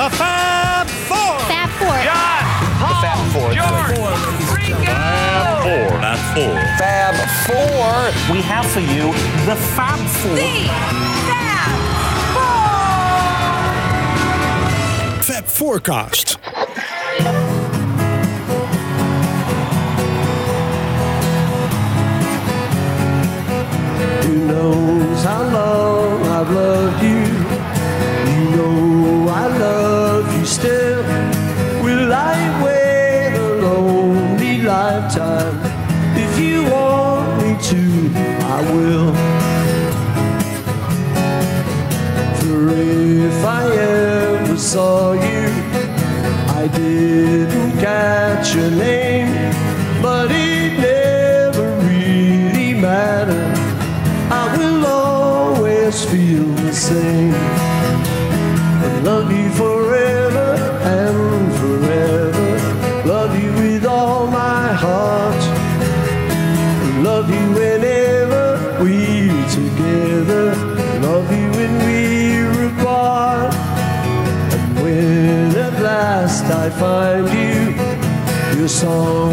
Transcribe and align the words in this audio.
The 0.00 0.08
Fab 0.08 0.88
Four. 0.88 1.38
Fab 1.40 1.68
Four. 1.78 1.92
John, 2.02 2.42
Paul, 2.80 3.02
Fab 3.02 3.20
Four. 3.34 3.52
George, 3.52 3.98
Rico. 4.56 4.96
Four. 5.60 5.88
Fab 6.00 6.20
Four. 6.34 6.56
Fab 6.80 7.16
Four. 7.44 8.34
We 8.34 8.40
have 8.40 8.64
for 8.64 8.80
you 8.80 9.12
the 9.44 9.56
Fab 9.76 9.98
Four. 10.22 10.38
Fab 15.22 15.44
Forecast. 15.44 16.38
Who 24.24 24.34
knows 24.46 24.60
how 24.60 24.66
long 24.66 24.99
I 38.60 38.72
will. 38.74 38.99
Find 76.80 77.28
you, 77.28 78.58
your 78.58 78.68
song 78.68 79.29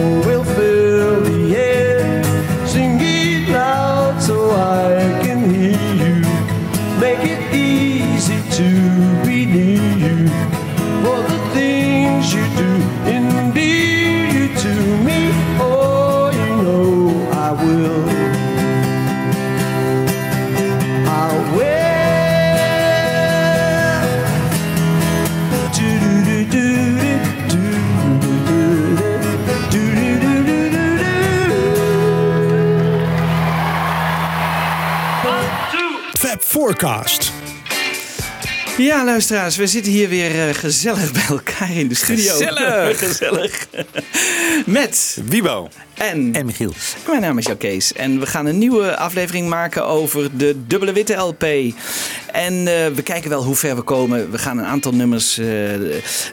Ja, 38.78 39.06
luisteraars, 39.06 39.56
we 39.56 39.67
zitten 39.67 39.92
hier 39.92 40.09
weer 40.09 40.47
eh, 40.47 40.56
gezellig 40.56 41.11
bij 41.11 41.25
elkaar 41.30 41.72
in 41.72 41.88
de 41.88 41.95
studio. 41.95 42.31
Gezellig. 42.31 43.00
gezellig. 43.00 43.67
Met 44.66 45.17
Wiebo. 45.25 45.70
en, 45.93 46.33
En 46.33 46.45
Michiel. 46.45 46.73
mijn 47.08 47.21
naam 47.21 47.37
is 47.37 47.45
Jan 47.45 47.58
Kees. 47.58 47.93
En 47.93 48.20
we 48.20 48.26
gaan 48.26 48.45
een 48.45 48.58
nieuwe 48.58 48.98
aflevering 48.98 49.49
maken 49.49 49.86
over 49.86 50.37
de 50.37 50.55
dubbele 50.67 50.92
witte 50.93 51.14
LP. 51.14 51.43
En 52.32 52.54
eh, 52.54 52.87
we 52.95 53.02
kijken 53.04 53.30
wel 53.30 53.43
hoe 53.43 53.55
ver 53.55 53.76
we 53.76 53.82
komen. 53.82 54.32
We 54.32 54.37
gaan 54.37 54.58
een 54.58 54.66
aantal 54.66 54.92
nummers 54.92 55.37
eh, 55.37 55.48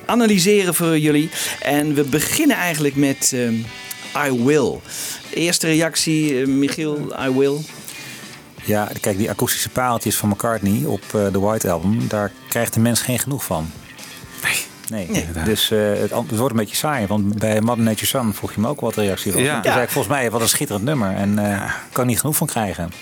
analyseren 0.06 0.74
voor 0.74 0.98
jullie. 0.98 1.30
En 1.60 1.94
we 1.94 2.02
beginnen 2.02 2.56
eigenlijk 2.56 2.96
met 2.96 3.32
eh, 3.34 4.26
I 4.26 4.44
Will. 4.44 4.80
Eerste 5.34 5.66
reactie, 5.66 6.46
Michiel, 6.46 7.14
I 7.26 7.30
Will. 7.30 7.56
Ja, 8.64 8.88
kijk, 9.00 9.16
die 9.16 9.30
akoestische 9.30 9.68
paaltjes 9.68 10.16
van 10.16 10.28
McCartney 10.28 10.84
op 10.84 11.02
eh, 11.14 11.32
de 11.32 11.40
White 11.40 11.70
Album, 11.70 12.08
daar 12.08 12.32
krijgt 12.48 12.74
de 12.74 12.80
mens 12.80 13.00
geen 13.02 13.18
genoeg 13.18 13.44
van. 13.44 13.70
Nee. 14.42 15.06
Nee, 15.10 15.26
dus 15.44 15.70
eh, 15.70 15.78
het, 15.78 16.10
het 16.10 16.36
wordt 16.36 16.50
een 16.50 16.60
beetje 16.60 16.76
saai. 16.76 17.06
Want 17.06 17.38
bij 17.38 17.60
Mother 17.60 17.84
Nature 17.84 18.06
Sun 18.06 18.34
vroeg 18.34 18.54
je 18.54 18.60
me 18.60 18.68
ook 18.68 18.80
wat 18.80 18.94
reactie 18.94 19.32
was. 19.32 19.40
Ja. 19.40 19.46
Ja. 19.46 19.60
Toen 19.60 19.72
zei 19.72 19.84
ik 19.84 19.90
volgens 19.90 20.14
mij, 20.14 20.30
wat 20.30 20.40
een 20.40 20.48
schitterend 20.48 20.84
nummer. 20.84 21.14
En 21.14 21.38
eh 21.38 21.72
kan 21.92 22.06
niet 22.06 22.20
genoeg 22.20 22.36
van 22.36 22.46
krijgen. 22.46 22.92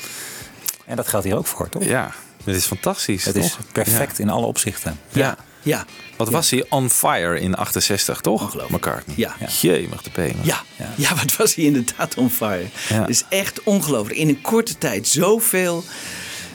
En 0.86 0.96
dat 0.96 1.08
geldt 1.08 1.26
hier 1.26 1.36
ook 1.36 1.46
voor, 1.46 1.68
toch? 1.68 1.84
Ja, 1.84 2.12
dit 2.44 2.56
is 2.56 2.66
fantastisch. 2.66 3.24
Het 3.24 3.36
is 3.36 3.56
perfect 3.72 4.18
in 4.18 4.30
alle 4.30 4.46
opzichten. 4.46 4.98
Ja. 5.08 5.36
Ja, 5.62 5.84
Wat 6.24 6.32
was 6.32 6.50
hij 6.50 6.64
on 6.68 6.90
fire 6.90 7.40
in 7.40 7.54
68, 7.54 8.20
toch? 8.20 8.42
Ongelooflijk. 8.42 8.84
McCartney. 8.86 9.14
Ja. 9.18 9.34
Jemig 9.60 10.02
de 10.02 10.10
penen. 10.10 10.36
Ja, 10.42 10.62
ja. 10.96 11.14
wat 11.14 11.36
was 11.36 11.54
hij 11.54 11.64
inderdaad 11.64 12.14
on 12.14 12.30
fire. 12.30 12.64
Ja. 12.88 13.00
Het 13.00 13.08
is 13.08 13.24
echt 13.28 13.62
ongelooflijk. 13.62 14.18
In 14.18 14.28
een 14.28 14.40
korte 14.40 14.78
tijd 14.78 15.08
zoveel 15.08 15.84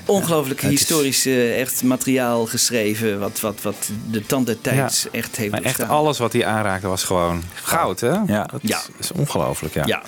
ongelooflijk 0.05 0.61
het 0.61 0.71
is- 0.71 0.79
historisch 0.79 1.25
eh, 1.25 1.59
echt 1.61 1.83
materiaal 1.83 2.45
geschreven. 2.45 3.19
Wat, 3.19 3.39
wat, 3.39 3.61
wat 3.61 3.89
de 4.11 4.25
tand 4.25 4.45
der 4.45 4.61
tijd 4.61 5.07
echt 5.11 5.35
heeft 5.35 5.51
Maar 5.51 5.61
echt 5.61 5.87
alles 5.87 6.17
wat 6.17 6.33
hij 6.33 6.45
aanraakte 6.45 6.87
was 6.87 7.03
gewoon 7.03 7.43
goud, 7.63 7.99
hè? 7.99 8.09
Ja. 8.27 8.43
Dat 8.51 8.59
Ja. 8.61 8.81
is 8.99 9.11
ongelooflijk, 9.11 9.73
ja. 9.73 9.83
Ja, 9.85 10.01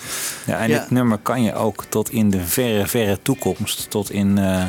Ja, 0.46 0.58
en 0.58 0.68
Ja. 0.68 0.78
dit 0.78 0.90
nummer 0.90 1.18
kan 1.18 1.42
je 1.42 1.54
ook 1.54 1.84
tot 1.88 2.10
in 2.10 2.30
de 2.30 2.40
verre, 2.46 2.86
verre 2.86 3.18
toekomst, 3.22 3.90
tot 3.90 4.10
in 4.10 4.38
eh 4.38 4.64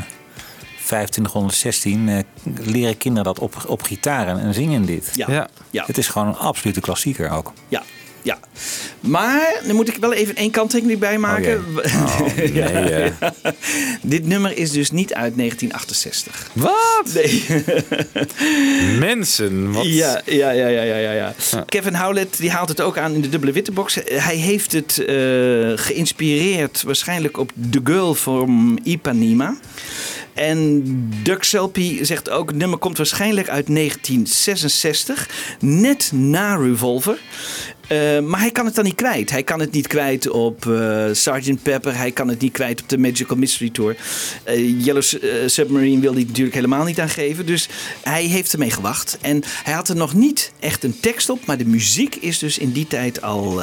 2516, 0.85 2.09
eh, 2.09 2.17
leren 2.65 2.97
kinderen 2.97 3.23
dat 3.25 3.39
op, 3.39 3.63
op 3.67 3.81
gitaren 3.83 4.39
en 4.39 4.53
zingen 4.53 4.85
dit. 4.85 5.09
ja, 5.13 5.25
Ja. 5.27 5.33
ja, 5.33 5.47
ja, 5.69 5.83
Het 5.87 5.97
is 5.97 6.07
gewoon 6.07 6.27
een 6.27 6.35
absolute 6.37 6.81
klassieker 6.81 7.29
ook. 7.29 7.53
ja. 8.23 8.39
Maar 8.99 9.61
dan 9.67 9.75
moet 9.75 9.87
ik 9.87 9.97
wel 9.97 10.13
even 10.13 10.35
één 10.35 10.51
kanttekening 10.51 10.99
bij 10.99 11.17
maken. 11.17 11.65
Oh, 11.85 12.35
nee, 12.35 12.61
eh. 12.61 13.11
Dit 14.01 14.25
nummer 14.25 14.57
is 14.57 14.71
dus 14.71 14.91
niet 14.91 15.13
uit 15.13 15.37
1968. 15.37 16.49
Wat? 16.53 17.13
Nee. 17.13 17.45
Mensen, 19.09 19.71
wat? 19.71 19.85
Ja, 19.85 20.21
ja, 20.25 20.51
ja, 20.51 20.67
ja, 20.67 20.81
ja, 20.81 20.95
ja, 20.95 21.11
ja. 21.11 21.33
Kevin 21.65 21.95
Howlett 21.95 22.37
die 22.37 22.51
haalt 22.51 22.69
het 22.69 22.81
ook 22.81 22.97
aan 22.97 23.13
in 23.13 23.21
de 23.21 23.29
dubbele 23.29 23.51
witte 23.51 23.71
box. 23.71 23.97
Hij 24.05 24.35
heeft 24.35 24.71
het 24.71 24.97
eh, 24.97 25.15
geïnspireerd 25.75 26.83
waarschijnlijk 26.83 27.37
op 27.37 27.51
The 27.69 27.81
Girl 27.83 28.15
from 28.15 28.77
Ipanema. 28.83 29.55
En 30.41 30.83
Doug 31.23 31.45
Selby 31.45 32.03
zegt 32.03 32.29
ook, 32.29 32.49
het 32.49 32.57
nummer 32.57 32.77
komt 32.77 32.97
waarschijnlijk 32.97 33.49
uit 33.49 33.67
1966, 33.67 35.29
net 35.59 36.11
na 36.13 36.55
Revolver. 36.55 37.17
Eh, 37.87 38.19
maar 38.19 38.39
hij 38.39 38.51
kan 38.51 38.65
het 38.65 38.75
dan 38.75 38.83
niet 38.83 38.95
kwijt. 38.95 39.31
Hij 39.31 39.43
kan 39.43 39.59
het 39.59 39.71
niet 39.71 39.87
kwijt 39.87 40.29
op 40.29 40.65
eh 40.65 41.05
Sgt. 41.11 41.63
Pepper. 41.63 41.97
Hij 41.97 42.11
kan 42.11 42.27
het 42.27 42.41
niet 42.41 42.51
kwijt 42.51 42.81
op 42.81 42.89
de 42.89 42.97
Magical 42.97 43.37
Mystery 43.37 43.69
Tour. 43.69 43.95
Eh, 44.43 44.85
Yellow 44.85 45.03
Submarine 45.45 46.01
wil 46.01 46.13
hij 46.13 46.23
natuurlijk 46.23 46.55
helemaal 46.55 46.83
niet 46.83 46.99
aan 46.99 47.09
geven. 47.09 47.45
Dus 47.45 47.69
hij 48.03 48.23
heeft 48.23 48.53
ermee 48.53 48.71
gewacht. 48.71 49.17
En 49.21 49.43
hij 49.63 49.73
had 49.73 49.89
er 49.89 49.95
nog 49.95 50.13
niet 50.13 50.51
echt 50.59 50.83
een 50.83 50.99
tekst 50.99 51.29
op. 51.29 51.45
Maar 51.45 51.57
de 51.57 51.65
muziek 51.65 52.15
is 52.15 52.39
dus 52.39 52.57
in 52.57 52.71
die 52.71 52.87
tijd 52.87 53.21
al 53.21 53.61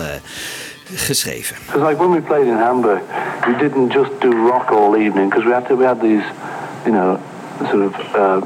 geschreven. 0.95 1.57
Like 1.75 1.97
when 1.97 2.11
we 2.11 2.21
played 2.21 2.47
in 2.47 2.57
Hamburg, 2.57 3.01
we 3.47 3.57
didn't 3.57 3.93
just 3.93 4.11
do 4.21 4.31
rock 4.31 4.71
all 4.71 4.95
evening 4.95 5.29
because 5.29 5.47
we 5.47 5.53
had 5.53 5.67
to. 5.67 5.77
We 5.77 5.85
had 5.85 6.01
these, 6.01 6.25
you 6.89 6.95
know, 6.95 7.21
sort 7.71 7.83
of 7.83 7.95
uh, 8.17 8.41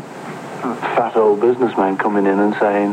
fat 0.96 1.16
old 1.16 1.40
businessman 1.40 1.96
coming 1.96 2.26
in 2.26 2.40
and 2.40 2.52
saying, 2.56 2.90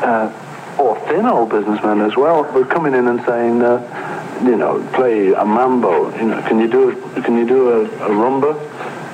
uh, 0.00 0.76
or 0.80 0.98
thin 1.00 1.26
old 1.26 1.50
businessman 1.50 2.00
as 2.00 2.16
well, 2.16 2.50
but 2.50 2.70
coming 2.70 2.94
in 2.94 3.08
and 3.08 3.20
saying, 3.26 3.60
uh, 3.60 4.40
you 4.42 4.56
know, 4.56 4.82
play 4.94 5.34
a 5.34 5.44
mambo. 5.44 6.16
You 6.16 6.28
know, 6.28 6.40
can 6.48 6.60
you 6.60 6.66
do 6.66 6.88
a, 6.88 7.20
can 7.20 7.36
you 7.36 7.46
do 7.46 7.68
a, 7.68 7.84
a 7.84 8.08
rumba? 8.08 8.56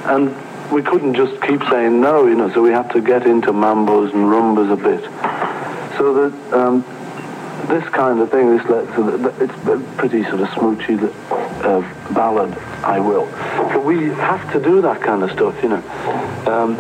And 0.07 0.31
we 0.71 0.83
couldn't 0.83 1.15
just 1.15 1.43
keep 1.43 1.63
saying 1.69 2.01
no, 2.01 2.29
you 2.29 2.37
know. 2.37 2.53
So 2.55 2.63
we 2.63 2.71
had 2.71 2.93
to 2.93 3.01
get 3.01 3.27
into 3.27 3.53
mambos 3.53 4.15
and 4.15 4.27
rumbas 4.31 4.71
a 4.71 4.77
bit. 4.77 5.03
So 5.99 6.15
that. 6.15 6.55
Um, 6.55 6.85
this 7.65 7.85
kind 7.95 8.21
of 8.21 8.31
thing, 8.31 8.55
this 8.55 8.69
let, 8.69 8.87
so 8.95 9.11
that, 9.11 9.23
that 9.23 9.43
it's 9.43 9.67
a 9.67 9.97
pretty 9.97 10.23
sort 10.25 10.41
of 10.41 10.49
smoochy 10.49 11.01
uh, 11.65 12.13
ballad, 12.13 12.53
I 12.85 13.01
will. 13.01 13.27
But 13.73 13.85
we 13.85 14.09
have 14.09 14.53
to 14.53 14.61
do 14.61 14.83
that 14.83 15.01
kind 15.01 15.23
of 15.23 15.31
stuff, 15.31 15.61
you 15.63 15.71
know. 15.71 15.83
Um, 16.47 16.77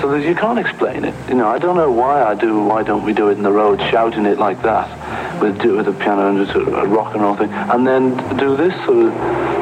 so 0.00 0.10
that 0.12 0.22
you 0.22 0.34
can't 0.34 0.58
explain 0.58 1.04
it. 1.04 1.14
You 1.28 1.34
know, 1.34 1.48
I 1.48 1.58
don't 1.58 1.76
know 1.76 1.90
why 1.90 2.22
I 2.22 2.34
do. 2.34 2.62
Why 2.62 2.84
don't 2.84 3.04
we 3.04 3.12
do 3.12 3.28
it 3.30 3.32
in 3.32 3.42
the 3.42 3.50
road, 3.50 3.80
shouting 3.90 4.26
it 4.26 4.38
like 4.38 4.62
that, 4.62 5.40
with 5.42 5.60
do 5.60 5.76
with 5.76 5.88
a 5.88 5.92
piano 5.92 6.28
and 6.28 6.46
just 6.46 6.56
a, 6.56 6.86
rock 6.86 7.14
and 7.14 7.22
roll 7.22 7.34
thing, 7.34 7.50
and 7.50 7.86
then 7.86 8.16
do 8.36 8.56
this 8.56 8.74
sort 8.84 9.06
of 9.06 9.12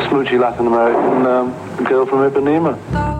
smoochy 0.06 0.38
Latin 0.38 0.66
American 0.66 1.26
um, 1.26 1.84
girl 1.84 2.04
from 2.04 2.31
Ipanema. 2.31 3.15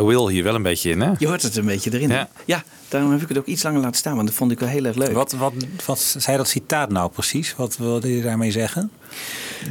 I 0.00 0.02
Will 0.02 0.28
hier 0.28 0.42
wel 0.42 0.54
een 0.54 0.62
beetje 0.62 0.90
in, 0.90 1.00
hè? 1.00 1.12
Je 1.18 1.26
hoort 1.26 1.42
het 1.42 1.56
een 1.56 1.66
beetje 1.66 1.92
erin. 1.92 2.08
Ja. 2.08 2.28
ja, 2.44 2.64
daarom 2.88 3.10
heb 3.10 3.22
ik 3.22 3.28
het 3.28 3.38
ook 3.38 3.46
iets 3.46 3.62
langer 3.62 3.80
laten 3.80 3.96
staan, 3.96 4.14
want 4.14 4.26
dat 4.26 4.36
vond 4.36 4.50
ik 4.50 4.58
wel 4.58 4.68
heel 4.68 4.84
erg 4.84 4.96
leuk. 4.96 5.12
Wat, 5.12 5.32
wat, 5.32 5.52
wat 5.86 6.14
zei 6.18 6.36
dat 6.36 6.48
citaat 6.48 6.90
nou 6.90 7.10
precies? 7.10 7.54
Wat 7.56 7.76
wilde 7.76 8.16
je 8.16 8.22
daarmee 8.22 8.50
zeggen? 8.50 8.90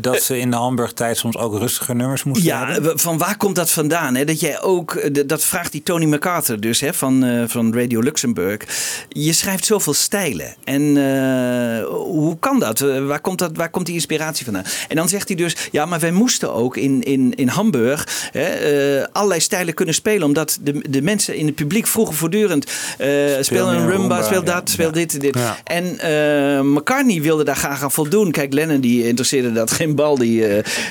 Dat 0.02 0.22
ze 0.22 0.40
in 0.40 0.52
de 0.52 0.58
Hamburg-tijd 0.58 1.18
soms 1.18 1.38
ook 1.38 1.58
rustiger 1.58 1.96
nummers 1.96 2.24
moesten 2.24 2.46
Ja, 2.48 2.68
hebben? 2.68 3.00
van 3.00 3.18
waar 3.18 3.38
komt 3.38 3.56
dat 3.56 3.72
vandaan? 3.72 4.16
Hè? 4.16 4.26
Dat 4.26 4.40
jij 4.40 4.62
ook, 4.62 4.94
eh, 4.96 5.24
dat 5.26 5.44
vraagt 5.44 5.72
die 5.72 5.84
Tony 5.84 6.06
MacArthur 6.06 6.60
dus 6.60 6.80
hè, 6.80 6.94
van, 6.94 7.24
eh, 7.24 7.44
van 7.48 7.74
Radio 7.74 8.00
Luxemburg. 8.02 8.62
Je 9.10 9.34
schrijft 9.34 9.66
zoveel 9.66 9.94
stijlen. 9.94 10.56
En 10.64 10.82
eh, 10.98 11.86
hoe 11.88 12.38
kan 12.40 12.60
dat? 12.60 12.80
Waar 12.80 13.22
komt, 13.22 13.40
dat? 13.40 13.52
waar 13.54 13.70
komt 13.70 13.86
die 13.86 13.96
inspiratie 13.96 14.46
vandaan? 14.46 14.64
En 14.88 14.96
dan 14.96 15.10
zegt 15.10 15.28
hij 15.28 15.38
dus, 15.38 15.56
ja, 15.72 15.86
maar 15.86 16.00
wij 16.00 16.12
moesten 16.12 16.54
ook 16.54 16.78
in, 16.78 17.04
in, 17.04 17.34
in 17.36 17.48
Hamburg 17.48 18.28
hè, 18.32 18.44
eh, 19.00 19.06
allerlei 19.12 19.40
stijlen 19.42 19.74
kunnen 19.74 19.94
spelen. 19.96 20.24
Omdat 20.28 20.58
de, 20.62 20.84
de 20.90 21.02
mensen 21.02 21.36
in 21.36 21.46
het 21.46 21.56
publiek 21.56 21.88
vroegen 21.88 22.16
voortdurend, 22.16 22.66
eh, 22.98 23.08
speel 23.42 23.68
een 23.68 23.78
rumba, 23.78 23.92
rumba, 23.92 24.24
speel 24.24 24.44
ja. 24.46 24.54
dat, 24.54 24.70
speel 24.70 24.88
Ja. 24.88 24.92
dit, 24.94 25.22
dit. 25.22 25.36
Ja. 25.38 25.58
En 25.64 26.00
eh, 26.00 26.62
McCartney 26.62 27.22
wilde 27.22 27.44
daar 27.44 27.56
graag 27.56 27.84
aan 27.84 27.92
voldoen. 27.92 28.32
Kijk, 28.32 28.54
Lennon 28.54 28.80
die 28.80 29.08
interesseerde 29.08 29.52
dat 29.52 29.72
geen 29.80 29.96
bal. 29.96 30.18
Die, 30.18 30.46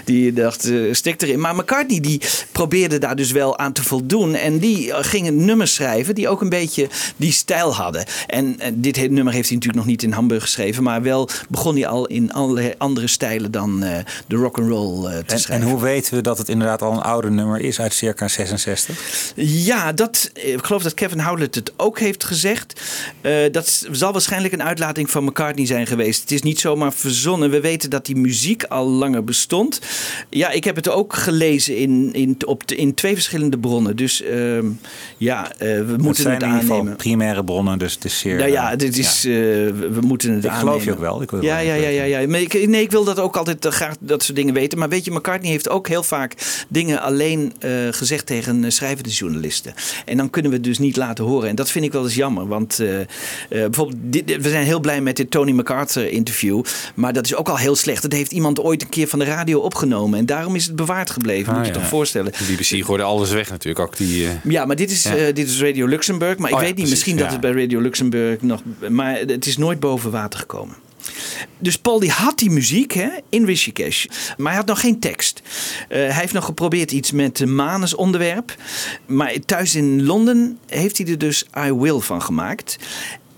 die 0.05 0.33
dacht, 0.33 0.71
stik 0.93 1.23
erin. 1.23 1.41
Maar 1.41 1.55
McCartney 1.55 2.01
die 2.01 2.21
probeerde 2.53 2.99
daar 2.99 3.17
dus 3.17 3.31
wel 3.33 3.59
aan 3.59 3.73
te 3.73 3.83
voldoen. 3.83 4.35
En 4.35 4.59
die 4.59 4.93
eh, 4.93 5.05
ging 5.05 5.27
een 5.27 5.45
nummer 5.45 5.69
schrijven 5.69 6.15
die 6.15 6.29
ook 6.29 6.41
een 6.41 6.49
beetje 6.49 6.89
die 7.17 7.33
stijl 7.33 7.75
hadden. 7.75 8.05
En 8.27 8.55
eh, 8.61 8.71
dit 8.75 8.97
he- 8.97 9.07
nummer 9.07 9.33
heeft 9.33 9.49
hij 9.49 9.57
natuurlijk 9.57 9.85
nog 9.85 9.93
niet 9.95 10.03
in 10.03 10.13
Hamburg 10.13 10.43
geschreven. 10.43 10.83
Maar 10.83 11.03
wel 11.03 11.29
begon 11.49 11.75
hij 11.75 11.87
al 11.87 12.07
in 12.07 12.33
allerlei 12.33 12.75
andere 12.79 13.07
stijlen 13.07 13.51
dan 13.51 13.81
de 14.27 14.37
rock'n'roll 14.37 15.05
eh 15.05 15.11
te 15.11 15.17
En, 15.17 15.25
en 15.27 15.41
schrijven. 15.41 15.69
hoe 15.69 15.81
weten 15.81 16.15
we 16.15 16.21
dat 16.21 16.39
het 16.39 16.49
inderdaad 16.49 16.83
al 16.83 16.93
een 16.93 17.01
oude 17.03 17.31
nummer 17.31 17.61
is 17.61 17.81
uit 17.81 17.95
circa 17.95 18.29
66? 18.29 19.33
Ja, 19.37 19.93
dat, 19.93 20.31
ik 20.35 20.65
geloof 20.65 20.83
dat 20.83 20.95
Kevin 20.95 21.21
Howlett 21.21 21.55
het 21.55 21.73
ook 21.77 21.99
heeft 21.99 22.25
gezegd. 22.25 22.81
Dat 23.53 23.87
zal 23.91 24.13
waarschijnlijk 24.13 24.53
een 24.55 24.63
uitlating 24.63 25.11
van 25.11 25.25
McCartney 25.25 25.67
zijn 25.67 25.87
geweest. 25.87 26.21
Het 26.21 26.31
is 26.33 26.43
niet 26.43 26.61
zomaar 26.61 26.93
verzonnen. 26.93 27.51
We 27.51 27.61
weten 27.61 27.91
dat 27.91 28.07
die 28.07 28.17
muziek 28.17 28.65
al 28.65 28.78
langer 28.87 29.25
bestond. 29.25 29.81
Ja, 30.31 30.51
ik 30.51 30.65
heb 30.65 30.77
het 30.77 30.89
ook 30.89 31.15
gelezen 31.15 31.77
in, 31.77 32.11
in, 32.13 32.37
op 32.47 32.67
de- 32.69 32.77
in 32.77 32.95
twee 32.95 33.15
verschillende 33.15 33.59
bronnen. 33.59 33.97
Dus 33.97 34.23
ehm, 34.23 34.67
ja, 35.17 35.53
eh, 35.53 35.59
we 35.59 35.67
Het 35.67 36.03
moeten 36.03 36.23
zijn 36.23 36.35
het 36.35 36.43
in 36.43 36.49
ieder 36.49 36.61
geval 36.63 36.77
aannemen. 36.79 36.97
primaire 36.99 37.45
bronnen, 37.45 37.79
dus 37.79 37.95
het 37.95 38.05
is 38.05 38.19
zeer... 38.19 38.37
Nou 38.37 38.51
ja, 38.51 38.73
eh, 38.73 38.79
dit 38.79 38.99
is, 38.99 39.25
eh, 39.25 39.33
we 39.33 39.99
moeten 40.01 40.33
het 40.33 40.45
Ik 40.45 40.51
aannemen. 40.51 40.69
geloof 40.71 40.85
je 40.85 40.93
ook 40.93 40.99
wel. 40.99 41.23
Ik 41.23 41.31
wil 41.31 41.43
Ja, 41.43 41.55
wel 41.57 41.65
ja, 41.65 41.75
ja, 41.75 41.89
ja, 41.89 42.03
ja. 42.21 42.29
Maar 42.29 42.41
ik, 42.41 42.67
nee, 42.69 42.83
ik 42.83 42.91
wil 42.91 43.05
dat 43.05 43.19
ook 43.19 43.37
altijd 43.37 43.67
graag 43.67 43.95
dat 44.01 44.23
soort 44.23 44.37
dingen 44.37 44.55
weten. 44.55 44.79
Maar 44.79 44.89
weet 44.89 45.05
je, 45.05 45.11
McCartney 45.11 45.51
heeft 45.51 45.69
ook 45.69 45.89
heel 45.89 46.03
vaak 46.03 46.35
dingen 46.69 47.01
alleen 47.03 47.53
gezegd 47.91 48.27
tegen 48.27 48.73
schrijvende 48.73 49.11
journalisten. 49.11 49.75
En 50.05 50.17
dan 50.17 50.31
kunnen 50.31 50.51
we 50.51 50.57
het 50.57 50.67
dus 50.67 50.79
niet 50.79 50.97
laten 50.97 51.25
horen. 51.25 51.49
En 51.49 51.55
dat 51.55 51.71
vind 51.71 51.85
ik 51.85 51.93
wel 51.93 52.05
eens 52.05 52.15
jammer. 52.15 52.47
Want 52.49 52.79
eh, 52.81 53.01
eh, 53.01 53.07
bijvoorbeeld, 53.49 53.99
dit, 54.03 54.37
we 54.43 54.49
zijn 54.49 54.65
heel 54.65 54.81
blij 54.81 55.01
met 55.01 55.17
dit 55.17 55.31
Tony 55.31 55.53
MacArthur 55.53 56.09
interview. 56.11 56.63
Maar 56.95 57.13
dat 57.13 57.25
is 57.25 57.35
ook 57.35 57.49
al 57.49 57.57
heel 57.57 57.77
slecht. 57.77 58.03
Dat 58.03 58.13
heeft 58.13 58.33
iemand 58.33 58.61
ooit 58.69 58.83
een 58.83 58.89
keer 58.89 59.09
van 59.09 59.19
de 59.19 59.25
radio 59.25 59.61
opgenomen. 59.61 60.19
En 60.19 60.27
daarom 60.27 60.55
is 60.55 60.67
het 60.67 60.77
bewaard 60.77 61.11
gebleven. 61.11 61.49
Ah, 61.53 61.59
moet 61.59 61.67
je 61.67 61.73
ja. 61.73 61.79
toch 61.79 61.89
voorstellen. 61.89 62.33
De 62.33 62.53
BBC 62.53 62.85
gooide 62.85 63.05
alles 63.05 63.31
weg 63.31 63.51
natuurlijk. 63.51 63.79
Ook 63.87 63.97
die... 63.97 64.27
eh, 64.27 64.31
Ja, 64.45 64.65
maar 64.65 64.77
dit 64.77 64.91
is, 64.91 65.03
Ja. 65.03 65.17
eh, 65.17 65.35
dit 65.35 65.49
is 65.49 65.61
Radio 65.61 65.87
Luxemburg. 65.87 66.39
Maar 66.39 66.49
ik 66.51 66.55
Oh 66.55 66.61
ja, 66.61 66.67
weet 66.67 66.77
niet, 66.77 66.87
precies, 66.89 66.91
misschien 67.07 67.17
dat 67.17 67.31
het 67.33 67.41
bij 67.41 67.63
Radio 67.63 67.81
Luxemburg 67.81 68.43
nog... 68.43 68.63
Maar 68.89 69.19
het 69.19 69.47
is 69.47 69.57
nooit 69.57 69.81
boven 69.81 70.11
water 70.11 70.39
gekomen. 70.41 70.77
Dus 71.59 71.79
Paul 71.79 71.99
die 72.01 72.11
had 72.11 72.39
die 72.39 72.51
muziek 72.51 72.93
hè, 72.93 73.09
in 73.29 73.45
Rishikesh, 73.45 74.05
maar 74.37 74.47
hij 74.49 74.57
had 74.57 74.67
nog 74.67 74.81
geen 74.81 74.99
tekst. 75.01 75.43
Eh, 75.89 75.99
hij 75.99 76.13
heeft 76.13 76.33
nog 76.33 76.45
geprobeerd 76.45 76.93
iets 76.93 77.13
met 77.13 77.41
een 77.41 77.55
Manus 77.55 77.95
onderwerp. 77.95 78.55
Maar 79.07 79.33
thuis 79.47 79.75
in 79.75 80.05
Londen 80.05 80.59
heeft 80.67 80.99
hij 80.99 81.07
er 81.07 81.19
dus 81.19 81.45
I 81.67 81.73
Will 81.73 81.99
van 81.99 82.23
gemaakt. 82.23 82.77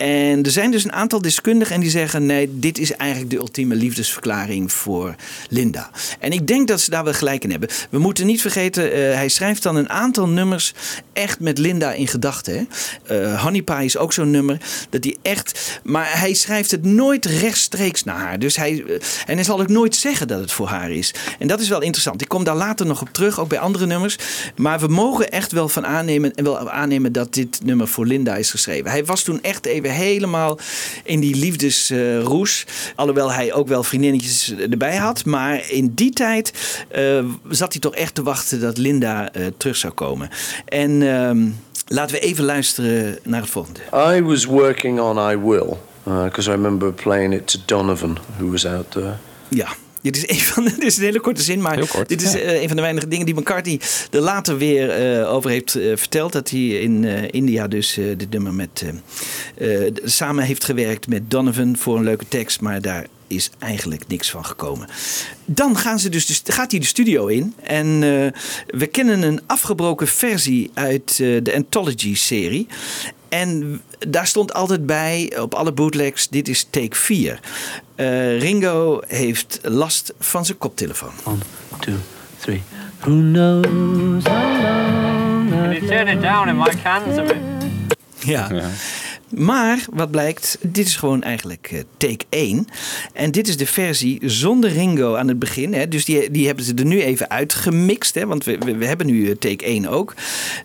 En 0.00 0.42
er 0.42 0.50
zijn 0.50 0.70
dus 0.70 0.84
een 0.84 0.92
aantal 0.92 1.20
deskundigen 1.20 1.74
en 1.74 1.80
die 1.80 1.90
zeggen: 1.90 2.26
nee, 2.26 2.58
dit 2.58 2.78
is 2.78 2.92
eigenlijk 2.92 3.30
de 3.30 3.36
ultieme 3.36 3.74
liefdesverklaring 3.74 4.72
voor 4.72 5.14
Linda. 5.48 5.90
En 6.18 6.32
ik 6.32 6.46
denk 6.46 6.68
dat 6.68 6.80
ze 6.80 6.90
daar 6.90 7.04
wel 7.04 7.12
gelijk 7.12 7.44
in 7.44 7.50
hebben. 7.50 7.68
We 7.90 7.98
moeten 7.98 8.26
niet 8.26 8.40
vergeten, 8.40 8.92
eh, 8.92 8.98
hij 9.14 9.28
schrijft 9.28 9.62
dan 9.62 9.76
een 9.76 9.88
aantal 9.88 10.28
nummers 10.28 10.74
echt 11.12 11.40
met 11.40 11.58
Linda 11.58 11.92
in 11.92 12.06
gedachten. 12.06 12.68
Eh, 13.06 13.42
Honey 13.42 13.62
Pie 13.62 13.84
is 13.84 13.96
ook 13.96 14.12
zo'n 14.12 14.30
nummer 14.30 14.60
dat 14.90 15.04
hij 15.04 15.16
echt. 15.22 15.80
Maar 15.82 16.18
hij 16.20 16.34
schrijft 16.34 16.70
het 16.70 16.84
nooit 16.84 17.24
rechtstreeks 17.24 18.04
naar 18.04 18.18
haar. 18.18 18.38
Dus 18.38 18.56
hij, 18.56 18.84
eh, 18.86 18.94
en 19.26 19.34
hij 19.34 19.44
zal 19.44 19.60
ook 19.60 19.68
nooit 19.68 19.96
zeggen 19.96 20.28
dat 20.28 20.40
het 20.40 20.52
voor 20.52 20.68
haar 20.68 20.90
is. 20.90 21.14
En 21.38 21.48
dat 21.48 21.60
is 21.60 21.68
wel 21.68 21.82
interessant. 21.82 22.20
Ik 22.20 22.28
kom 22.28 22.44
daar 22.44 22.56
later 22.56 22.86
nog 22.86 23.00
op 23.00 23.12
terug, 23.12 23.40
ook 23.40 23.48
bij 23.48 23.58
andere 23.58 23.86
nummers. 23.86 24.18
Maar 24.56 24.80
we 24.80 24.88
mogen 24.88 25.30
echt 25.30 25.52
wel 25.52 25.68
van 25.68 25.86
aannemen, 25.86 26.34
en 26.34 26.44
wel 26.44 26.70
aannemen 26.70 27.12
dat 27.12 27.34
dit 27.34 27.60
nummer 27.64 27.88
voor 27.88 28.06
Linda 28.06 28.36
is 28.36 28.50
geschreven. 28.50 28.90
Hij 28.90 29.04
was 29.04 29.22
toen 29.22 29.42
echt 29.42 29.66
even 29.66 29.88
helemaal 29.90 30.58
in 31.04 31.20
die 31.20 31.36
liefdesroes. 31.36 32.66
Alhoewel 32.94 33.32
hij 33.32 33.52
ook 33.52 33.68
wel 33.68 33.82
vriendinnetjes 33.82 34.54
erbij 34.70 34.96
had. 34.96 35.24
Maar 35.24 35.70
in 35.70 35.92
die 35.94 36.10
tijd 36.10 36.52
eh, 36.88 37.24
zat 37.48 37.72
hij 37.72 37.80
toch 37.80 37.94
echt 37.94 38.14
te 38.14 38.22
wachten 38.22 38.60
dat 38.60 38.78
Linda 38.78 39.32
eh, 39.32 39.46
terug 39.56 39.76
zou 39.76 39.92
komen. 39.92 40.28
En 40.64 41.02
ehm, 41.02 41.48
laten 41.86 42.14
we 42.14 42.20
even 42.20 42.44
luisteren 42.44 43.18
naar 43.22 43.40
het 43.40 43.50
volgende. 43.50 43.80
I 44.16 44.22
was 44.22 44.44
working 44.44 45.00
on 45.00 45.30
I 45.30 45.36
Will 45.36 45.76
because 46.04 46.50
I 46.50 46.52
remember 46.52 46.92
playing 46.92 47.34
it 47.34 47.46
to 47.46 47.58
Donovan, 47.66 48.18
who 48.36 48.50
was 48.50 48.66
out 48.66 48.90
there. 48.90 49.16
Ja. 49.48 49.68
Dit 50.02 50.16
is, 50.16 50.28
een 50.28 50.40
van, 50.40 50.64
dit 50.78 50.82
is 50.82 50.96
een 50.96 51.02
hele 51.02 51.20
korte 51.20 51.42
zin, 51.42 51.60
maar 51.60 51.86
kort, 51.86 52.08
dit 52.08 52.22
is 52.22 52.32
ja. 52.32 52.38
eh, 52.38 52.60
een 52.62 52.66
van 52.66 52.76
de 52.76 52.82
weinige 52.82 53.08
dingen 53.08 53.26
die 53.26 53.34
McCartney 53.34 53.80
er 54.10 54.20
later 54.20 54.58
weer 54.58 54.90
eh, 54.90 55.32
over 55.32 55.50
heeft 55.50 55.74
eh, 55.74 55.96
verteld. 55.96 56.32
Dat 56.32 56.50
hij 56.50 56.68
in 56.68 57.04
India 57.30 57.68
dus 57.68 57.98
dit 58.16 58.30
nummer 58.30 58.54
met, 58.54 58.84
samen 60.04 60.44
heeft 60.44 60.64
gewerkt 60.64 61.08
met 61.08 61.30
Donovan 61.30 61.76
voor 61.76 61.96
een 61.96 62.04
leuke 62.04 62.28
tekst, 62.28 62.60
maar 62.60 62.80
daar 62.80 63.06
is 63.26 63.50
eigenlijk 63.58 64.04
niks 64.08 64.30
van 64.30 64.44
gekomen. 64.44 64.88
Dan 65.44 65.76
gaan 65.76 65.98
ze 65.98 66.08
dus, 66.08 66.26
dus 66.26 66.42
gaat 66.44 66.70
hij 66.70 66.80
de 66.80 66.86
studio 66.86 67.26
in 67.26 67.54
en 67.62 68.00
we 68.66 68.86
kennen 68.90 69.22
een 69.22 69.40
afgebroken 69.46 70.06
versie 70.08 70.70
uit 70.74 71.16
de 71.16 71.52
Anthology-serie. 71.54 72.66
En 73.30 73.80
daar 74.08 74.26
stond 74.26 74.52
altijd 74.54 74.86
bij 74.86 75.32
op 75.40 75.54
alle 75.54 75.72
bootlegs: 75.72 76.28
dit 76.28 76.48
is 76.48 76.66
take 76.70 76.96
4. 76.96 77.40
Eh, 77.94 78.38
Ringo 78.40 79.00
heeft 79.06 79.60
last 79.62 80.12
van 80.18 80.44
zijn 80.44 80.58
koptelefoon. 80.58 81.12
One, 81.24 81.38
two, 81.80 81.94
three. 82.38 82.62
Who 83.00 83.10
knows 83.10 84.24
how 84.24 84.62
long 84.62 85.50
Can 85.50 85.72
I've 85.72 85.86
you 85.86 85.86
turn 85.86 86.08
it 86.08 86.22
down 86.22 86.48
in 86.48 86.56
my 86.56 86.72
cans 86.82 87.18
a 87.18 87.22
bit? 87.22 87.36
Ja. 88.18 88.48
Ja. 88.52 88.68
Maar 89.30 89.84
wat 89.92 90.10
blijkt, 90.10 90.58
dit 90.60 90.86
is 90.86 90.96
gewoon 90.96 91.22
eigenlijk 91.22 91.68
eh, 91.72 91.80
take 91.96 92.24
1. 92.28 92.66
En 93.12 93.30
dit 93.30 93.48
is 93.48 93.56
de 93.56 93.66
versie 93.66 94.20
zonder 94.24 94.70
Ringo 94.70 95.14
aan 95.14 95.28
het 95.28 95.38
begin. 95.38 95.74
Hè. 95.74 95.88
Dus 95.88 96.04
die, 96.04 96.30
die 96.30 96.46
hebben 96.46 96.64
ze 96.64 96.74
er 96.74 96.84
nu 96.84 97.00
even 97.02 97.30
uitgemixt. 97.30 98.14
Hè. 98.14 98.26
Want 98.26 98.44
we, 98.44 98.58
we, 98.58 98.76
we 98.76 98.86
hebben 98.86 99.06
nu 99.06 99.30
eh, 99.30 99.36
take 99.36 99.64
1 99.64 99.86
ook. 99.86 100.14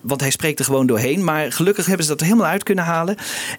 Want 0.01 0.21
hij 0.21 0.29
spreekt 0.29 0.59
er 0.59 0.65
gewoon 0.65 0.87
doorheen. 0.87 1.23
Maar 1.23 1.51
gelukkig 1.51 1.85
hebben 1.85 2.05
ze 2.05 2.11
dat 2.11 2.19
er 2.19 2.27
helemaal 2.27 2.49
uit 2.49 2.63
kunnen 2.63 2.83
halen. 2.83 3.15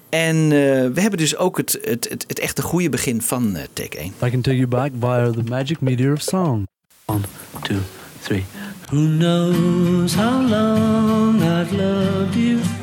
En 0.09 0.37
eh, 0.37 0.51
we 0.93 1.01
hebben 1.01 1.19
dus 1.19 1.37
ook 1.37 1.57
het, 1.57 1.79
het, 1.83 2.09
het, 2.09 2.25
het 2.29 2.39
echte 2.39 2.63
goede 2.63 2.89
begin 2.89 3.23
van 3.23 3.57
take 3.73 3.99
1. 3.99 4.13
I 4.25 4.31
can 4.31 4.41
take 4.41 4.57
you 4.57 4.67
back 4.67 4.91
via 5.01 5.31
the 5.31 5.43
magic 5.43 5.81
meteor 5.81 6.13
of 6.13 6.21
song. 6.23 6.67
One, 7.05 7.21
two, 7.63 7.79
three. 8.21 8.45
Who 8.91 9.07
knows 9.17 10.15
how 10.15 10.41
long 10.49 11.43
I've 11.43 11.73
loved 11.73 12.35
you? 12.35 12.76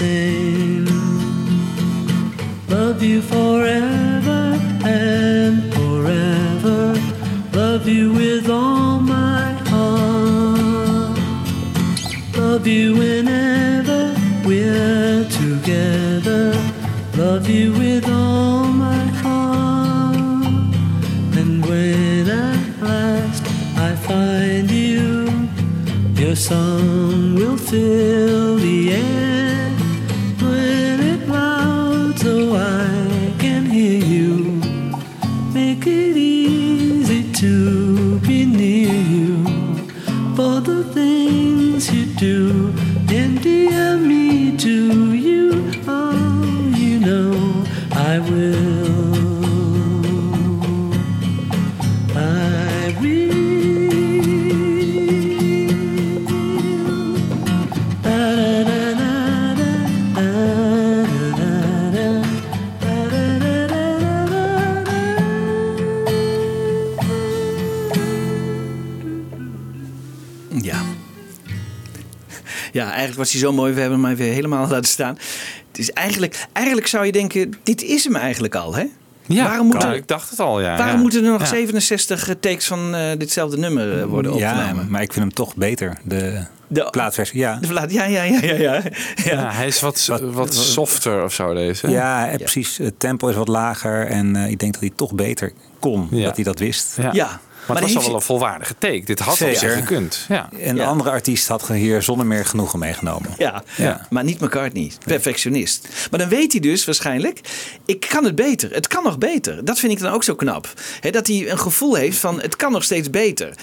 same. 0.00 0.86
Love 2.68 3.02
you 3.02 3.20
forever 3.20 4.42
and 4.82 5.54
forever. 5.74 6.80
Love 7.52 7.86
you 7.86 8.14
with 8.14 8.48
all 8.48 8.98
my 8.98 9.52
heart. 9.72 11.18
Love 12.34 12.66
you 12.66 12.96
whenever 13.02 14.00
we're 14.46 15.24
together. 15.40 16.44
Love 17.16 17.46
you 17.56 17.72
with 17.72 18.06
all 18.08 18.64
my 18.86 19.04
heart. 19.22 20.16
And 21.40 21.62
when 21.66 22.26
at 22.26 22.82
last 22.90 23.44
I 23.88 23.90
find 24.08 24.70
you, 24.70 25.28
your 26.14 26.36
song 26.36 27.34
will 27.34 27.58
fill. 27.58 28.09
Was 73.32 73.40
hij 73.40 73.50
zo 73.50 73.56
mooi. 73.56 73.72
We 73.72 73.80
hebben 73.80 74.02
hem 74.02 74.12
even 74.12 74.24
helemaal 74.24 74.68
laten 74.68 74.90
staan. 74.90 75.18
Het 75.68 75.78
is 75.78 75.90
eigenlijk, 75.92 76.46
eigenlijk 76.52 76.86
zou 76.86 77.06
je 77.06 77.12
denken, 77.12 77.52
dit 77.62 77.82
is 77.82 78.04
hem 78.04 78.16
eigenlijk 78.16 78.54
al, 78.54 78.74
hè? 78.74 78.84
Ja, 79.26 79.44
waarom 79.44 79.66
moeten, 79.66 79.88
nou, 79.88 80.00
ik 80.00 80.08
dacht 80.08 80.30
het 80.30 80.40
al, 80.40 80.60
ja. 80.60 80.76
waarom 80.76 80.94
ja. 80.96 81.00
moeten 81.02 81.24
er 81.24 81.30
nog 81.30 81.40
Ja. 81.40 81.46
67 81.46 82.34
takes 82.40 82.66
van 82.66 82.94
eh, 82.94 83.18
ditzelfde 83.18 83.56
nummer 83.58 83.98
eh, 84.00 84.04
worden 84.04 84.36
Ja, 84.36 84.52
opgenomen? 84.52 84.90
maar 84.90 85.02
ik 85.02 85.12
vind 85.12 85.24
hem 85.24 85.34
toch 85.34 85.54
beter. 85.56 85.98
De, 86.04 86.44
De- 86.66 86.88
plaatversie, 86.90 87.38
ja. 87.38 87.56
De 87.60 87.66
verlaat- 87.66 87.92
Ja, 87.92 88.04
ja, 88.04 88.22
ja, 88.22 88.40
ja, 88.42 88.82
ja. 89.24 89.50
hij 89.50 89.66
is 89.66 89.80
wat, 89.80 90.10
wat, 90.22 90.54
softer 90.54 91.24
of 91.24 91.34
zo, 91.34 91.54
deze. 91.54 91.88
Ja, 91.90 92.28
eh, 92.28 92.36
precies. 92.36 92.76
Het 92.78 92.94
tempo 93.00 93.28
is 93.28 93.34
wat 93.34 93.48
lager. 93.48 94.06
En 94.06 94.36
eh, 94.36 94.50
ik 94.50 94.58
denk 94.58 94.72
dat 94.72 94.80
hij 94.82 94.92
toch 94.96 95.12
beter 95.12 95.52
kon. 95.78 96.08
Ja. 96.10 96.24
Dat 96.24 96.34
hij 96.34 96.44
dat 96.44 96.58
wist. 96.58 96.96
Ja. 97.12 97.40
Ja. 97.74 97.80
Maar 97.80 97.82
het 97.82 97.92
was 97.94 98.02
al 98.04 98.08
wel 98.10 98.20
een 98.20 98.26
volwaardige 98.26 98.74
take. 98.78 99.02
Dit 99.04 99.18
had 99.18 99.36
Zeker. 99.36 99.58
zich 99.58 99.72
gekund. 99.74 100.24
Ja. 100.28 100.48
En 100.60 100.74
de 100.74 100.80
Ja. 100.80 100.86
andere 100.88 101.10
artiest 101.10 101.48
had 101.48 101.68
hier 101.68 102.02
zonder 102.02 102.26
meer 102.26 102.44
genoegen 102.44 102.78
meegenomen. 102.78 103.30
Ja, 103.38 103.62
Ja. 103.76 104.06
maar 104.10 104.24
niet 104.24 104.40
McCartney. 104.40 104.92
Perfectionist. 105.06 105.88
Maar 106.10 106.20
dan 106.20 106.28
weet 106.28 106.52
hij 106.52 106.60
dus 106.60 106.84
waarschijnlijk, 106.84 107.40
ik 107.86 108.06
kan 108.08 108.24
het 108.24 108.34
beter. 108.34 108.70
Het 108.74 108.86
kan 108.88 109.02
nog 109.04 109.18
beter. 109.18 109.64
Dat 109.64 109.78
vind 109.78 109.92
ik 109.92 109.98
dan 110.00 110.12
ook 110.12 110.24
zo 110.24 110.34
knap. 110.34 110.72
Hè, 111.00 111.10
dat 111.10 111.26
hij 111.26 111.50
een 111.50 111.58
gevoel 111.58 111.94
heeft 111.94 112.18
van, 112.18 112.40
het 112.40 112.56
kan 112.56 112.72
nog 112.72 112.84
steeds 112.84 113.10
beter. 113.10 113.54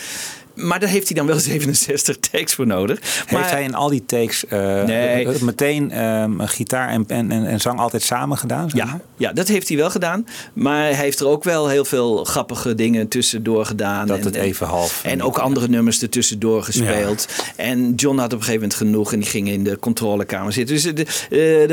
Maar 0.57 0.79
daar 0.79 0.89
heeft 0.89 1.07
hij 1.07 1.17
dan 1.17 1.25
wel 1.27 1.39
67 1.49 2.17
takes 2.31 2.53
voor 2.53 2.67
nodig. 2.67 2.99
Maar 3.31 3.39
Heeft 3.39 3.51
hij 3.53 3.63
in 3.63 3.75
al 3.75 3.89
die 3.89 4.05
takes 4.05 4.45
eh, 4.45 4.83
Nee. 4.83 5.27
eh, 5.27 5.41
meteen 5.41 5.91
ehm, 5.91 6.39
gitaar 6.39 6.89
en, 6.89 7.03
en, 7.07 7.31
en, 7.31 7.45
en 7.45 7.59
zang 7.59 7.79
altijd 7.79 8.03
samen 8.03 8.37
gedaan? 8.37 8.69
zeg 8.69 8.83
maar? 8.83 8.93
ja, 8.93 9.01
ja, 9.17 9.33
dat 9.33 9.47
heeft 9.47 9.67
hij 9.67 9.77
wel 9.77 9.89
gedaan. 9.89 10.27
Maar 10.53 10.81
hij 10.83 10.93
heeft 10.93 11.19
er 11.19 11.27
ook 11.27 11.43
wel 11.43 11.67
heel 11.67 11.85
veel 11.85 12.23
grappige 12.23 12.75
dingen 12.75 13.07
tussendoor 13.07 13.65
gedaan. 13.65 14.07
Dat 14.07 14.17
en, 14.17 14.23
het 14.25 14.35
en- 14.35 14.43
even 14.43 14.67
half- 14.67 15.01
En 15.03 15.23
ook 15.23 15.37
andere 15.37 15.67
nummers 15.67 16.01
er 16.01 16.09
tussendoor 16.09 16.63
gespeeld. 16.63 17.27
En 17.55 17.93
John 17.95 18.17
had 18.17 18.25
op 18.33 18.39
een 18.39 18.45
gegeven 18.45 18.61
moment 18.61 18.73
genoeg 18.79 19.13
en 19.13 19.19
die 19.19 19.29
ging 19.29 19.47
in 19.49 19.63
de 19.63 19.79
controlekamer 19.79 20.53
zitten. 20.53 20.75
Dus 20.75 20.85
er- 21.29 21.71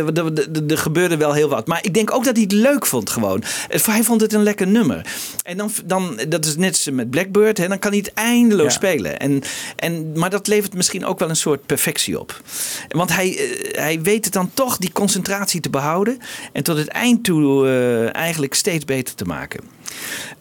er- 0.69 0.79
gebeurde 0.79 1.17
wel 1.17 1.33
heel 1.33 1.49
wat. 1.49 1.67
Maar 1.67 1.79
ik 1.83 1.95
denk 1.95 2.15
ook 2.15 2.25
dat 2.25 2.35
hij 2.35 2.43
het 2.43 2.53
leuk 2.53 2.87
vond 2.87 3.11
gewoon. 3.11 3.43
Hij 3.69 4.03
vond 4.03 4.21
het 4.21 4.33
een 4.33 4.43
lekker 4.43 4.67
nummer. 4.67 5.07
En 5.45 5.57
dan, 5.57 5.71
dan 5.85 6.21
dat 6.29 6.45
is 6.45 6.57
net 6.57 6.71
als 6.71 6.91
met 6.93 7.11
Blackbird, 7.11 7.59
hè, 7.59 7.69
dan 7.69 7.79
kan 7.79 7.91
hij 7.91 7.99
het 8.05 8.13
eindeloos. 8.15 8.74
Spelen. 8.75 9.21
En, 9.21 9.43
en, 9.77 10.19
maar 10.19 10.31
dat 10.31 10.47
levert 10.47 10.75
misschien 10.75 11.05
ook 11.05 11.19
wel 11.19 11.29
een 11.29 11.37
soort 11.37 11.67
perfectie 11.67 12.21
op. 12.21 12.43
Want 12.89 13.15
hij, 13.15 13.39
eh, 13.39 13.81
hij 13.81 14.03
weet 14.03 14.25
het 14.25 14.35
dan 14.35 14.51
toch 14.55 14.77
die 14.77 14.93
concentratie 14.93 15.61
te 15.61 15.71
behouden. 15.71 16.19
En 16.53 16.63
tot 16.63 16.77
het 16.77 16.89
eind 16.89 17.25
toe 17.25 17.67
eh, 17.67 18.15
eigenlijk 18.15 18.55
steeds 18.55 18.85
beter 18.85 19.15
te 19.15 19.25
maken. 19.25 19.61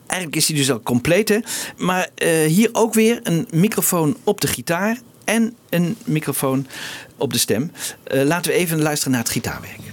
Eigenlijk 0.06 0.36
is 0.36 0.48
hij 0.48 0.58
dus 0.58 0.72
al 0.72 0.82
compleet. 0.82 1.30
Hè? 1.30 1.40
Maar 1.78 2.10
eh, 2.16 2.30
hier 2.46 2.70
ook 2.72 2.94
weer 2.94 3.20
een 3.24 3.48
microfoon 3.52 4.18
op 4.24 4.42
de 4.42 4.48
gitaar. 4.48 4.98
En 5.24 5.56
een 5.70 5.96
microfoon 6.06 6.68
op 7.18 7.34
de 7.34 7.40
stem. 7.40 7.72
Laten 8.04 8.52
we 8.52 8.58
even 8.58 8.82
luisteren 8.82 9.12
naar 9.12 9.22
het 9.22 9.32
gitaarwerk. 9.32 9.93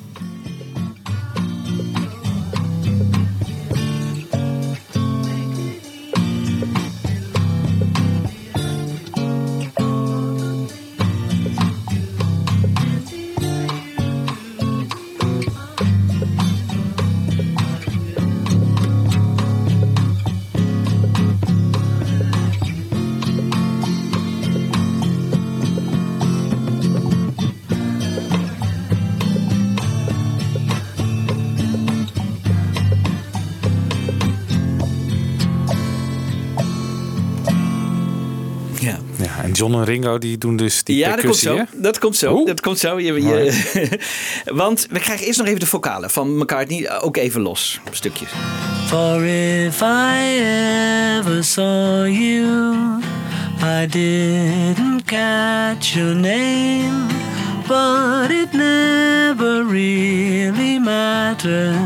John 39.60 39.74
en 39.74 39.84
Ringo 39.84 40.18
die 40.18 40.38
doen 40.38 40.56
dus 40.56 40.84
die 40.84 40.96
Ja, 40.96 41.14
dat 41.16 41.24
komt 41.24 41.36
zo. 41.36 41.56
hè? 41.56 41.62
Dat 41.74 41.98
komt 41.98 42.16
zo. 42.16 42.34
Oeh. 42.34 42.46
Dat 42.46 42.60
komt 42.60 42.78
zo. 42.78 43.00
Je, 43.00 43.12
je- 43.22 43.98
want 44.62 44.86
we 44.90 44.98
krijgen 44.98 45.26
eerst 45.26 45.38
nog 45.38 45.46
even 45.48 45.60
de 45.60 45.66
vocalen 45.66 46.10
van 46.10 46.36
McCartney 46.38 46.84
eh, 46.84 47.04
ook 47.04 47.16
even 47.16 47.40
los. 47.40 47.80
Stukjes. 47.90 48.28
For 48.86 49.24
if 49.24 49.80
I 49.80 50.38
ever 51.18 51.44
saw 51.44 52.06
you, 52.06 52.44
I 53.82 53.86
didn't 53.86 55.04
catch 55.04 55.92
your 55.94 56.14
name, 56.14 57.06
but 57.66 58.30
it 58.30 58.52
never 58.52 59.66
really 59.70 60.78
mattered. 60.78 61.76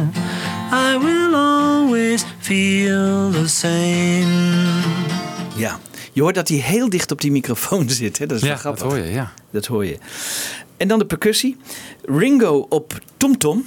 I 0.72 0.98
will 0.98 1.34
always 1.34 2.24
feel 2.40 3.30
the 3.30 3.48
same. 3.48 5.03
Je 6.14 6.20
hoort 6.22 6.34
dat 6.34 6.48
hij 6.48 6.56
heel 6.58 6.88
dicht 6.90 7.10
op 7.10 7.20
die 7.20 7.30
microfoon 7.32 7.90
zit. 8.00 8.18
Hè? 8.18 8.26
Dat 8.26 8.36
is 8.36 8.42
Ja, 8.42 8.48
wel 8.48 8.56
dat 8.56 8.64
grappig. 8.78 8.82
hoor 8.98 9.06
je, 9.06 9.12
ja. 9.12 9.32
Dat 9.50 9.66
hoor 9.66 9.84
je. 9.86 9.98
En 10.76 10.88
dan 10.88 10.98
de 10.98 11.06
percussie. 11.06 11.56
Ringo 12.04 12.66
op 12.68 12.98
tomtom. 13.16 13.64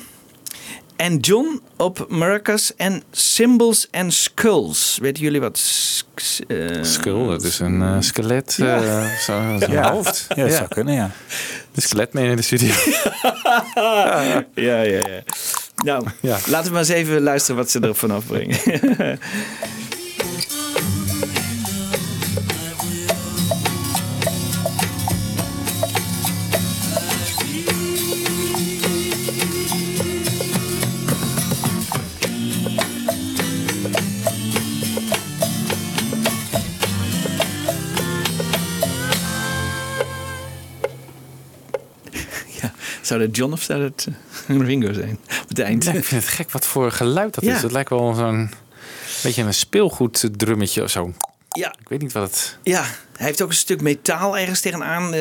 En 0.96 1.18
John 1.18 1.62
op 1.76 2.06
maracas 2.10 2.76
en 2.76 3.04
cymbals 3.12 3.88
en 3.92 4.12
skulls. 4.12 4.98
Weten 5.02 5.24
jullie 5.24 5.40
wat? 5.40 5.62
eh, 6.48 6.58
Skull, 6.84 7.28
dat 7.28 7.44
is 7.44 7.60
een 7.60 7.82
eh, 7.82 7.96
skelet. 8.00 8.54
Ja. 8.58 8.82
eh, 8.82 9.18
zo, 9.18 9.58
zo'n 9.60 9.72
Ja. 9.72 9.92
hoofd. 9.92 10.26
Ja, 10.36 10.44
dat 10.44 10.54
zou 10.54 10.68
kunnen, 10.68 10.94
ja. 10.94 11.12
De 11.72 11.82
skelet 11.82 12.14
mee 12.14 12.30
in 12.30 12.36
de 12.36 12.42
studio. 12.42 12.74
ja, 13.76 14.46
ja, 14.56 14.82
ja. 14.82 15.24
Nou, 15.84 16.08
Ja. 16.22 16.38
laten 16.46 16.66
we 16.68 16.70
maar 16.72 16.80
eens 16.80 16.90
even 16.90 17.22
luisteren 17.22 17.56
wat 17.56 17.70
ze 17.70 17.80
er 17.80 17.96
vanaf 17.96 18.26
brengen. 18.26 18.60
zou 43.08 43.20
dat 43.20 43.36
John 43.36 43.52
of 43.54 43.62
zou 43.62 43.82
dat 43.82 44.08
eh, 44.48 44.60
Ringo 44.68 44.94
zijn? 44.94 45.20
Op 45.42 45.50
het 45.50 45.60
eind. 45.60 45.84
Ja, 45.84 45.92
ik 45.94 46.04
vind 46.06 46.24
het 46.24 46.34
gek 46.34 46.52
wat 46.52 46.66
voor 46.66 46.92
geluid 46.92 47.34
dat 47.36 47.44
Ja. 47.44 47.56
is. 47.56 47.62
Het 47.62 47.72
lijkt 47.72 47.90
wel 47.90 48.14
zo'n 48.14 48.50
beetje 49.24 49.44
een 49.44 49.54
speelgoed 49.54 50.30
drummetje 50.38 50.84
of 50.84 50.90
zo. 50.90 51.14
Ja, 51.50 51.76
Ik 51.80 51.90
weet 51.90 52.02
niet 52.02 52.12
wat 52.12 52.24
het... 52.30 52.58
Ja, 52.64 52.82
hij 53.18 53.26
heeft 53.26 53.42
ook 53.42 53.50
een 53.50 53.56
stuk 53.56 53.82
metaal 53.82 54.38
ergens 54.38 54.60
tegenaan. 54.62 55.04
eh 55.04 55.20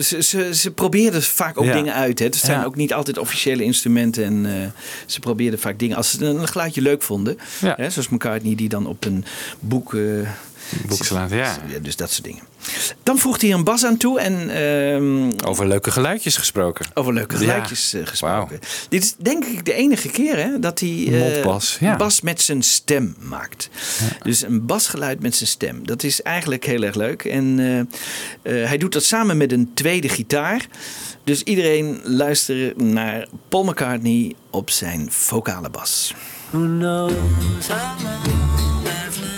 ze, 0.00 0.16
ze, 0.22 0.54
ze 0.54 0.70
probeerden 0.70 1.22
vaak 1.22 1.58
ook 1.58 1.64
Ja. 1.64 1.72
dingen 1.72 1.94
uit. 1.94 2.18
Hè. 2.18 2.24
Het 2.24 2.36
zijn 2.36 2.58
Ja. 2.58 2.64
ook 2.64 2.76
niet 2.76 2.92
altijd 2.92 3.18
officiële 3.18 3.62
instrumenten. 3.62 4.24
En 4.24 4.46
eh, 4.62 4.68
ze 5.06 5.20
probeerden 5.20 5.58
vaak 5.58 5.78
dingen. 5.78 5.96
Als 5.96 6.10
ze 6.10 6.24
een 6.24 6.48
geluidje 6.48 6.80
leuk 6.82 7.02
vonden. 7.02 7.38
Ja. 7.60 7.74
Hè, 7.76 7.90
zoals 7.90 8.08
McCartney 8.08 8.54
die 8.54 8.68
dan 8.68 8.86
op 8.86 9.04
een 9.04 9.24
boek... 9.60 9.94
eh, 9.94 10.00
Boek 10.86 11.04
slaat, 11.04 11.30
ja. 11.30 11.58
Dus 11.82 11.96
dat 11.96 12.10
soort 12.10 12.24
dingen. 12.24 12.42
Dan 13.02 13.18
voegt 13.18 13.42
hij 13.42 13.52
een 13.52 13.64
bas 13.64 13.84
aan 13.84 13.96
toe. 13.96 14.20
En 14.20 14.50
ehm, 14.50 15.48
Over 15.48 15.66
leuke 15.66 15.90
geluidjes 15.90 16.36
gesproken. 16.36 16.86
over 16.94 17.12
leuke 17.12 17.36
geluidjes 17.36 17.92
eh, 17.94 18.06
gesproken. 18.06 18.58
Dit 18.88 19.02
is 19.04 19.14
denk 19.18 19.44
ik 19.44 19.64
de 19.64 19.72
enige 19.72 20.08
keer 20.08 20.36
hè, 20.36 20.58
dat 20.58 20.80
hij 20.80 21.06
eh, 21.06 21.18
Mondbas, 21.18 21.76
ja. 21.80 21.96
bas 21.96 22.20
met 22.20 22.40
zijn 22.40 22.62
stem 22.62 23.16
maakt. 23.20 23.68
Dus 24.22 24.42
een 24.42 24.66
basgeluid 24.66 25.20
met 25.20 25.34
zijn 25.36 25.48
stem. 25.48 25.86
Dat 25.86 26.02
is 26.02 26.22
eigenlijk 26.22 26.64
heel 26.64 26.82
erg 26.82 26.94
leuk. 26.94 27.24
En 27.24 27.56
Eh, 27.58 28.64
hij 28.64 28.78
doet 28.78 28.92
dat 28.92 29.04
samen 29.04 29.36
met 29.36 29.52
een 29.52 29.70
tweede 29.74 30.08
gitaar. 30.08 30.66
Dus 31.24 31.42
iedereen 31.42 32.00
luistert 32.04 32.80
naar 32.82 33.26
Paul 33.48 33.64
McCartney 33.64 34.34
op 34.50 34.70
zijn 34.70 35.06
vocale 35.12 35.70
bas. 35.70 36.14
Who 36.50 36.60
knows 36.64 37.12
how 37.68 39.37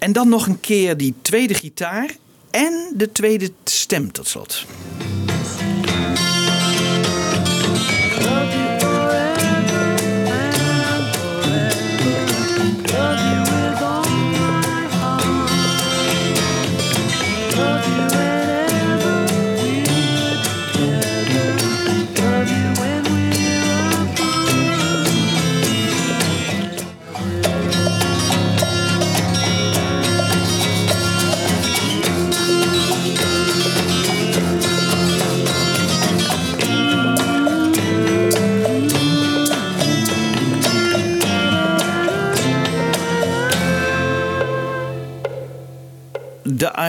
En 0.00 0.12
dan 0.12 0.28
nog 0.28 0.46
een 0.46 0.60
keer 0.60 0.96
die 0.96 1.14
tweede 1.22 1.54
gitaar 1.54 2.16
en 2.50 2.92
de 2.94 3.12
tweede 3.12 3.50
stem 3.64 4.12
tot 4.12 4.28
slot. 4.28 4.66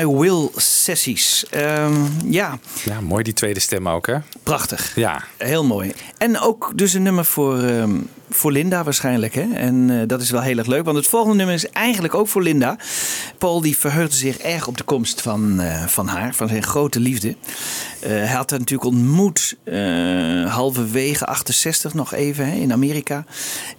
I 0.02 0.06
Will 0.08 0.50
sessies. 0.56 1.46
Ehm, 1.50 1.94
ja, 2.26 2.60
Ja, 2.84 3.02
mooi 3.02 3.24
die 3.24 3.34
tweede 3.34 3.60
stem 3.60 3.90
ook, 3.90 4.08
hè? 4.08 4.18
prachtig. 4.44 4.96
Ja. 4.96 5.24
Heel 5.38 5.64
mooi. 5.66 5.92
En 6.18 6.40
ook 6.40 6.72
dus 6.76 6.94
een 6.94 7.04
nummer 7.04 7.26
voor, 7.26 7.60
ehm, 7.64 7.92
voor 8.30 8.52
Linda 8.52 8.84
waarschijnlijk. 8.84 9.34
Hè? 9.36 9.54
En 9.54 9.90
eh, 9.90 10.08
dat 10.08 10.22
is 10.22 10.30
wel 10.30 10.42
heel 10.42 10.58
erg 10.58 10.68
leuk. 10.68 10.86
Want 10.86 10.98
het 10.98 11.08
volgende 11.08 11.36
nummer 11.36 11.56
is 11.56 11.70
eigenlijk 11.70 12.16
ook 12.16 12.28
voor 12.28 12.42
Linda. 12.44 12.78
Paul 13.38 13.62
die 13.62 13.78
verheugde 13.78 14.16
zich 14.16 14.38
erg 14.38 14.68
op 14.68 14.78
de 14.78 14.84
komst 14.84 15.22
van, 15.22 15.60
eh, 15.60 15.86
van 15.86 16.08
haar. 16.08 16.34
Van 16.36 16.48
zijn 16.48 16.64
grote 16.64 17.00
liefde. 17.00 17.36
Eh, 18.00 18.10
hij 18.10 18.28
had 18.28 18.50
haar 18.50 18.60
natuurlijk 18.60 18.90
ontmoet 18.90 19.56
halverwege 20.48 21.26
68 21.26 21.94
nog 21.94 22.14
even 22.14 22.46
hè, 22.46 22.56
in 22.56 22.72
Amerika. 22.74 23.26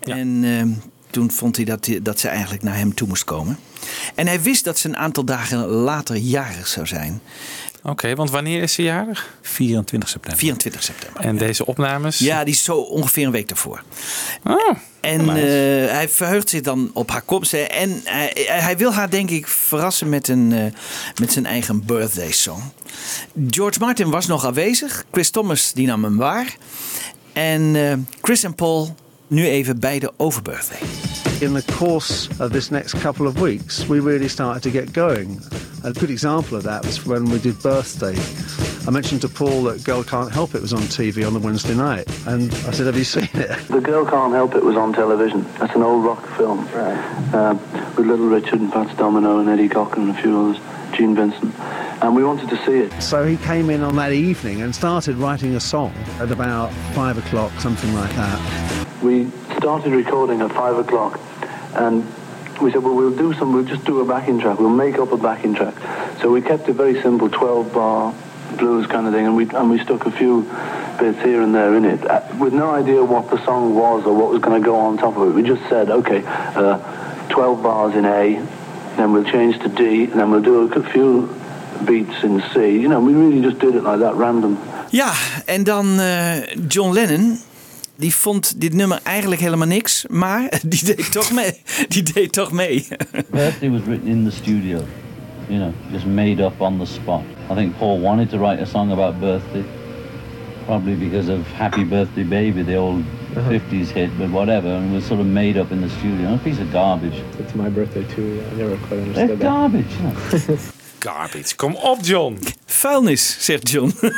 En 0.00 0.40
ehm, 0.44 0.68
toen 1.12 1.30
vond 1.30 1.56
hij 1.56 1.64
dat, 1.64 1.88
dat 2.02 2.20
ze 2.20 2.28
eigenlijk 2.28 2.62
naar 2.62 2.76
hem 2.76 2.94
toe 2.94 3.08
moest 3.08 3.24
komen. 3.24 3.58
En 4.14 4.26
hij 4.26 4.42
wist 4.42 4.64
dat 4.64 4.78
ze 4.78 4.88
een 4.88 4.96
aantal 4.96 5.24
dagen 5.24 5.66
later 5.66 6.16
jarig 6.16 6.66
zou 6.68 6.86
zijn. 6.86 7.20
Oké, 7.84 8.14
want 8.14 8.30
wanneer 8.30 8.62
is 8.62 8.72
ze 8.72 8.82
jarig? 8.82 9.34
24 9.42 10.08
september. 10.08 10.40
24 10.40 10.82
september. 10.82 11.22
En 11.22 11.36
deze 11.36 11.66
opnames? 11.66 12.18
Ja, 12.18 12.44
die 12.44 12.54
is 12.54 12.62
zo 12.64 12.76
ongeveer 12.76 13.26
een 13.26 13.32
week 13.32 13.48
daarvoor. 13.48 13.82
Oh, 14.44 14.76
En 15.00 15.20
eh, 15.20 15.34
hij 15.92 16.08
verheugt 16.08 16.48
zich 16.48 16.60
dan 16.60 16.90
op 16.92 17.10
haar 17.10 17.22
komst. 17.22 17.50
hè. 17.52 17.58
En 17.58 18.00
hij, 18.04 18.46
hij 18.46 18.76
wil 18.76 18.92
haar 18.92 19.10
denk 19.10 19.30
ik 19.30 19.46
verrassen 19.46 20.08
met, 20.08 20.28
een, 20.28 20.52
eh, 20.52 20.64
met 21.20 21.32
zijn 21.32 21.46
eigen 21.46 21.84
birthday 21.84 22.32
song. 22.32 22.62
George 23.50 23.78
Martin 23.78 24.10
was 24.10 24.26
nog 24.26 24.46
aanwezig. 24.46 25.04
Chris 25.12 25.30
Thomas 25.30 25.72
die 25.72 25.86
nam 25.86 26.04
hem 26.04 26.16
waar. 26.16 26.56
En 27.32 27.76
eh, 27.76 27.92
Chris 28.20 28.42
en 28.44 28.54
Paul 28.54 28.94
nu 29.32 29.44
even 29.46 29.80
beide 29.80 30.06
over 30.18 30.42
birthday. 30.42 30.78
In 31.44 31.54
the 31.54 31.62
course 31.72 32.28
of 32.38 32.52
this 32.52 32.70
next 32.70 32.94
couple 33.00 33.26
of 33.26 33.40
weeks, 33.40 33.88
we 33.88 33.98
really 33.98 34.28
started 34.28 34.62
to 34.62 34.70
get 34.70 34.92
going. 34.92 35.40
A 35.84 35.92
good 35.92 36.10
example 36.10 36.56
of 36.56 36.62
that 36.64 36.84
was 36.84 37.04
when 37.04 37.24
we 37.24 37.38
did 37.38 37.60
Birthday. 37.60 38.14
I 38.86 38.90
mentioned 38.90 39.22
to 39.22 39.28
Paul 39.28 39.64
that 39.64 39.82
Girl 39.82 40.04
Can't 40.04 40.30
Help 40.30 40.54
It 40.54 40.62
was 40.62 40.72
on 40.72 40.82
TV 40.82 41.26
on 41.26 41.32
the 41.32 41.40
Wednesday 41.40 41.74
night, 41.74 42.06
and 42.28 42.52
I 42.66 42.70
said, 42.70 42.86
Have 42.86 42.96
you 42.96 43.04
seen 43.04 43.28
it? 43.34 43.58
The 43.68 43.80
Girl 43.80 44.04
Can't 44.04 44.32
Help 44.32 44.54
It 44.54 44.62
was 44.62 44.76
on 44.76 44.92
television. 44.92 45.42
That's 45.58 45.74
an 45.74 45.82
old 45.82 46.04
rock 46.04 46.24
film. 46.36 46.68
Uh, 46.74 47.58
with 47.96 48.06
Little 48.06 48.28
Richard 48.28 48.60
and 48.60 48.72
Fats 48.72 48.96
Domino 48.96 49.40
and 49.40 49.48
Eddie 49.48 49.68
Cochran 49.68 50.10
and 50.10 50.16
a 50.16 50.22
few 50.22 50.38
others, 50.38 50.60
Gene 50.96 51.16
Vincent. 51.16 51.58
And 52.02 52.14
we 52.14 52.22
wanted 52.22 52.48
to 52.50 52.56
see 52.64 52.78
it. 52.78 53.02
So 53.02 53.24
he 53.24 53.36
came 53.38 53.70
in 53.70 53.82
on 53.82 53.96
that 53.96 54.12
evening 54.12 54.62
and 54.62 54.74
started 54.74 55.16
writing 55.16 55.56
a 55.56 55.60
song 55.60 55.92
at 56.20 56.30
about 56.30 56.72
five 56.94 57.18
o'clock, 57.18 57.52
something 57.58 57.92
like 57.94 58.10
that. 58.10 58.81
We 59.02 59.30
started 59.56 59.92
recording 59.92 60.40
at 60.42 60.52
five 60.52 60.76
o'clock 60.76 61.18
and 61.74 62.04
we 62.60 62.70
said, 62.70 62.84
well, 62.84 62.94
we'll 62.94 63.16
do 63.16 63.34
some, 63.34 63.52
we'll 63.52 63.64
just 63.64 63.84
do 63.84 64.00
a 64.00 64.04
backing 64.04 64.38
track. 64.38 64.60
We'll 64.60 64.70
make 64.70 64.98
up 64.98 65.10
a 65.10 65.16
backing 65.16 65.54
track. 65.54 65.74
So 66.20 66.30
we 66.30 66.40
kept 66.40 66.68
it 66.68 66.74
very 66.74 67.00
simple, 67.02 67.28
12 67.28 67.72
bar 67.72 68.14
blues 68.56 68.86
kind 68.86 69.06
of 69.06 69.12
thing, 69.12 69.26
and 69.26 69.34
we, 69.34 69.48
and 69.50 69.70
we 69.70 69.78
stuck 69.82 70.06
a 70.06 70.10
few 70.10 70.42
bits 71.00 71.20
here 71.22 71.42
and 71.42 71.54
there 71.54 71.74
in 71.74 71.84
it 71.84 72.04
uh, 72.08 72.22
with 72.38 72.52
no 72.52 72.70
idea 72.70 73.02
what 73.02 73.30
the 73.30 73.42
song 73.44 73.74
was 73.74 74.04
or 74.04 74.14
what 74.14 74.30
was 74.30 74.40
going 74.40 74.60
to 74.60 74.64
go 74.64 74.76
on 74.76 74.98
top 74.98 75.16
of 75.16 75.28
it. 75.28 75.32
We 75.32 75.42
just 75.42 75.68
said, 75.68 75.90
okay, 75.90 76.22
uh, 76.24 77.28
12 77.30 77.62
bars 77.62 77.94
in 77.96 78.04
A, 78.04 78.34
then 78.96 79.12
we'll 79.12 79.24
change 79.24 79.58
to 79.62 79.68
D, 79.68 80.04
and 80.04 80.20
then 80.20 80.30
we'll 80.30 80.42
do 80.42 80.72
a 80.72 80.90
few 80.90 81.34
beats 81.84 82.22
in 82.22 82.42
C. 82.52 82.78
You 82.78 82.88
know, 82.88 83.00
we 83.00 83.14
really 83.14 83.40
just 83.40 83.58
did 83.58 83.74
it 83.74 83.82
like 83.82 84.00
that, 84.00 84.14
random. 84.14 84.58
Ja, 84.90 85.12
en 85.46 85.64
dan 85.64 86.00
eh, 86.00 86.56
John 86.68 86.92
Lennon. 86.92 87.38
Die 87.96 88.14
vond 88.14 88.60
dit 88.60 88.72
nummer 88.74 89.00
eigenlijk 89.02 89.40
helemaal 89.40 89.66
niks. 89.66 90.04
Maar 90.08 90.48
die 90.66 90.84
deed 90.84 91.12
toch 91.12 91.32
mee. 91.32 91.52
Die 91.88 92.02
deed 92.02 92.32
toch 92.32 92.52
mee. 92.52 92.86
Birthday 93.30 93.70
was 93.70 93.80
written 93.86 94.08
in 94.08 94.24
the 94.24 94.30
studio, 94.30 94.80
you 95.48 95.58
know, 95.60 95.72
just 95.92 96.06
made 96.06 96.44
up 96.44 96.60
on 96.60 96.78
the 96.78 96.86
spot. 96.86 97.22
I 97.50 97.54
think 97.54 97.78
Paul 97.78 98.00
wanted 98.00 98.30
to 98.30 98.38
write 98.38 98.62
a 98.62 98.66
song 98.66 98.92
about 98.92 99.20
birthday, 99.20 99.64
probably 100.66 100.94
because 101.08 101.32
of 101.32 101.38
Happy 101.56 101.84
Birthday 101.84 102.24
Baby, 102.24 102.62
the 102.64 102.76
old 102.76 103.04
50s 103.34 103.90
hit, 103.92 104.10
but 104.18 104.30
whatever, 104.30 104.68
and 104.68 104.90
it 104.90 104.94
was 104.94 105.06
sort 105.06 105.20
of 105.20 105.26
made 105.26 105.60
up 105.60 105.70
in 105.70 105.80
the 105.80 105.88
studio. 105.88 106.34
A 106.34 106.38
piece 106.38 106.60
of 106.60 106.70
garbage. 106.72 107.22
It's 107.38 107.54
my 107.54 107.68
birthday 107.70 108.04
too. 108.14 108.42
I 108.52 108.56
never 108.56 108.76
quite 108.76 109.00
It's 109.00 109.18
understood 109.18 109.38
that. 109.38 109.48
garbage, 109.48 109.94
you 109.96 110.02
know. 110.02 110.58
Garbage. 110.98 111.56
Kom 111.56 111.74
op, 111.76 112.02
John. 112.04 112.38
Vuilnis, 112.82 113.36
zegt 113.38 113.70
John. 113.70 113.94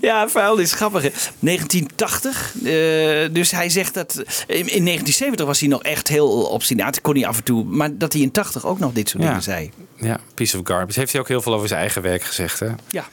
ja, 0.00 0.28
vuilnis, 0.28 0.72
grappig. 0.72 1.02
hè. 1.02 1.08
1980. 1.38 2.52
eh, 2.64 3.34
dus 3.34 3.50
hij 3.50 3.68
zegt 3.68 3.94
dat. 3.94 4.14
In, 4.46 4.56
in 4.56 4.84
1970 4.84 5.46
was 5.46 5.60
hij 5.60 5.68
nog 5.68 5.82
echt 5.82 6.08
heel 6.08 6.30
obstinaat. 6.42 7.00
Kon 7.00 7.14
hij 7.14 7.26
af 7.26 7.36
en 7.36 7.44
toe. 7.44 7.64
Maar 7.64 7.96
dat 7.96 8.12
hij 8.12 8.22
in 8.22 8.30
80 8.30 8.66
ook 8.66 8.78
nog 8.78 8.92
dit 8.92 9.08
soort 9.08 9.22
Ja. 9.22 9.28
dingen 9.28 9.42
zei. 9.44 9.70
Ja, 9.96 10.18
piece 10.34 10.58
of 10.58 10.66
garbage. 10.66 10.98
Heeft 10.98 11.12
hij 11.12 11.20
ook 11.20 11.28
heel 11.28 11.42
veel 11.42 11.54
over 11.54 11.68
zijn 11.68 11.80
eigen 11.80 12.02
werk 12.02 12.22
gezegd, 12.22 12.60
hè? 12.60 12.66
Ja. 12.90 13.06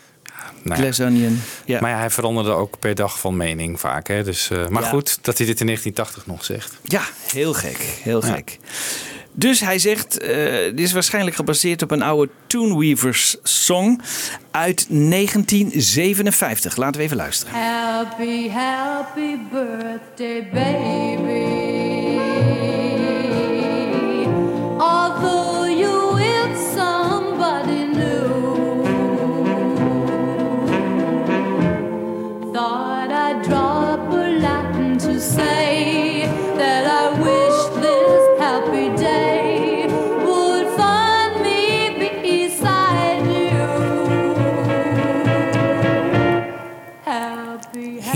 Nou 0.63 0.77
ja. 0.77 0.83
Glass 0.83 0.99
Onion. 0.99 1.41
Ja. 1.65 1.79
Maar 1.81 1.89
ja, 1.91 1.97
hij 1.97 2.09
veranderde 2.09 2.51
ook 2.51 2.79
per 2.79 2.95
dag 2.95 3.19
van 3.19 3.37
mening 3.37 3.79
vaak. 3.79 4.07
Hè? 4.07 4.23
Dus, 4.23 4.49
eh, 4.49 4.67
maar 4.67 4.83
Ja. 4.83 4.89
goed 4.89 5.17
dat 5.21 5.37
hij 5.37 5.47
dit 5.47 5.59
in 5.59 5.65
1980 5.65 6.25
nog 6.25 6.45
zegt. 6.45 6.73
Ja, 6.83 7.01
heel 7.33 7.53
gek. 7.53 7.77
Heel 8.03 8.21
gek. 8.21 8.57
Dus 9.37 9.59
hij 9.59 9.79
zegt, 9.79 10.19
eh, 10.19 10.29
dit 10.63 10.79
is 10.79 10.91
waarschijnlijk 10.91 11.35
gebaseerd 11.35 11.81
op 11.81 11.91
een 11.91 12.01
oude 12.01 12.31
Toonweavers 12.47 13.35
song 13.43 14.01
uit 14.51 14.85
1957. 14.89 16.75
Laten 16.75 16.99
we 16.99 17.05
even 17.05 17.17
luisteren. 17.17 17.53
Happy, 17.53 18.49
happy 18.49 19.37
birthday, 19.51 20.49
baby. 20.53 22.34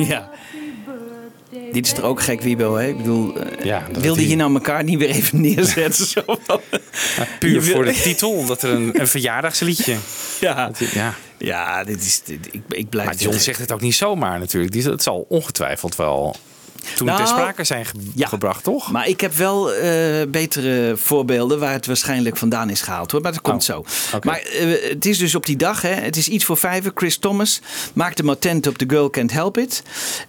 Ja. 0.13 0.29
dit 1.71 1.85
is 1.85 1.93
er 1.93 2.03
ook 2.03 2.21
gek, 2.21 2.41
Wiebo. 2.41 2.75
Hè? 2.75 2.87
Ik 2.87 2.97
bedoel, 2.97 3.35
eh, 3.35 3.65
Ja, 3.65 3.87
dat 3.91 4.01
wilde 4.01 4.27
je 4.29 4.35
nou 4.35 4.53
elkaar 4.53 4.83
niet 4.83 4.97
weer 4.99 5.09
even 5.09 5.41
neerzetten? 5.41 6.05
Zo 6.05 6.21
van- 6.43 6.61
Puur 7.39 7.63
voor 7.63 7.85
de 7.85 7.93
titel, 7.93 8.31
omdat 8.31 8.61
er 8.61 8.69
een, 8.69 8.99
een 8.99 9.07
verjaardagsliedje. 9.17 9.95
Ja, 10.39 10.71
ja. 10.93 11.13
ja 11.37 11.83
dit 11.83 12.01
is, 12.01 12.21
dit- 12.23 12.47
ik, 12.51 12.61
ik 12.69 12.89
blijf 12.89 13.07
Maar 13.07 13.15
John 13.17 13.37
zegt 13.37 13.59
het 13.59 13.71
ook 13.71 13.81
niet 13.81 13.95
zomaar 13.95 14.39
natuurlijk. 14.39 14.73
Die, 14.73 14.83
het 14.83 15.03
zal 15.03 15.25
ongetwijfeld 15.29 15.95
wel 15.95 16.35
toen 16.95 17.07
Nou, 17.07 17.19
ter 17.19 17.27
sprake 17.27 17.63
zijn 17.63 17.85
ge- 17.85 17.93
gebracht, 18.15 18.63
toch? 18.63 18.91
Maar 18.91 19.07
ik 19.07 19.21
heb 19.21 19.33
wel 19.33 19.71
eh, 19.73 19.83
betere 20.27 20.93
voorbeelden 20.97 21.59
waar 21.59 21.71
het 21.73 21.85
waarschijnlijk 21.85 22.37
vandaan 22.37 22.69
is 22.69 22.81
gehaald. 22.81 23.11
Hoor. 23.11 23.21
Maar 23.21 23.31
dat 23.31 23.41
komt 23.41 23.63
zo. 23.63 23.83
Maar 24.23 24.39
eh, 24.39 24.89
het 24.89 25.05
is 25.05 25.17
dus 25.17 25.35
op 25.35 25.45
die 25.45 25.57
dag. 25.57 25.81
Hè, 25.81 25.93
het 25.93 26.17
is 26.17 26.27
iets 26.27 26.45
voor 26.45 26.57
vijven. 26.57 26.91
Chris 26.95 27.17
Thomas 27.17 27.61
maakte 27.93 28.21
hem 28.21 28.31
attent 28.31 28.67
op 28.67 28.77
The 28.77 28.85
Girl 28.87 29.09
Can't 29.09 29.31
Help 29.31 29.57
It. 29.57 29.83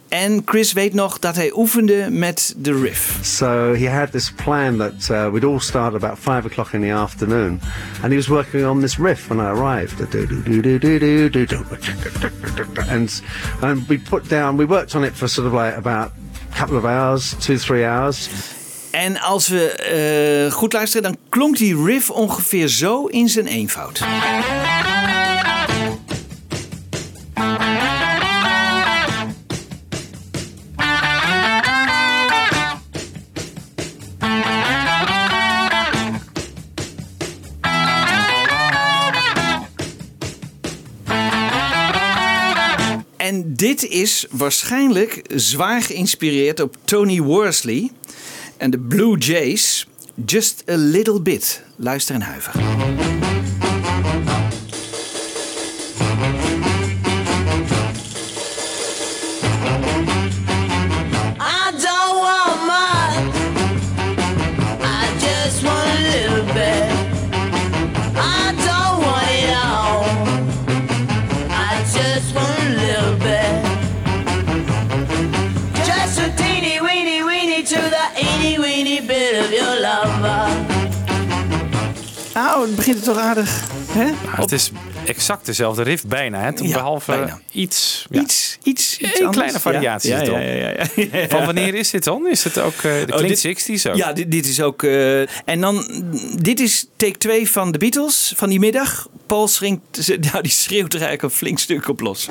En 0.08 0.42
Chris 0.44 0.72
weet 0.72 0.94
nog 0.94 1.18
dat 1.18 1.34
hij 1.34 1.52
oefende 1.54 2.06
met 2.10 2.54
de 2.56 2.80
riff. 2.80 3.18
So 3.22 3.74
he 3.74 3.88
had 3.90 4.12
this 4.12 4.32
plan 4.44 4.76
that 4.76 5.08
uh, 5.10 5.28
we'd 5.28 5.44
all 5.44 5.58
start 5.60 5.94
about 5.94 6.18
five 6.18 6.42
o'clock 6.46 6.72
in 6.72 6.80
the 6.80 6.92
afternoon, 6.92 7.60
and 8.02 8.10
he 8.10 8.14
was 8.14 8.26
working 8.26 8.66
on 8.66 8.80
this 8.80 8.96
riff 8.96 9.28
when 9.28 9.38
I 9.38 9.48
arrived. 9.48 9.94
And 12.88 13.22
and 13.62 13.88
we 13.88 13.98
put 13.98 14.28
down, 14.28 14.56
we 14.56 14.64
worked 14.66 14.94
on 14.94 15.04
it 15.04 15.16
for 15.16 15.28
sort 15.28 15.46
of 15.46 15.52
like 15.52 15.76
about 15.76 16.10
couple 16.56 16.76
of 16.76 16.84
hours, 16.84 17.34
two 17.38 17.56
three 17.56 17.84
hours. 17.84 18.28
En 18.90 19.20
als 19.20 19.48
we 19.48 19.70
eh, 19.70 20.52
goed 20.52 20.72
luisteren, 20.72 21.02
dan 21.02 21.16
klonk 21.28 21.56
die 21.56 21.84
riff 21.84 22.10
ongeveer 22.10 22.68
zo 22.68 23.06
in 23.06 23.28
zijn 23.28 23.46
eenvoud. 23.46 24.00
Dit 43.80 43.90
is 43.90 44.26
waarschijnlijk 44.30 45.22
zwaar 45.34 45.82
geïnspireerd 45.82 46.60
op 46.60 46.76
Tony 46.84 47.20
Worsley 47.20 47.90
en 48.56 48.70
de 48.70 48.78
Blue 48.78 49.18
Jays. 49.18 49.86
Just 50.26 50.62
a 50.68 50.76
little 50.76 51.20
bit. 51.20 51.62
Luister 51.76 52.14
en 52.14 52.22
huiver. 52.22 53.19
Het 82.90 82.98
begint 82.98 83.16
er 83.16 83.22
toch 83.22 83.30
aardig. 83.30 83.64
Hè? 83.90 84.10
Het 84.40 84.52
is 84.52 84.70
exact 85.06 85.46
dezelfde 85.46 85.82
riff 85.82 86.06
bijna, 86.06 86.38
hè? 86.40 86.46
Ja, 86.48 86.52
behalve 86.72 87.10
bijna. 87.10 87.40
iets... 87.52 88.06
Ja. 88.10 88.20
Iets, 88.20 88.58
iets, 88.62 88.98
iets 88.98 89.20
Een 89.20 89.30
kleine 89.30 89.60
variatie 89.60 90.10
Ja, 90.10 90.16
het. 90.18 91.30
Van 91.32 91.44
wanneer 91.44 91.74
is 91.74 91.90
dit 91.90 92.04
dan? 92.04 92.28
Is 92.28 92.44
het 92.44 92.58
ook 92.58 92.74
eh, 92.74 92.82
de 92.82 93.06
Oh, 93.12 93.16
klinkt 93.16 93.42
dit- 93.42 93.70
60s 93.80 93.90
ook? 93.90 93.96
Ja, 93.96 94.12
dit, 94.12 94.30
dit 94.30 94.46
is 94.46 94.60
ook. 94.62 94.82
eh, 94.82 95.20
en 95.20 95.60
dan, 95.60 95.84
dit 96.38 96.60
is 96.60 96.86
take 96.96 97.18
2 97.18 97.50
van 97.50 97.72
de 97.72 97.78
Beatles 97.78 98.32
van 98.36 98.48
die 98.48 98.58
middag. 98.58 99.08
Paul 99.26 99.48
schringt, 99.48 100.08
nou, 100.30 100.42
die 100.42 100.52
schreeuwt 100.52 100.92
er 100.94 101.00
eigenlijk 101.00 101.22
een 101.22 101.38
flink 101.38 101.58
stuk 101.58 101.88
op 101.88 102.00
los. 102.00 102.28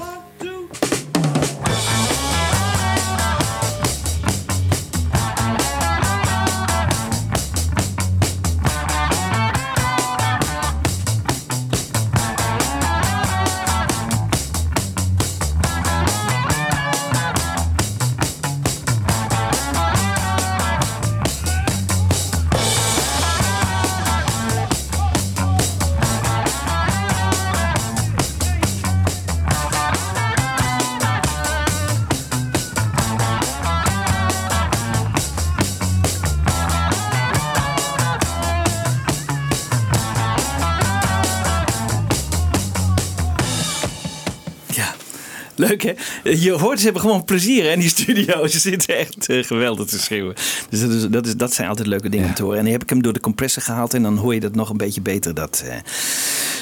Leuk 45.83 45.97
hè? 46.23 46.29
Je 46.29 46.51
hoort, 46.51 46.77
ze 46.77 46.83
hebben 46.83 47.01
gewoon 47.01 47.23
plezier 47.23 47.63
hè, 47.63 47.71
in 47.71 47.79
die 47.79 47.89
studio. 47.89 48.47
Ze 48.47 48.59
zitten 48.59 48.97
echt 48.97 49.29
eh, 49.29 49.43
geweldig 49.43 49.87
te 49.87 49.99
schreeuwen. 49.99 50.35
Dus 50.69 50.81
dat, 50.81 50.91
is, 50.91 51.07
dat, 51.07 51.25
is, 51.25 51.35
dat 51.35 51.53
zijn 51.53 51.67
altijd 51.67 51.87
leuke 51.87 52.09
dingen 52.09 52.27
om 52.27 52.33
te 52.33 52.43
horen. 52.43 52.57
En 52.57 52.63
dan 52.63 52.73
heb 52.73 52.83
ik 52.83 52.89
hem 52.89 53.01
door 53.01 53.13
de 53.13 53.19
compressor 53.19 53.63
gehaald 53.63 53.93
en 53.93 54.03
dan 54.03 54.17
hoor 54.17 54.33
je 54.33 54.39
dat 54.39 54.55
nog 54.55 54.69
een 54.69 54.77
beetje 54.77 55.01
beter, 55.01 55.33
dat, 55.33 55.63
eh, 55.65 55.75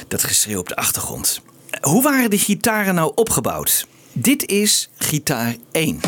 dat 0.08 0.24
geschreeuw 0.24 0.60
op 0.60 0.68
de 0.68 0.76
achtergrond. 0.76 1.42
Hoe 1.82 2.04
waren 2.04 2.30
die 2.30 2.40
gitaren 2.40 2.96
nou 2.96 3.12
opgebouwd? 3.16 3.88
Dit 4.14 4.50
is 4.50 4.90
gitaar 4.98 5.56
1. 5.72 6.00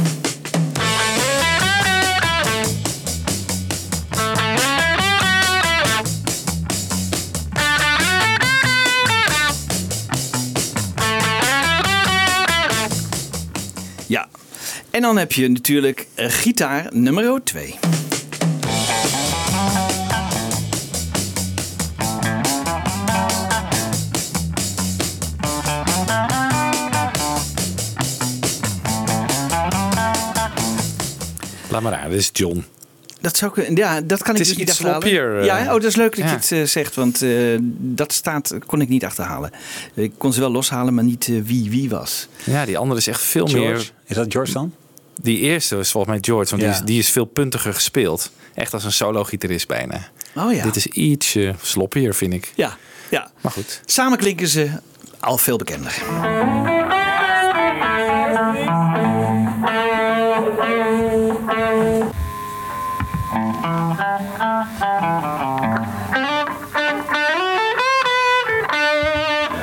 En 14.92 15.02
dan 15.02 15.18
heb 15.18 15.32
je 15.32 15.48
natuurlijk 15.48 16.08
eh, 16.16 16.26
gitaar 16.30 16.88
nummer 16.92 17.44
2. 17.44 17.76
Laat 31.70 31.82
maar 31.82 31.94
aan, 31.96 32.10
dit 32.10 32.20
is 32.20 32.30
John. 32.34 32.64
Dat 33.22 33.38
zou 33.38 33.52
kunnen. 33.52 33.76
Ja, 33.76 34.02
dat 34.02 34.24
kan 34.24 34.36
Het 34.36 34.36
ik 34.36 34.42
is 34.42 34.48
dus 34.48 34.58
niet 34.58 34.60
iets 34.70 34.72
achterhalen. 34.72 35.02
sloppier, 35.02 35.40
eh. 35.40 35.46
ja, 35.46 35.66
oh, 35.66 35.72
dat 35.74 35.84
is 35.84 35.96
leuk 35.96 36.16
dat 36.16 36.26
Ja. 36.26 36.30
je 36.30 36.36
het 36.36 36.52
eh, 36.52 36.64
zegt, 36.64 36.96
want 36.96 37.22
eh, 37.22 37.32
dat 37.78 38.14
staat 38.14 38.54
kon 38.66 38.82
ik 38.82 38.90
niet 38.90 39.06
achterhalen. 39.06 39.52
Ik 39.94 40.12
kon 40.18 40.34
ze 40.34 40.40
wel 40.40 40.52
loshalen, 40.52 40.94
maar 40.94 41.04
niet 41.04 41.26
wie 41.44 41.70
wie 41.70 41.90
was. 41.90 42.28
Ja, 42.44 42.66
die 42.66 42.78
andere 42.78 43.00
is 43.00 43.08
echt 43.08 43.22
veel 43.22 43.48
George? 43.48 43.68
meer... 43.68 43.92
Is 44.06 44.16
dat 44.16 44.26
George 44.32 44.52
dan? 44.54 44.74
Die 45.22 45.40
eerste 45.40 45.78
is 45.78 45.92
volgens 45.92 46.14
mij 46.14 46.22
George, 46.24 46.50
want 46.50 46.62
Ja. 46.62 46.68
die, 46.68 46.78
is, 46.80 46.86
die 46.86 47.00
is 47.00 47.10
veel 47.10 47.26
puntiger 47.26 47.74
gespeeld. 47.74 48.32
Echt 48.54 48.74
als 48.74 48.84
een 48.84 48.92
solo-gitarist 48.92 49.68
bijna. 49.68 50.08
Oh 50.36 50.54
ja. 50.54 50.64
Dit 50.64 50.76
is 50.76 50.88
ietsje 50.88 51.56
sloppier, 51.62 52.16
vind 52.16 52.34
ik. 52.34 52.52
Ja, 52.56 52.78
ja. 53.10 53.32
Maar 53.42 53.52
goed. 53.52 53.82
Samen 53.86 54.18
klinken 54.18 54.48
ze 54.48 54.70
al 55.20 55.38
veel 55.38 55.58
bekender. 55.58 56.02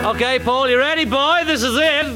Okay, 0.07 0.39
Paul, 0.41 0.69
you 0.69 0.79
ready, 0.79 1.05
boy? 1.05 1.45
This 1.45 1.63
is 1.63 1.75
it. 1.77 2.07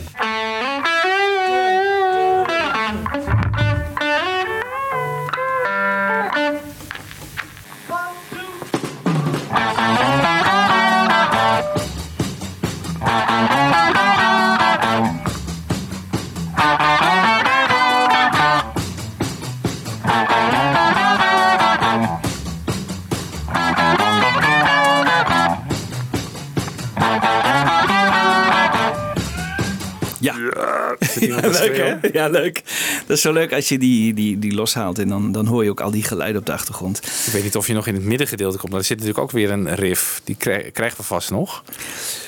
Iemand 31.20 31.44
gaat 31.56 31.58
leuk 31.58 31.76
hè? 31.76 32.08
Ja, 32.12 32.28
leuk. 32.28 32.62
Dat 33.06 33.16
is 33.16 33.22
zo 33.22 33.32
leuk 33.32 33.52
als 33.52 33.68
je 33.68 33.78
die, 33.78 34.14
die, 34.14 34.38
die 34.38 34.54
loshaalt 34.54 34.98
en 34.98 35.08
dan, 35.08 35.32
dan 35.32 35.46
hoor 35.46 35.64
je 35.64 35.70
ook 35.70 35.80
al 35.80 35.90
die 35.90 36.02
geluiden 36.02 36.40
op 36.40 36.46
de 36.46 36.52
achtergrond. 36.52 37.00
Ik 37.26 37.32
weet 37.32 37.42
niet 37.42 37.56
of 37.56 37.66
je 37.66 37.72
nog 37.72 37.86
in 37.86 37.94
het 37.94 38.04
middengedeelte 38.04 38.58
komt. 38.58 38.70
Maar 38.70 38.80
er 38.80 38.86
zit 38.86 38.96
natuurlijk 38.98 39.24
ook 39.24 39.30
weer 39.32 39.50
een 39.50 39.74
riff. 39.74 40.20
Die 40.24 40.36
krij- 40.38 40.70
krijgen 40.72 40.96
we 40.98 41.02
vast 41.04 41.30
nog. 41.30 41.64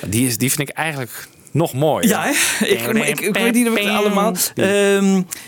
Die, 0.07 0.27
is, 0.27 0.37
die 0.37 0.51
vind 0.51 0.69
ik 0.69 0.75
eigenlijk 0.75 1.27
nog 1.51 1.73
mooi. 1.73 2.07
Ja, 2.07 2.23
hè? 2.23 2.65
Ik, 2.65 2.81
ik, 2.81 3.19
ik 3.21 3.33
weet 3.33 3.53
niet 3.53 3.67
of 3.69 3.77
het 3.77 3.87
allemaal. 3.87 4.31
Eh, 4.55 4.65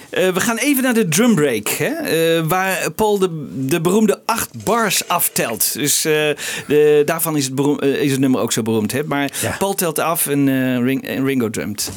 we 0.10 0.40
gaan 0.40 0.58
even 0.58 0.84
naar 0.84 0.94
de 0.94 1.08
drum 1.08 1.36
break, 1.36 1.68
hè? 1.68 1.86
eh, 1.88 2.44
waar 2.48 2.92
Paul 2.92 3.18
de, 3.18 3.48
de 3.66 3.82
beroemde 3.82 4.22
acht 4.26 4.64
bars 4.64 5.08
aftelt. 5.08 5.74
Dus 5.74 6.06
eh, 6.06 6.12
de, 6.68 7.02
daarvan 7.06 7.38
is 7.38 7.46
het, 7.56 7.82
is 7.82 8.12
het 8.12 8.20
nummer 8.20 8.42
ook 8.42 8.52
zo 8.52 8.62
beroemd. 8.62 8.92
Hè? 8.92 9.04
Maar 9.04 9.32
Paul 9.60 9.74
telt 9.74 10.00
af 10.00 10.28
en 10.28 10.84
Ringo 11.26 11.50
drumt. 11.50 11.92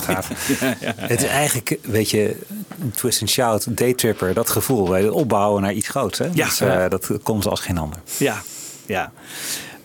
Gaaf. 0.06 0.48
Ja, 0.60 0.74
ja. 0.80 0.92
Het 0.96 1.22
is 1.22 1.28
eigenlijk, 1.28 1.78
weet 1.82 2.10
je, 2.10 2.36
twist 2.94 3.20
and 3.20 3.30
shout, 3.30 3.76
daytripper, 3.76 4.34
dat 4.34 4.50
gevoel 4.50 4.88
bij 4.88 5.02
het 5.02 5.10
opbouwen 5.10 5.62
naar 5.62 5.72
iets 5.72 5.88
groots. 5.88 6.18
Hè? 6.18 6.28
Ja. 6.32 6.44
Dus, 6.44 6.60
eh, 6.60 6.84
dat 6.88 7.10
komt 7.22 7.46
als 7.46 7.60
geen 7.60 7.78
ander. 7.78 7.98
Ja, 8.16 8.36
ja. 8.86 9.12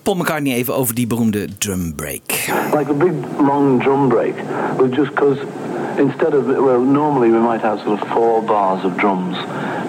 Paul 0.03 0.15
McCartney 0.15 0.53
even 0.53 0.75
over 0.75 0.95
die 0.95 1.07
beroemde 1.07 1.47
drum 1.57 1.95
break. 1.95 2.21
like 2.73 2.89
a 2.89 2.93
big 2.93 3.11
long 3.39 3.81
drum 3.81 4.07
break, 4.07 4.35
but 4.77 4.93
just 4.93 5.09
because 5.15 5.39
instead 5.97 6.33
of 6.33 6.45
well, 6.45 6.79
normally 6.79 7.29
we 7.29 7.39
might 7.39 7.61
have 7.61 7.79
sort 7.79 8.01
of 8.01 8.07
four 8.07 8.43
bars 8.43 8.83
of 8.83 8.95
drums, 8.97 9.37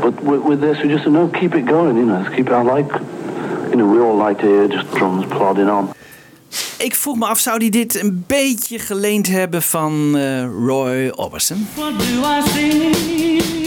but 0.01 0.21
with, 0.23 0.43
with 0.43 0.61
this 0.61 0.83
we 0.83 0.89
just 0.89 1.05
said, 1.05 1.13
no, 1.13 1.29
keep 1.29 1.55
it 1.55 1.67
going, 1.67 1.97
you 1.97 2.05
know, 2.05 2.23
just 2.23 2.35
keep 2.35 2.47
it. 2.47 2.53
I 2.53 2.63
like, 2.63 2.91
you 3.71 3.77
know, 3.77 3.87
we 3.87 4.01
all 4.01 4.17
like 4.17 4.39
to 4.39 4.47
hear 4.47 4.69
just 4.69 4.91
drums 4.95 5.25
plodding 5.27 5.69
on. 5.69 5.95
Ik 6.79 6.95
vroeg 6.95 7.17
me 7.17 7.27
af, 7.27 7.39
zou 7.39 7.57
hij 7.59 7.69
dit 7.69 8.03
een 8.03 8.25
beetje 8.27 8.79
geleend 8.79 9.27
hebben 9.27 9.63
van 9.63 10.17
eh, 10.17 10.45
Roy 10.67 11.09
Orbison? 11.09 11.69
What 11.75 11.99
do 11.99 12.05
I 12.05 12.43
see? 12.53 13.58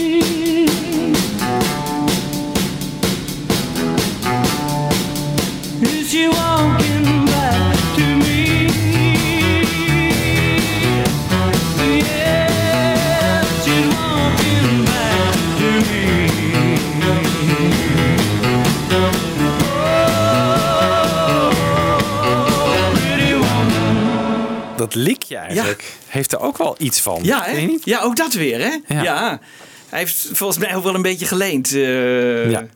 Dat 24.92 25.02
likje 25.02 25.36
eigenlijk 25.36 25.84
heeft 26.06 26.32
er 26.32 26.40
ook 26.40 26.58
wel 26.58 26.74
iets 26.78 27.00
van. 27.00 27.18
Ja, 27.22 27.42
hè? 27.44 27.76
ja, 27.84 28.00
ook 28.00 28.16
dat 28.16 28.32
weer, 28.32 28.58
hè? 28.60 28.94
Ja. 28.94 29.02
Ja. 29.02 29.40
Hij 29.88 29.98
heeft 29.98 30.28
volgens 30.32 30.58
mij 30.58 30.74
ook 30.76 30.84
wel 30.84 30.94
een 30.94 31.02
beetje 31.02 31.26
geleend. 31.26 31.72
eh. 31.74 32.50
Ja. 32.50 32.66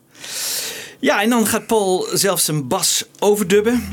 ja, 0.99 1.21
en 1.21 1.29
dan 1.29 1.47
gaat 1.47 1.67
Paul 1.67 2.07
zelfs 2.13 2.45
zijn 2.45 2.67
bas 2.67 3.03
overdubben. 3.19 3.91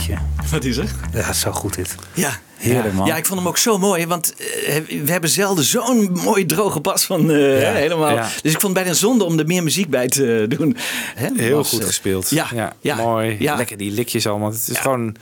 Jeetje. 0.00 0.22
Wat 0.50 0.64
is 0.64 0.76
er? 0.76 0.90
Ja, 1.12 1.28
is 1.28 1.40
zo 1.40 1.52
goed 1.52 1.74
dit. 1.74 1.94
Ja. 2.12 2.30
Heerlijk, 2.56 2.94
man. 2.94 3.06
Ja, 3.06 3.16
ik 3.16 3.26
vond 3.26 3.38
hem 3.38 3.48
ook 3.48 3.58
zo 3.58 3.78
mooi, 3.78 4.06
want 4.06 4.34
eh, 4.66 4.74
we 5.04 5.12
hebben 5.12 5.30
zelden 5.30 5.64
zo'n 5.64 6.10
mooi 6.24 6.46
droge 6.46 6.80
bas 6.80 7.04
van 7.04 7.30
eh, 7.30 7.60
Ja, 7.62 7.72
helemaal. 7.72 8.10
ja. 8.14 8.28
Dus 8.42 8.52
ik 8.52 8.60
vond 8.60 8.62
het 8.62 8.82
bijna 8.84 8.92
zonde 8.92 9.24
om 9.24 9.38
er 9.38 9.46
meer 9.46 9.62
muziek 9.62 9.90
bij 9.90 10.08
te 10.08 10.44
doen. 10.48 10.76
Hè, 11.14 11.28
Heel 11.36 11.56
was, 11.56 11.68
goed 11.68 11.80
eh, 11.80 11.86
gespeeld. 11.86 12.30
Ja, 12.30 12.48
ja, 12.80 12.94
mooi. 12.96 13.36
ja. 13.38 13.56
Lekker 13.56 13.76
die 13.76 13.90
likjes 13.90 14.26
allemaal. 14.26 14.50
Het 14.50 14.68
is 14.68 14.78
gewoon... 14.78 15.16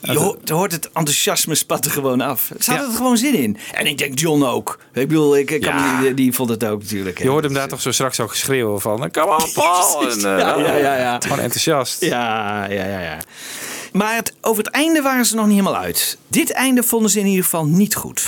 Je 0.00 0.18
hoort, 0.18 0.48
hoort 0.48 0.72
het 0.72 0.86
enthousiasme 0.92 1.54
spatten 1.54 1.90
gewoon 1.90 2.20
af. 2.20 2.50
Ze 2.58 2.70
hadden 2.70 2.88
er 2.90 2.96
gewoon 2.96 3.16
zin 3.16 3.34
in. 3.34 3.56
En 3.72 3.86
ik 3.86 3.98
denk 3.98 4.18
John 4.18 4.42
ook. 4.42 4.78
Ik 4.92 5.08
bedoel, 5.08 5.36
ik, 5.36 5.50
ik 5.50 5.60
kan 5.60 5.74
Ja. 5.74 6.00
die, 6.00 6.14
die 6.14 6.32
vond 6.32 6.48
het 6.50 6.64
ook 6.64 6.82
natuurlijk. 6.82 7.18
hè. 7.18 7.24
Je 7.24 7.30
hoort 7.30 7.44
hem 7.44 7.52
daar 7.54 7.68
toch 7.68 7.80
zo 7.80 7.90
straks 7.92 8.20
ook 8.20 8.34
schreeuwen 8.34 8.80
van... 8.80 9.10
Come 9.10 9.36
on, 9.36 9.52
Paul! 9.54 10.00
En, 10.10 10.20
Ja, 10.20 10.38
ja, 10.58 10.76
ja, 10.76 10.96
ja. 10.96 11.18
Gewoon 11.20 11.38
enthousiast. 11.38 12.00
Ja, 12.04 12.64
ja, 12.70 12.84
ja, 12.84 13.00
ja. 13.00 13.18
Maar 13.96 14.22
over 14.40 14.64
het 14.64 14.72
einde 14.72 15.02
waren 15.02 15.26
ze 15.26 15.34
nog 15.34 15.46
niet 15.46 15.56
helemaal 15.56 15.80
uit. 15.80 16.18
Dit 16.28 16.52
einde 16.52 16.82
vonden 16.82 17.10
ze 17.10 17.20
in 17.20 17.26
ieder 17.26 17.44
geval 17.44 17.66
niet 17.66 17.94
goed. 17.94 18.24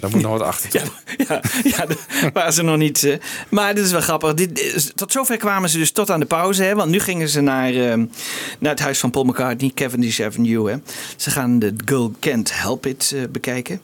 Daar 0.00 0.10
moet 0.10 0.22
nog 0.22 0.30
wat 0.38 0.42
achter. 0.42 0.70
Ja, 0.78 0.82
ja, 1.28 1.40
ja 1.64 1.86
daar 1.86 2.30
waren 2.32 2.52
ze 2.52 2.62
nog 2.62 2.76
niet. 2.76 3.04
eh, 3.04 3.16
maar 3.48 3.74
dit 3.74 3.84
is 3.84 3.90
wel 3.90 4.00
grappig. 4.00 4.34
Dit, 4.34 4.92
tot 4.96 5.12
zover 5.12 5.36
kwamen 5.36 5.68
ze 5.68 5.78
dus 5.78 5.90
tot 5.90 6.10
aan 6.10 6.20
de 6.20 6.26
pauze. 6.26 6.62
Hè, 6.62 6.74
want 6.74 6.90
nu 6.90 7.00
gingen 7.00 7.28
ze 7.28 7.40
naar, 7.40 7.68
eh, 7.74 7.94
naar 8.58 8.70
het 8.70 8.80
huis 8.80 8.98
van 8.98 9.10
Paul 9.10 9.24
McCartney, 9.24 9.70
Cavendish 9.74 10.20
Avenue. 10.20 10.70
Hè. 10.70 10.76
Ze 11.16 11.30
gaan 11.30 11.58
de 11.58 11.74
Girl 11.84 12.12
Can't 12.20 12.50
Help 12.60 12.86
It 12.86 13.12
eh, 13.14 13.22
bekijken. 13.30 13.80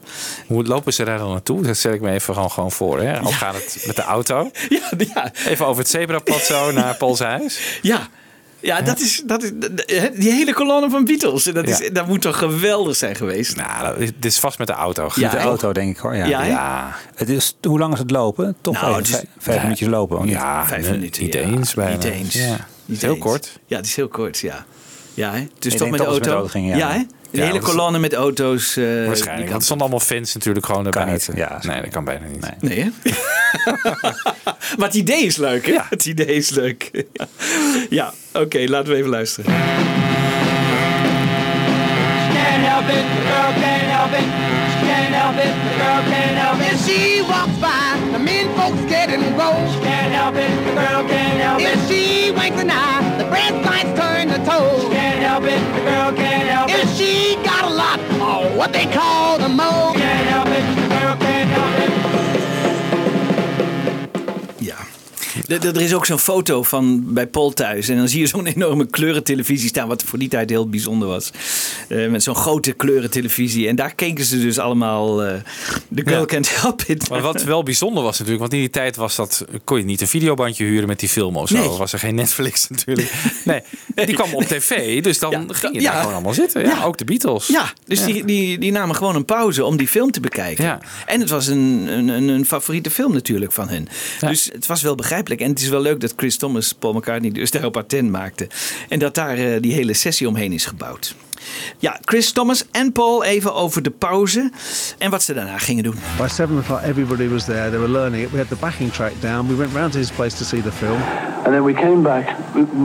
Hoe 0.47 0.65
lopen 0.65 0.93
ze 0.93 1.05
daar 1.05 1.19
dan 1.19 1.31
naartoe? 1.31 1.63
Dat 1.63 1.77
stel 1.77 1.93
ik 1.93 2.01
me 2.01 2.11
even 2.11 2.35
gewoon, 2.35 2.51
gewoon 2.51 2.73
voor. 2.73 3.01
Hè? 3.01 3.21
Of 3.21 3.37
gaat 3.37 3.55
het 3.55 3.83
met 3.87 3.97
de 3.97 4.03
auto? 4.03 4.51
Ja, 4.69 4.91
ja. 5.15 5.33
Even 5.47 5.67
over 5.67 5.83
het 5.83 5.91
zebrapad 5.91 6.41
zo 6.41 6.73
naar 6.73 6.97
Pauls 6.97 7.19
huis. 7.19 7.79
Ja. 7.83 8.09
Ja, 8.65 8.81
dat 8.83 9.01
is, 9.01 9.23
dat 9.27 9.43
is 9.43 9.51
die 10.15 10.33
hele 10.33 10.53
kolonne 10.55 10.91
van 10.91 11.05
Beatles. 11.05 11.45
Dat, 11.45 11.69
is, 11.69 11.79
Ja. 11.79 11.91
dat 11.91 12.07
moet 12.07 12.21
toch 12.21 12.39
geweldig 12.39 12.97
zijn 12.97 13.15
geweest? 13.15 13.57
Nou, 13.57 13.85
dat 13.87 13.99
is- 13.99 14.11
dit 14.15 14.25
is 14.33 14.39
vast 14.39 14.59
met 14.59 14.67
de 14.67 14.73
auto. 14.73 15.11
Met 15.17 15.31
de 15.31 15.39
auto, 15.39 15.73
denk 15.73 15.91
ik 15.91 15.97
hoor. 15.97 16.15
Ja. 16.17 16.27
Ja? 16.27 16.45
Ja, 16.45 16.97
Het 17.15 17.29
is, 17.29 17.57
hoe 17.63 17.79
lang 17.79 17.93
is 17.93 17.99
het 17.99 18.11
lopen? 18.11 18.57
Toch 18.61 18.75
Nou, 18.75 18.87
even 18.87 18.97
het 18.99 19.07
is- 19.09 19.15
vijf, 19.15 19.27
vijf 19.39 19.57
ja. 19.57 19.63
minuutjes 19.63 19.89
lopen. 19.89 20.27
ja 20.29 20.67
Vijf 20.67 20.91
minuten, 20.91 21.23
Niet 21.23 21.35
ja. 21.35 21.41
eens 21.41 21.75
bijna. 21.75 21.93
Niet 21.95 22.05
eens. 22.05 22.35
Ja. 22.35 22.49
Niet 22.51 22.59
Het 22.87 22.97
is 22.97 23.03
heel 23.03 23.11
eens. 23.11 23.21
kort. 23.25 23.61
Ja, 23.67 23.77
het 23.77 23.87
is 23.87 23.97
heel 23.97 24.09
kort, 24.09 24.39
ja. 24.39 24.65
Ja, 25.15 25.33
hè? 25.33 25.47
Dus 25.59 25.73
Ik 25.73 25.79
toch 25.79 25.89
met 25.91 25.99
de 25.99 26.05
auto? 26.05 26.19
met 26.21 26.29
de 26.29 26.35
auto 26.35 26.49
ging, 26.49 26.77
ja. 26.77 26.91
hè? 26.93 27.03
Ja, 27.37 27.45
hele 27.47 27.59
dat 27.59 27.69
kolonne 27.69 27.99
met 27.99 28.13
auto's. 28.15 28.77
eh, 28.77 28.85
die 28.85 29.07
Waarschijnlijk. 29.07 29.51
er 29.53 29.63
stonden 29.63 29.87
allemaal 29.87 30.07
fans 30.07 30.35
natuurlijk 30.35 30.67
gewoon 30.67 30.91
Kan 30.91 31.01
erbij. 31.03 31.13
niet. 31.13 31.29
Ja, 31.35 31.59
nee, 31.63 31.81
dat 31.81 31.91
kan 31.91 32.05
bijna 32.05 32.27
niet. 32.27 32.61
Nee. 32.61 32.75
Nee, 32.75 32.93
maar 34.79 34.87
het 34.87 34.95
idee 34.95 35.23
is 35.25 35.37
leuk, 35.37 35.67
hè? 35.67 35.77
Het 35.91 36.07
idee 36.07 36.27
is 36.27 36.51
leuk. 36.51 36.91
ja, 37.13 37.27
ja 37.91 38.13
oké, 38.41 38.65
laten 38.69 38.93
we 38.93 38.99
even 38.99 39.11
luisteren. 39.11 39.53
Help 42.75 42.87
it, 42.87 43.07
the 43.07 43.23
girl 43.31 43.53
can't 43.63 43.87
help 43.87 44.11
it. 44.11 44.27
She 44.75 44.79
can't 44.83 45.15
help 45.15 45.37
it, 45.39 45.55
the 45.63 45.75
girl 45.79 46.03
can't 46.11 46.37
help 46.37 46.59
it. 46.59 46.75
If 46.75 46.85
she 46.85 47.23
walks 47.23 47.57
by, 47.63 47.95
the 48.11 48.19
men 48.19 48.51
folks 48.59 48.83
get 48.91 49.11
in 49.11 49.21
roll. 49.39 49.63
She 49.71 49.79
can't 49.79 50.13
help 50.13 50.35
it, 50.35 50.51
the 50.67 50.75
girl 50.75 51.07
can't 51.07 51.39
help 51.39 51.61
it. 51.61 51.71
If 51.71 51.87
she 51.87 52.33
winks 52.33 52.61
an 52.61 52.71
eye, 52.71 53.17
the 53.17 53.27
bread 53.31 53.55
lights 53.65 53.95
turn 53.97 54.27
to 54.27 54.39
toes. 54.45 54.83
She 54.83 54.89
can't 54.89 55.23
help 55.23 55.45
it, 55.45 55.63
the 55.77 55.83
girl 55.87 56.13
can't 56.19 56.49
help 56.49 56.69
it. 56.69 56.83
If 56.83 56.91
she 56.99 57.37
got 57.45 57.63
a 57.63 57.71
lot, 57.71 58.01
or 58.19 58.59
what 58.59 58.73
they 58.73 58.87
call 58.87 59.39
the 59.39 59.49
mo. 59.49 59.94
Er 65.55 65.67
er 65.77 65.81
is 65.81 65.95
ook 65.95 66.07
zo'n 66.07 66.19
foto 66.19 66.63
van 66.63 67.03
bij 67.15 67.27
Paul 67.27 67.51
thuis. 67.53 67.89
En 67.89 67.97
dan 67.97 68.09
zie 68.09 68.21
je 68.21 68.27
zo'n 68.27 68.47
enorme 68.57 68.87
kleurentelevisie 68.87 69.69
staan. 69.69 69.89
Wat 69.89 70.03
voor 70.03 70.19
die 70.19 70.29
tijd 70.29 70.51
heel 70.51 70.69
bijzonder 70.69 71.09
was. 71.09 71.31
Eh, 71.89 72.09
met 72.09 72.23
zo'n 72.23 72.35
grote 72.35 72.73
kleurentelevisie. 72.73 73.69
En 73.69 73.77
daar 73.77 73.95
keken 73.95 74.25
ze 74.25 74.41
dus 74.41 74.59
allemaal. 74.59 75.25
eh 75.25 75.35
The 75.95 76.03
Girl 76.05 76.19
Ja. 76.21 76.25
Can't 76.27 76.61
Help 76.61 76.83
It. 76.83 77.09
Maar 77.09 77.21
wat 77.21 77.43
wel 77.43 77.63
bijzonder 77.63 78.03
was 78.03 78.13
natuurlijk, 78.13 78.41
want 78.41 78.53
in 78.53 78.59
die 78.59 78.71
tijd 78.71 78.97
was 78.97 79.17
dat, 79.17 79.45
kon 79.65 79.79
je 79.79 79.85
niet 79.85 80.01
een 80.01 80.09
videobandje 80.09 80.65
huren 80.65 80.89
met 80.89 81.01
die 81.01 81.09
film 81.09 81.37
of 81.37 81.49
zo. 81.49 81.55
Nee. 81.59 81.69
Was 81.69 81.93
er 81.93 81.99
geen 81.99 82.15
Netflix 82.15 82.69
natuurlijk. 82.69 83.13
Nee, 83.45 83.61
die 83.95 84.15
kwam 84.15 84.35
op 84.35 84.43
tv, 84.43 85.03
dus 85.03 85.19
dan 85.19 85.55
ging 85.55 85.75
je 85.75 85.81
ja. 85.81 85.91
daar 85.91 85.99
gewoon 86.01 86.15
allemaal 86.15 86.35
zitten. 86.35 86.63
Ja, 86.65 86.85
ook 86.85 86.97
de 86.99 87.05
Beatles. 87.05 87.47
Ja, 87.47 87.73
dus. 87.87 88.05
Die, 88.05 88.25
die, 88.25 88.59
die 88.59 88.73
namen 88.73 88.97
gewoon 88.97 89.15
een 89.15 89.25
pauze 89.25 89.65
om 89.65 89.77
die 89.77 89.89
film 89.89 90.11
te 90.11 90.21
bekijken. 90.21 90.81
En 91.07 91.21
het 91.21 91.31
was 91.31 91.47
een, 91.47 91.87
een, 91.87 92.09
een, 92.09 92.29
een 92.29 92.47
favoriete 92.47 92.91
film 92.91 93.13
natuurlijk 93.13 93.53
van 93.53 93.69
hen. 93.69 93.89
Dus 94.21 94.51
het 94.53 94.67
was 94.67 94.83
wel 94.83 94.95
begrijpelijk. 94.95 95.41
En 95.45 95.51
het 95.51 95.61
is 95.61 95.69
wel 95.69 95.81
leuk 95.81 96.01
dat 96.01 96.13
Chris 96.17 96.37
Thomas 96.37 96.73
Paul 96.73 96.93
McCartney 96.93 97.31
dus 97.31 97.51
daarop 97.51 97.77
attent 97.77 98.11
maakte. 98.11 98.49
En 98.89 98.99
dat 98.99 99.15
daar 99.15 99.37
eh, 99.37 99.61
die 99.61 99.73
hele 99.73 99.95
sessie 99.95 100.29
omheen 100.29 100.53
is 100.53 100.67
gebouwd. 100.67 101.15
Ja, 101.79 101.99
Chris 102.01 102.33
Thomas 102.33 102.65
en 102.71 102.93
Paul 102.93 103.25
even 103.25 103.55
over 103.55 103.83
de 103.83 103.91
pauze 103.91 104.51
en 104.99 105.11
wat 105.11 105.23
ze 105.23 105.35
daarna 105.35 105.59
gingen 105.59 105.83
doen. 105.83 105.95
By 106.19 106.27
seven 106.27 106.59
o'clock, 106.59 106.83
everybody 106.83 107.29
was 107.29 107.45
there. 107.45 107.71
They 107.71 107.79
were 107.79 107.91
learning 107.91 108.25
it. 108.25 108.31
We 108.31 108.39
had 108.39 108.49
the 108.49 108.57
backing 108.57 108.93
track 108.93 109.13
down. 109.21 109.49
We 109.49 109.55
went 109.55 109.73
round 109.73 109.93
to 109.93 109.99
his 109.99 110.11
place 110.11 110.37
to 110.37 110.45
see 110.45 110.63
the 110.63 110.73
film. 110.73 111.01
And 111.45 111.53
then 111.53 111.65
we 111.65 111.75
came 111.75 112.03
back 112.03 112.37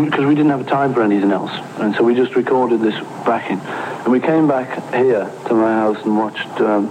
because 0.03 0.25
we 0.25 0.35
didn't 0.35 0.51
have 0.51 0.65
time 0.65 0.93
for 0.93 1.01
anything 1.01 1.31
else, 1.31 1.51
and 1.79 1.95
so 1.95 2.03
we 2.03 2.13
just 2.15 2.35
recorded 2.35 2.81
this 2.81 2.95
backing. 3.23 3.61
And 4.03 4.11
we 4.11 4.19
came 4.19 4.47
back 4.47 4.67
here 4.93 5.25
to 5.47 5.53
my 5.53 5.73
house 5.73 6.05
and 6.05 6.17
watched 6.17 6.59
um, 6.59 6.89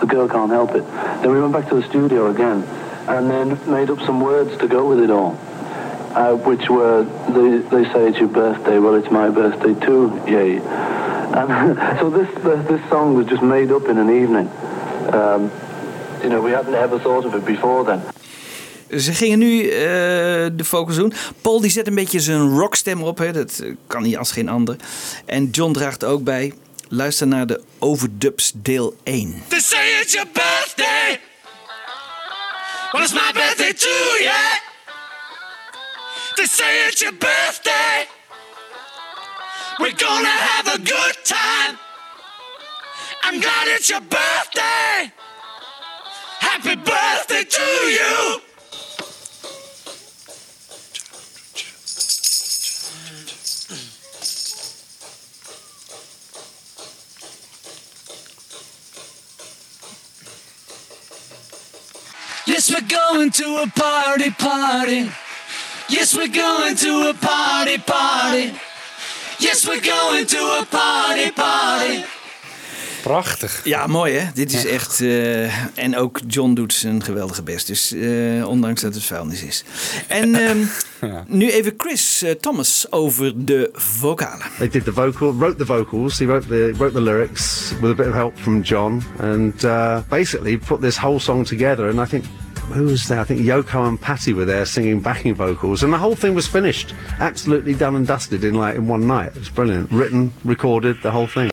The 0.00 0.06
Girl 0.06 0.28
Can't 0.28 0.50
Help 0.50 0.74
It. 0.74 0.84
Then 1.20 1.30
we 1.30 1.40
went 1.40 1.52
back 1.52 1.68
to 1.68 1.74
the 1.74 1.82
studio 1.82 2.30
again, 2.30 2.64
and 3.08 3.30
then 3.30 3.58
made 3.70 3.90
up 3.90 4.00
some 4.00 4.20
words 4.20 4.56
to 4.58 4.68
go 4.68 4.88
with 4.88 5.00
it 5.00 5.10
all, 5.10 5.36
uh, 6.14 6.34
which 6.34 6.68
were 6.68 7.04
they, 7.28 7.58
they 7.58 7.84
say 7.92 8.08
it's 8.08 8.18
your 8.18 8.28
birthday. 8.28 8.78
Well, 8.78 8.94
it's 8.94 9.10
my 9.10 9.30
birthday 9.30 9.74
too. 9.86 10.20
Yay! 10.26 10.58
And 10.58 11.78
so 12.00 12.10
this 12.10 12.28
this 12.68 12.80
song 12.88 13.14
was 13.14 13.26
just 13.26 13.42
made 13.42 13.70
up 13.72 13.88
in 13.88 13.98
an 13.98 14.10
evening. 14.10 14.48
Um, 15.12 15.50
you 16.22 16.28
know, 16.28 16.40
we 16.40 16.52
hadn't 16.52 16.74
ever 16.74 16.98
thought 16.98 17.24
of 17.24 17.34
it 17.34 17.44
before 17.44 17.84
then. 17.84 18.02
Ze 18.98 19.12
gingen 19.12 19.38
nu 19.38 19.68
eh, 19.68 19.70
de 20.52 20.64
focus 20.64 20.96
doen. 20.96 21.12
Paul 21.40 21.60
die 21.60 21.70
zet 21.70 21.86
een 21.86 21.94
beetje 21.94 22.20
zijn 22.20 22.58
rockstem 22.58 23.02
op. 23.02 23.18
Hè. 23.18 23.32
Dat 23.32 23.58
eh, 23.58 23.74
kan 23.86 24.02
hij 24.04 24.18
als 24.18 24.32
geen 24.32 24.48
ander. 24.48 24.76
En 25.24 25.50
John 25.50 25.72
draagt 25.72 26.04
ook 26.04 26.24
bij. 26.24 26.52
Luister 26.88 27.26
naar 27.26 27.46
de 27.46 27.60
overdubs 27.78 28.52
deel 28.54 28.94
1. 29.02 29.34
They 29.48 29.60
say 29.60 30.00
it's 30.00 30.12
your 30.12 30.28
birthday. 30.32 31.31
Well, 32.92 33.02
it's 33.02 33.14
my 33.14 33.32
birthday 33.32 33.72
too, 33.72 33.88
yeah. 34.22 34.56
They 36.36 36.44
say 36.44 36.88
it's 36.88 37.00
your 37.00 37.12
birthday. 37.12 38.06
We're 39.80 39.92
gonna 39.92 40.28
have 40.28 40.74
a 40.74 40.78
good 40.78 41.16
time. 41.24 41.78
I'm 43.22 43.40
glad 43.40 43.68
it's 43.68 43.88
your 43.88 44.00
birthday. 44.00 45.10
Happy 46.40 46.76
birthday 46.76 47.44
to 47.44 47.62
you. 47.62 48.51
Yes, 62.44 62.70
we're 62.70 62.88
going 62.88 63.30
to 63.30 63.62
a 63.62 63.66
party, 63.68 64.30
party. 64.30 65.08
Yes, 65.88 66.16
we're 66.16 66.26
going 66.26 66.74
to 66.74 67.10
a 67.10 67.14
party, 67.14 67.78
party. 67.78 68.52
Yes, 69.38 69.66
we're 69.66 69.80
going 69.80 70.26
to 70.26 70.38
a 70.38 70.66
party, 70.68 71.30
party. 71.30 72.11
Prachtig. 73.02 73.60
Ja, 73.64 73.86
mooi 73.86 74.14
hè. 74.14 74.26
Dit 74.34 74.52
is 74.52 74.66
echt... 74.66 75.00
eh, 75.00 75.78
en 75.78 75.96
ook 75.96 76.20
John 76.26 76.54
doet 76.54 76.72
zijn 76.72 77.02
geweldige 77.02 77.42
best. 77.42 77.66
Dus 77.66 77.92
eh, 77.92 78.48
ondanks 78.48 78.80
dat 78.80 78.94
het 78.94 79.04
vuilnis 79.04 79.42
is. 79.42 79.64
En 80.08 80.34
ehm, 80.34 80.58
nu 81.26 81.50
even 81.50 81.74
Chris 81.76 82.22
eh, 82.22 82.30
Thomas 82.30 82.86
over 82.90 83.44
de 83.44 83.70
vocalen. 83.72 84.46
They 84.58 84.68
did 84.68 84.84
the 84.84 84.92
vocal, 84.92 85.36
wrote 85.38 85.56
the 85.56 85.66
vocals. 85.66 86.18
He 86.18 86.24
wrote 86.24 86.46
the 86.46 86.72
wrote 86.76 86.92
the 86.92 87.00
lyrics 87.00 87.72
with 87.80 87.90
a 87.90 87.94
bit 87.94 88.06
of 88.06 88.14
help 88.14 88.38
from 88.38 88.60
John, 88.60 89.02
and 89.18 89.64
uh, 89.64 89.98
basically 90.08 90.58
put 90.58 90.80
this 90.80 90.96
whole 90.96 91.18
song 91.20 91.46
together. 91.46 91.88
And 91.88 92.08
I 92.08 92.10
think 92.10 92.24
who 92.74 92.84
was 92.84 93.06
there? 93.06 93.20
I 93.20 93.24
think 93.24 93.40
Yoko 93.40 93.88
and 93.88 94.00
Patty 94.00 94.32
were 94.32 94.46
there 94.46 94.64
singing 94.64 95.02
backing 95.02 95.34
vocals, 95.36 95.82
and 95.82 95.92
the 95.92 95.98
whole 95.98 96.16
thing 96.16 96.34
was 96.34 96.46
finished, 96.46 96.94
absolutely 97.18 97.74
done 97.74 97.96
and 97.96 98.06
dusted 98.06 98.42
in 98.44 98.54
like 98.54 98.74
in 98.78 98.90
one 98.90 99.06
night. 99.06 99.26
It 99.26 99.38
was 99.38 99.50
brilliant. 99.50 99.90
Written, 99.90 100.32
recorded, 100.44 100.96
the 101.02 101.10
whole 101.10 101.28
thing. 101.28 101.51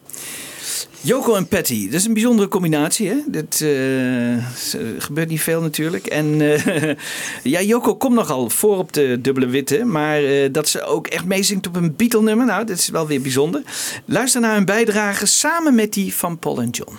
Joko 1.02 1.36
en 1.36 1.48
Patty, 1.48 1.86
dat 1.86 1.94
is 1.94 2.06
een 2.06 2.14
bijzondere 2.14 2.48
combinatie. 2.48 3.10
Hè? 3.10 3.16
Dat 3.26 3.60
eh, 3.62 5.02
gebeurt 5.04 5.30
niet 5.30 5.42
veel 5.42 5.62
natuurlijk. 5.62 6.08
En 6.08 6.42
eh, 6.42 6.96
ja, 7.54 7.62
Joko 7.62 7.96
komt 7.96 8.16
nogal 8.16 8.50
voor 8.50 8.78
op 8.78 8.94
de 8.94 9.22
dubbele 9.22 9.48
witte. 9.48 9.86
Maar 9.86 10.24
eh, 10.24 10.50
dat 10.52 10.70
ze 10.70 10.84
ook 10.84 11.08
echt 11.08 11.26
meezingt 11.26 11.68
op 11.68 11.76
een 11.76 11.96
Beatle-nummer, 11.96 12.46
nou, 12.46 12.66
dat 12.66 12.78
is 12.78 12.90
wel 12.90 13.08
weer 13.08 13.22
bijzonder. 13.22 13.62
Luister 14.06 14.42
naar 14.42 14.54
hun 14.54 14.66
bijdrage 14.66 15.26
samen 15.26 15.76
met 15.76 15.94
die 15.94 16.16
van 16.16 16.40
Paul 16.40 16.62
en 16.62 16.70
John. 16.70 16.98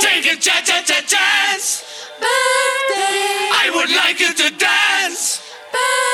Take 0.00 0.30
a 0.30 0.36
cha 0.38 0.60
cha 0.64 0.82
cha 0.84 1.00
chance. 1.06 1.82
Birthday. 2.20 3.66
I 3.66 3.70
would 3.72 3.88
like 3.88 4.14
you 4.18 4.34
to 4.34 4.56
dance. 4.56 5.40
Birthday. 5.70 6.13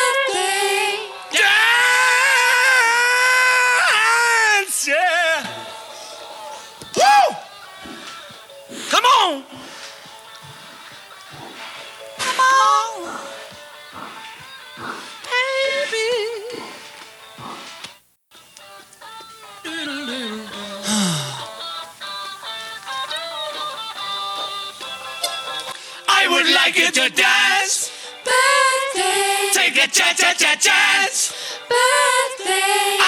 Birthday. 28.25 29.51
Take 29.53 29.77
a 29.77 29.88
cha 29.88 30.12
cha 30.12 30.33
cha 30.35 30.55
chance. 30.57 31.33
Birthday. 31.68 32.53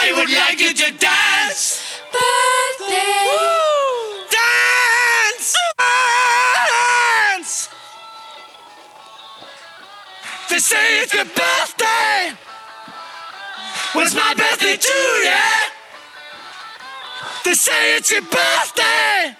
I 0.04 0.12
would 0.16 0.30
like 0.30 0.60
you 0.60 0.72
to 0.74 0.98
dance. 0.98 2.00
Birthday. 2.10 2.94
Dance. 2.94 3.51
Say 10.62 11.02
it's 11.02 11.12
your 11.12 11.24
birthday. 11.24 12.32
Well, 13.94 14.04
it's 14.06 14.14
my 14.14 14.32
birthday 14.34 14.76
too, 14.76 15.08
yeah. 15.24 15.60
They 17.44 17.54
say 17.54 17.96
it's 17.96 18.10
your 18.12 18.22
birthday. 18.22 19.36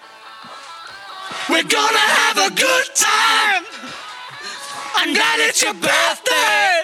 We're 1.49 1.63
gonna 1.63 2.07
have 2.19 2.37
a 2.37 2.49
good 2.53 2.87
time. 2.95 3.63
I'm 4.95 5.13
glad 5.13 5.39
it's 5.39 5.61
your 5.63 5.73
birthday. 5.73 6.83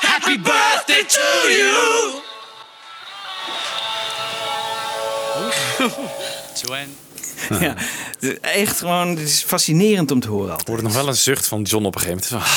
Happy 0.00 0.36
birthday 0.38 1.02
to 1.02 1.26
you. 1.58 2.22
Ja, 6.60 6.76
het 6.76 6.99
is 8.20 8.40
echt 8.40 8.78
gewoon, 8.78 9.08
het 9.08 9.18
is 9.18 9.42
fascinerend 9.42 10.10
om 10.10 10.20
te 10.20 10.28
horen 10.28 10.50
altijd. 10.50 10.68
hoorde 10.68 10.82
nog 10.82 10.92
wel 10.92 11.08
een 11.08 11.16
zucht 11.16 11.46
van 11.46 11.62
John 11.62 11.84
op 11.84 11.94
een 11.94 12.00
gegeven 12.00 12.22
moment. 12.30 12.48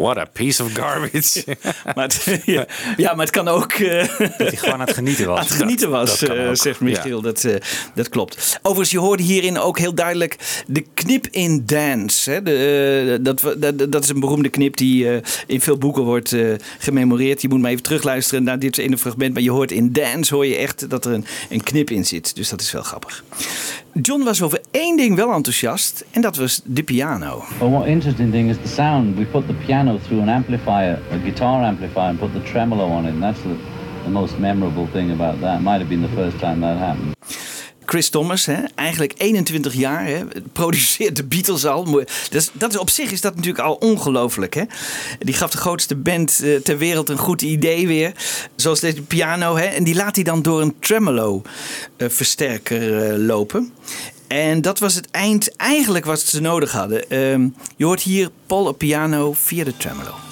What 0.00 0.16
a 0.18 0.24
piece 0.24 0.62
of 0.64 0.72
garbage. 0.72 1.44
maar 1.94 2.04
het, 2.04 2.24
ja, 2.44 2.66
ja, 2.96 3.14
maar 3.14 3.24
het 3.26 3.34
kan 3.34 3.48
ook... 3.48 3.72
eh, 3.72 4.08
Dat 4.18 4.30
hij 4.36 4.56
gewoon 4.56 4.74
aan 4.74 4.80
het 4.80 4.94
genieten 4.94 5.26
was. 5.26 5.38
aan 5.40 5.44
het 5.46 5.54
genieten 5.54 5.90
was, 5.90 6.18
dat 6.18 6.30
eh, 6.36 6.48
zegt 6.52 6.80
Michiel. 6.80 7.20
Dat, 7.20 7.44
eh, 7.44 7.54
dat 7.94 8.08
klopt. 8.08 8.58
Overigens, 8.62 8.90
je 8.90 8.98
hoorde 8.98 9.22
hierin 9.22 9.58
ook 9.58 9.78
heel 9.78 9.94
duidelijk 9.94 10.36
de 10.66 10.84
knip 10.94 11.26
in 11.30 11.62
dance. 11.66 12.30
Hè? 12.30 12.42
De, 12.42 13.18
dat, 13.22 13.54
dat, 13.58 13.92
dat 13.92 14.02
is 14.04 14.08
een 14.08 14.20
beroemde 14.20 14.48
knip 14.48 14.76
die 14.76 15.10
eh, 15.10 15.22
in 15.46 15.60
veel 15.60 15.78
boeken 15.78 16.02
wordt 16.02 16.32
eh, 16.32 16.52
gememoreerd. 16.78 17.42
Je 17.42 17.48
moet 17.48 17.60
maar 17.60 17.70
even 17.70 17.82
terugluisteren 17.82 18.42
naar 18.44 18.58
dit 18.58 18.78
ene 18.78 18.98
fragment. 18.98 19.32
Maar 19.32 19.42
je 19.42 19.50
hoort 19.50 19.72
in 19.72 19.92
dance 19.92 20.34
hoor 20.34 20.46
je 20.46 20.56
echt 20.56 20.90
dat 20.90 21.04
er 21.04 21.12
een, 21.12 21.24
een 21.50 21.62
knip 21.62 21.90
in 21.90 22.04
zit. 22.06 22.34
Dus 22.36 22.48
dat 22.48 22.60
is 22.60 22.72
wel 22.72 22.82
grappig. 22.82 23.24
John 23.92 24.24
was 24.24 24.42
over 24.42 24.60
één 24.70 24.96
ding 24.96 25.16
wel 25.16 25.32
enthousiast. 25.32 26.04
En 26.10 26.20
dat 26.20 26.36
was 26.36 26.60
de 26.64 26.82
piano. 26.82 27.44
Well, 27.58 27.70
what 27.70 27.86
interesting 27.86 28.32
thing 28.32 28.48
is 28.48 28.56
the 28.62 28.68
sound. 28.68 29.16
We 29.16 29.24
put 29.24 29.46
the 29.46 29.54
piano 29.66 29.98
through 29.98 30.22
an 30.22 30.28
amplifier, 30.28 30.98
a 31.10 31.18
guitar 31.18 31.64
amplifier, 31.64 32.08
and 32.08 32.18
put 32.18 32.32
the 32.32 32.42
tremolo 32.42 32.84
on 32.84 33.04
it, 33.04 33.12
and 33.12 33.22
that's 33.22 33.42
the, 33.42 33.56
the 34.04 34.10
most 34.10 34.38
memorable 34.38 34.86
thing 34.86 35.10
about 35.10 35.40
that. 35.40 35.62
Might 35.62 35.80
have 35.80 35.88
been 35.88 36.02
the 36.02 36.14
first 36.14 36.38
time 36.38 36.60
that 36.60 36.78
happened. 36.78 37.14
Chris 37.90 38.08
Thomas, 38.08 38.46
hè, 38.46 38.62
eigenlijk 38.74 39.14
21 39.16 39.74
jaar, 39.74 40.06
hè, 40.06 40.24
produceert 40.52 41.16
de 41.16 41.24
Beatles 41.24 41.66
al. 41.66 42.04
Dus 42.30 42.50
dat 42.52 42.72
is, 42.72 42.78
op 42.78 42.90
zich 42.90 43.10
is 43.10 43.20
dat 43.20 43.34
natuurlijk 43.34 43.64
al 43.64 43.74
ongelooflijk. 43.74 44.64
Die 45.18 45.34
gaf 45.34 45.50
de 45.50 45.58
grootste 45.58 45.96
band 45.96 46.40
eh, 46.42 46.56
ter 46.56 46.78
wereld 46.78 47.08
een 47.08 47.18
goed 47.18 47.42
idee 47.42 47.86
weer. 47.86 48.12
Zoals 48.56 48.80
deze 48.80 49.02
piano. 49.02 49.56
Hè, 49.56 49.64
en 49.64 49.84
die 49.84 49.94
laat 49.94 50.14
hij 50.14 50.24
dan 50.24 50.42
door 50.42 50.60
een 50.60 50.74
tremolo 50.80 51.42
eh, 51.96 52.08
versterker 52.08 53.10
eh, 53.10 53.18
lopen. 53.18 53.72
En 54.26 54.60
dat 54.60 54.78
was 54.78 54.94
het 54.94 55.10
eind 55.10 55.56
eigenlijk 55.56 56.04
wat 56.04 56.20
ze 56.20 56.40
nodig 56.40 56.72
hadden. 56.72 57.10
Ehm, 57.10 57.48
je 57.76 57.84
hoort 57.84 58.02
hier 58.02 58.30
Paul 58.46 58.66
op 58.66 58.78
piano 58.78 59.32
via 59.32 59.64
de 59.64 59.76
tremolo. 59.76 60.29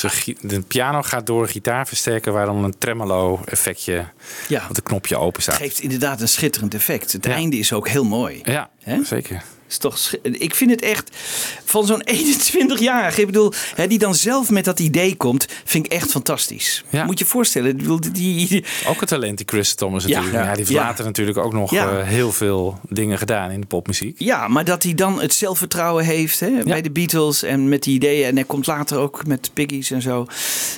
Dus 0.00 0.34
de, 0.40 0.60
piano 0.60 1.02
gaat 1.02 1.26
door 1.26 1.42
een 1.42 1.48
gitaarversterker 1.48 2.32
waar 2.32 2.46
dan 2.46 2.64
een 2.64 2.78
tremolo 2.78 3.40
effectje 3.44 4.04
Ja. 4.48 4.66
op 4.68 4.74
de 4.74 4.82
knopje 4.82 5.16
open 5.16 5.42
staat. 5.42 5.54
geeft 5.56 5.80
inderdaad 5.80 6.20
een 6.20 6.28
schitterend 6.28 6.74
effect. 6.74 7.12
Het 7.12 7.26
einde 7.26 7.56
is 7.56 7.72
ook 7.72 7.88
heel 7.88 8.04
mooi. 8.04 8.40
Ja, 8.44 8.70
zeker. 9.04 9.42
Is 9.70 9.78
toch, 9.78 9.98
ik 10.22 10.54
vind 10.54 10.70
het 10.70 10.82
echt 10.82 11.10
van 11.64 11.86
zo'n 11.86 12.02
21-jarige, 12.76 13.20
ik 13.20 13.26
bedoel, 13.26 13.52
hè, 13.74 13.86
die 13.86 13.98
dan 13.98 14.14
zelf 14.14 14.50
met 14.50 14.64
dat 14.64 14.80
idee 14.80 15.16
komt, 15.16 15.46
vind 15.64 15.86
ik 15.86 15.92
echt 15.92 16.10
fantastisch. 16.10 16.84
Moet 16.90 17.18
je 17.18 17.24
je 17.24 17.30
voorstellen, 17.30 17.70
ik 17.70 17.76
bedoel, 17.76 18.00
die, 18.00 18.12
die- 18.12 18.64
Ook 18.88 19.00
een 19.00 19.06
talent 19.06 19.36
die 19.36 19.46
Chris 19.48 19.74
Thomas 19.74 20.04
Ja. 20.04 20.08
natuurlijk. 20.08 20.34
Ja, 20.36 20.40
Ja. 20.42 20.48
die 20.48 20.58
heeft 20.58 20.70
Ja. 20.70 20.82
later 20.82 21.04
natuurlijk 21.04 21.38
ook 21.38 21.52
nog 21.52 21.70
Ja. 21.70 21.98
eh, 21.98 22.06
heel 22.08 22.32
veel 22.32 22.80
dingen 22.88 23.18
gedaan 23.18 23.50
in 23.50 23.60
de 23.60 23.66
popmuziek. 23.66 24.14
ja, 24.18 24.48
maar 24.48 24.64
dat 24.64 24.82
hij 24.82 24.94
dan 24.94 25.20
het 25.20 25.34
zelfvertrouwen 25.34 26.04
heeft 26.04 26.40
hè, 26.40 26.50
bij 26.64 26.80
de 26.82 26.90
Beatles 26.90 27.42
en 27.42 27.68
met 27.68 27.82
die 27.82 27.94
ideeën. 27.94 28.26
En 28.26 28.34
hij 28.34 28.44
komt 28.44 28.66
later 28.66 28.98
ook 28.98 29.26
met 29.26 29.50
Piggies 29.54 29.90
en 29.90 30.02
zo, 30.02 30.26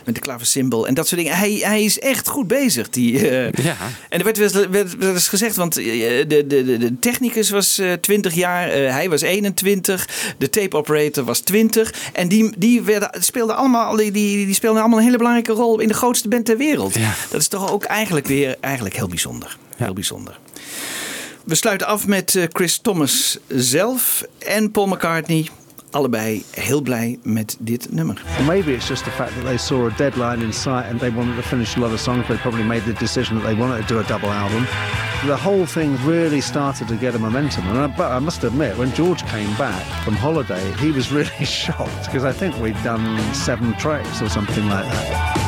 met 0.05 0.15
de 0.15 0.21
klaversymbol 0.21 0.87
en 0.87 0.95
dat 0.95 1.09
soort 1.09 1.21
dingen. 1.21 1.37
Hij, 1.37 1.53
hij 1.63 1.85
is 1.85 1.99
echt 1.99 2.29
goed 2.29 2.47
bezig. 2.47 2.89
Die, 2.91 3.21
Ja. 3.23 3.77
En 4.09 4.19
er 4.19 4.25
werd 4.25 4.37
wel 4.99 5.13
eens, 5.15 5.29
gezegd, 5.29 5.57
want 5.57 5.77
eh, 5.77 5.85
de, 5.85 6.45
de, 6.47 6.65
de, 6.65 6.79
de 6.79 6.99
technicus 6.99 7.51
was 7.51 7.79
eh, 7.79 7.93
20 7.93 8.35
jaar, 8.35 8.69
hij 8.91 9.11
was 9.11 9.21
21, 9.21 10.09
de 10.39 10.51
tape 10.51 10.77
operator 10.77 11.25
was 11.25 11.41
20. 11.41 11.95
En 12.13 12.29
die, 12.29 12.53
die 12.57 12.83
werden, 12.83 13.23
speelden 13.23 13.57
allemaal, 13.57 13.97
die, 13.97 14.11
die, 14.11 14.47
die 14.47 14.55
speelden 14.55 14.81
allemaal 14.81 14.99
een 14.99 15.05
hele 15.05 15.17
belangrijke 15.17 15.53
rol 15.53 15.79
in 15.79 15.89
de 15.89 15.95
grootste 15.95 16.29
band 16.29 16.45
ter 16.45 16.57
wereld. 16.57 16.95
Dat 17.31 17.41
is 17.41 17.49
toch 17.49 17.73
ook 17.73 17.85
eigenlijk 17.85 18.27
weer 18.27 18.57
eigenlijk 18.61 18.97
heel 18.97 19.09
bijzonder. 19.09 19.57
Heel 19.77 19.93
bijzonder. 19.93 20.39
We 21.45 21.55
sluiten 21.55 21.87
af 21.87 22.07
met 22.07 22.35
eh, 22.35 22.45
Chris 22.53 22.79
Thomas 22.79 23.39
zelf 23.49 24.25
en 24.39 24.71
Paul 24.71 24.87
McCartney. 24.87 25.49
Allebei 25.93 26.43
heel 26.55 26.83
blij 26.83 27.19
met 27.23 27.57
dit 27.59 27.89
nummer. 27.91 28.23
Maybe 28.47 28.73
it's 28.73 28.87
just 28.87 29.05
the 29.05 29.11
fact 29.11 29.35
that 29.35 29.45
they 29.45 29.57
saw 29.57 29.87
a 29.87 29.91
deadline 29.97 30.41
in 30.41 30.53
sight 30.53 30.87
and 30.91 31.01
they 31.01 31.11
wanted 31.15 31.37
to 31.37 31.43
finish 31.43 31.77
a 31.77 31.81
lot 31.81 31.93
of 31.93 32.01
songs. 32.01 32.27
They 32.27 32.37
probably 32.37 32.65
made 32.65 32.85
the 32.85 32.93
decision 32.93 33.39
that 33.39 33.47
they 33.47 33.59
wanted 33.59 33.87
to 33.87 33.95
do 33.95 34.01
a 34.01 34.05
double 34.05 34.31
album. 34.31 34.67
The 35.27 35.37
whole 35.37 35.67
thing 35.67 35.99
really 36.07 36.41
started 36.41 36.89
to 36.89 36.97
get 36.97 37.15
a 37.15 37.19
momentum. 37.19 37.69
And 37.69 37.79
I, 37.79 37.87
but 37.97 38.11
I 38.11 38.19
must 38.21 38.43
admit, 38.45 38.77
when 38.79 38.91
George 38.95 39.23
came 39.27 39.55
back 39.57 39.85
from 40.05 40.15
holiday, 40.15 40.73
he 40.79 40.91
was 40.93 41.13
really 41.19 41.45
shocked 41.45 42.05
because 42.07 42.25
I 42.25 42.33
think 42.33 42.57
we'd 42.57 42.83
done 42.83 43.05
seven 43.35 43.75
tracks 43.75 44.23
or 44.23 44.29
something 44.29 44.67
like 44.69 44.85
that. 44.85 45.43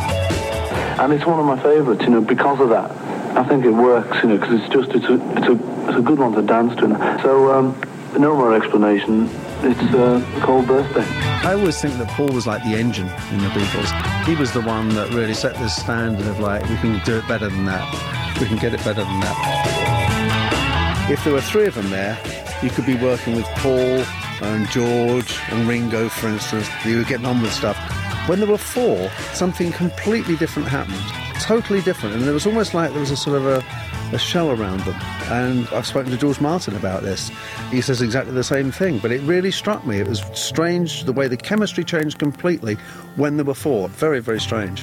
and 1.01 1.12
it's 1.12 1.26
one 1.26 1.40
of 1.40 1.47
my 1.47 1.59
favourites, 1.62 2.03
you 2.03 2.11
know, 2.11 2.20
because 2.20 2.61
of 2.61 2.68
that. 2.68 2.90
I 3.36 3.45
think 3.45 3.64
it 3.64 3.72
works, 3.72 4.22
you 4.22 4.28
know, 4.28 4.38
because 4.38 4.61
it's 4.61 4.72
just 4.72 4.90
it's 4.90 5.07
a 5.07 5.14
it's 5.36 5.49
a 5.49 5.88
it's 5.88 5.99
a 5.99 6.03
good 6.03 6.18
one 6.18 6.32
to 6.34 6.42
dance 6.42 6.74
to. 6.80 6.86
So 7.22 7.51
um, 7.53 7.74
no 8.18 8.36
more 8.36 8.55
explanation. 8.55 9.28
It's 9.66 9.80
uh, 9.94 10.40
called 10.42 10.66
birthday. 10.66 11.06
I 11.42 11.54
always 11.54 11.80
think 11.80 11.94
that 11.94 12.08
Paul 12.08 12.28
was 12.28 12.46
like 12.46 12.62
the 12.64 12.74
engine 12.74 13.08
in 13.32 13.38
the 13.38 13.48
Beatles. 13.48 14.26
He 14.26 14.34
was 14.34 14.52
the 14.52 14.60
one 14.60 14.90
that 14.90 15.08
really 15.10 15.32
set 15.32 15.54
this 15.56 15.74
standard 15.74 16.26
of 16.26 16.38
like, 16.38 16.68
we 16.68 16.76
can 16.76 17.02
do 17.06 17.16
it 17.16 17.26
better 17.26 17.48
than 17.48 17.64
that. 17.64 18.36
We 18.38 18.46
can 18.46 18.58
get 18.58 18.74
it 18.74 18.84
better 18.84 19.04
than 19.04 19.20
that. 19.20 21.08
If 21.10 21.24
there 21.24 21.32
were 21.32 21.40
three 21.40 21.64
of 21.64 21.74
them 21.76 21.88
there, 21.88 22.18
you 22.62 22.68
could 22.68 22.84
be 22.84 22.96
working 22.96 23.36
with 23.36 23.46
Paul 23.56 24.04
and 24.42 24.68
George 24.68 25.38
and 25.50 25.66
Ringo, 25.66 26.10
for 26.10 26.28
instance. 26.28 26.68
You 26.84 26.98
were 26.98 27.04
getting 27.04 27.24
on 27.24 27.40
with 27.40 27.52
stuff. 27.52 27.78
When 28.28 28.40
there 28.40 28.48
were 28.48 28.58
four, 28.58 29.08
something 29.32 29.72
completely 29.72 30.36
different 30.36 30.68
happened. 30.68 31.00
Totally 31.40 31.80
different. 31.80 32.16
And 32.16 32.24
it 32.26 32.32
was 32.32 32.46
almost 32.46 32.74
like 32.74 32.90
there 32.90 33.00
was 33.00 33.10
a 33.10 33.16
sort 33.16 33.36
of 33.38 33.46
a, 33.46 33.64
a 34.12 34.18
shell 34.18 34.48
around 34.50 34.80
them. 34.84 34.94
And 35.30 35.66
I've 35.72 35.86
spoken 35.86 36.11
to 36.11 36.16
George 36.16 36.40
Martin 36.40 36.76
about 36.76 37.02
this. 37.02 37.30
He 37.70 37.80
says 37.80 38.00
exactly 38.00 38.34
the 38.34 38.42
same 38.42 38.70
thing. 38.72 39.00
But 39.00 39.11
it 39.11 39.20
really 39.26 39.50
struck 39.50 39.84
me. 39.86 39.98
It 40.00 40.09
was 40.09 40.22
strange 40.32 41.05
the 41.05 41.12
way 41.12 41.28
the 41.28 41.36
chemistry 41.36 41.84
changed 41.84 42.18
completely 42.18 42.76
when 43.16 43.34
there 43.34 43.44
were 43.46 43.59
four. 43.61 43.88
Very, 43.98 44.22
very 44.22 44.40
strange. 44.40 44.82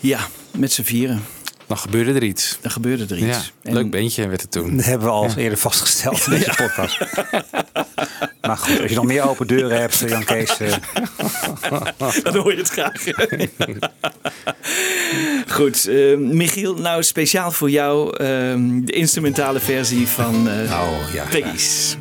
Ja, 0.00 0.18
met 0.56 0.72
z'n 0.72 0.82
vieren. 0.82 1.20
Dan 1.66 1.78
gebeurde 1.78 2.12
er 2.12 2.22
iets. 2.22 2.58
Dan 2.60 2.70
gebeurde 2.70 3.14
er 3.14 3.16
iets. 3.28 3.52
Ja, 3.62 3.72
leuk 3.72 3.90
beentje 3.90 4.28
werd 4.28 4.40
het 4.40 4.50
toen. 4.50 4.76
Dat 4.76 4.84
hebben 4.92 5.06
we 5.06 5.12
al 5.12 5.24
Ja. 5.28 5.36
eerder 5.36 5.58
vastgesteld 5.58 6.26
in 6.26 6.30
deze 6.38 6.52
podcast. 6.56 6.98
maar 8.40 8.56
goed, 8.56 8.80
als 8.80 8.90
je 8.90 8.96
nog 8.96 9.04
meer 9.04 9.28
open 9.28 9.46
deuren 9.46 9.80
hebt, 9.80 9.98
Jan 10.06 10.24
Kees. 10.24 10.58
eh, 10.58 10.72
Dan 12.22 12.36
hoor 12.36 12.52
je 12.52 12.58
het 12.58 12.68
graag. 12.68 13.04
Goed, 15.56 15.86
eh, 15.86 16.16
Michiel, 16.16 16.74
nou 16.74 17.02
speciaal 17.02 17.50
voor 17.50 17.70
jou 17.70 18.16
eh, 18.16 18.26
de 18.84 18.92
instrumentale 18.92 19.60
versie 19.60 20.08
van 20.08 20.48
eh 20.48 20.72
oh, 20.72 21.12
ja, 21.12 21.24
Piggies. 21.30 21.96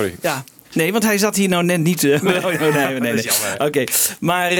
Sorry. 0.00 0.16
Ja. 0.22 0.44
Nee, 0.72 0.92
want 0.92 1.04
hij 1.04 1.18
zat 1.18 1.36
hier 1.36 1.48
nou 1.48 1.64
net 1.64 1.80
niet. 1.80 2.04
eh, 2.04 2.20
nee, 2.22 2.40
nee, 3.00 3.00
nee. 3.00 3.24
Oké, 3.66 3.84
maar 4.20 4.52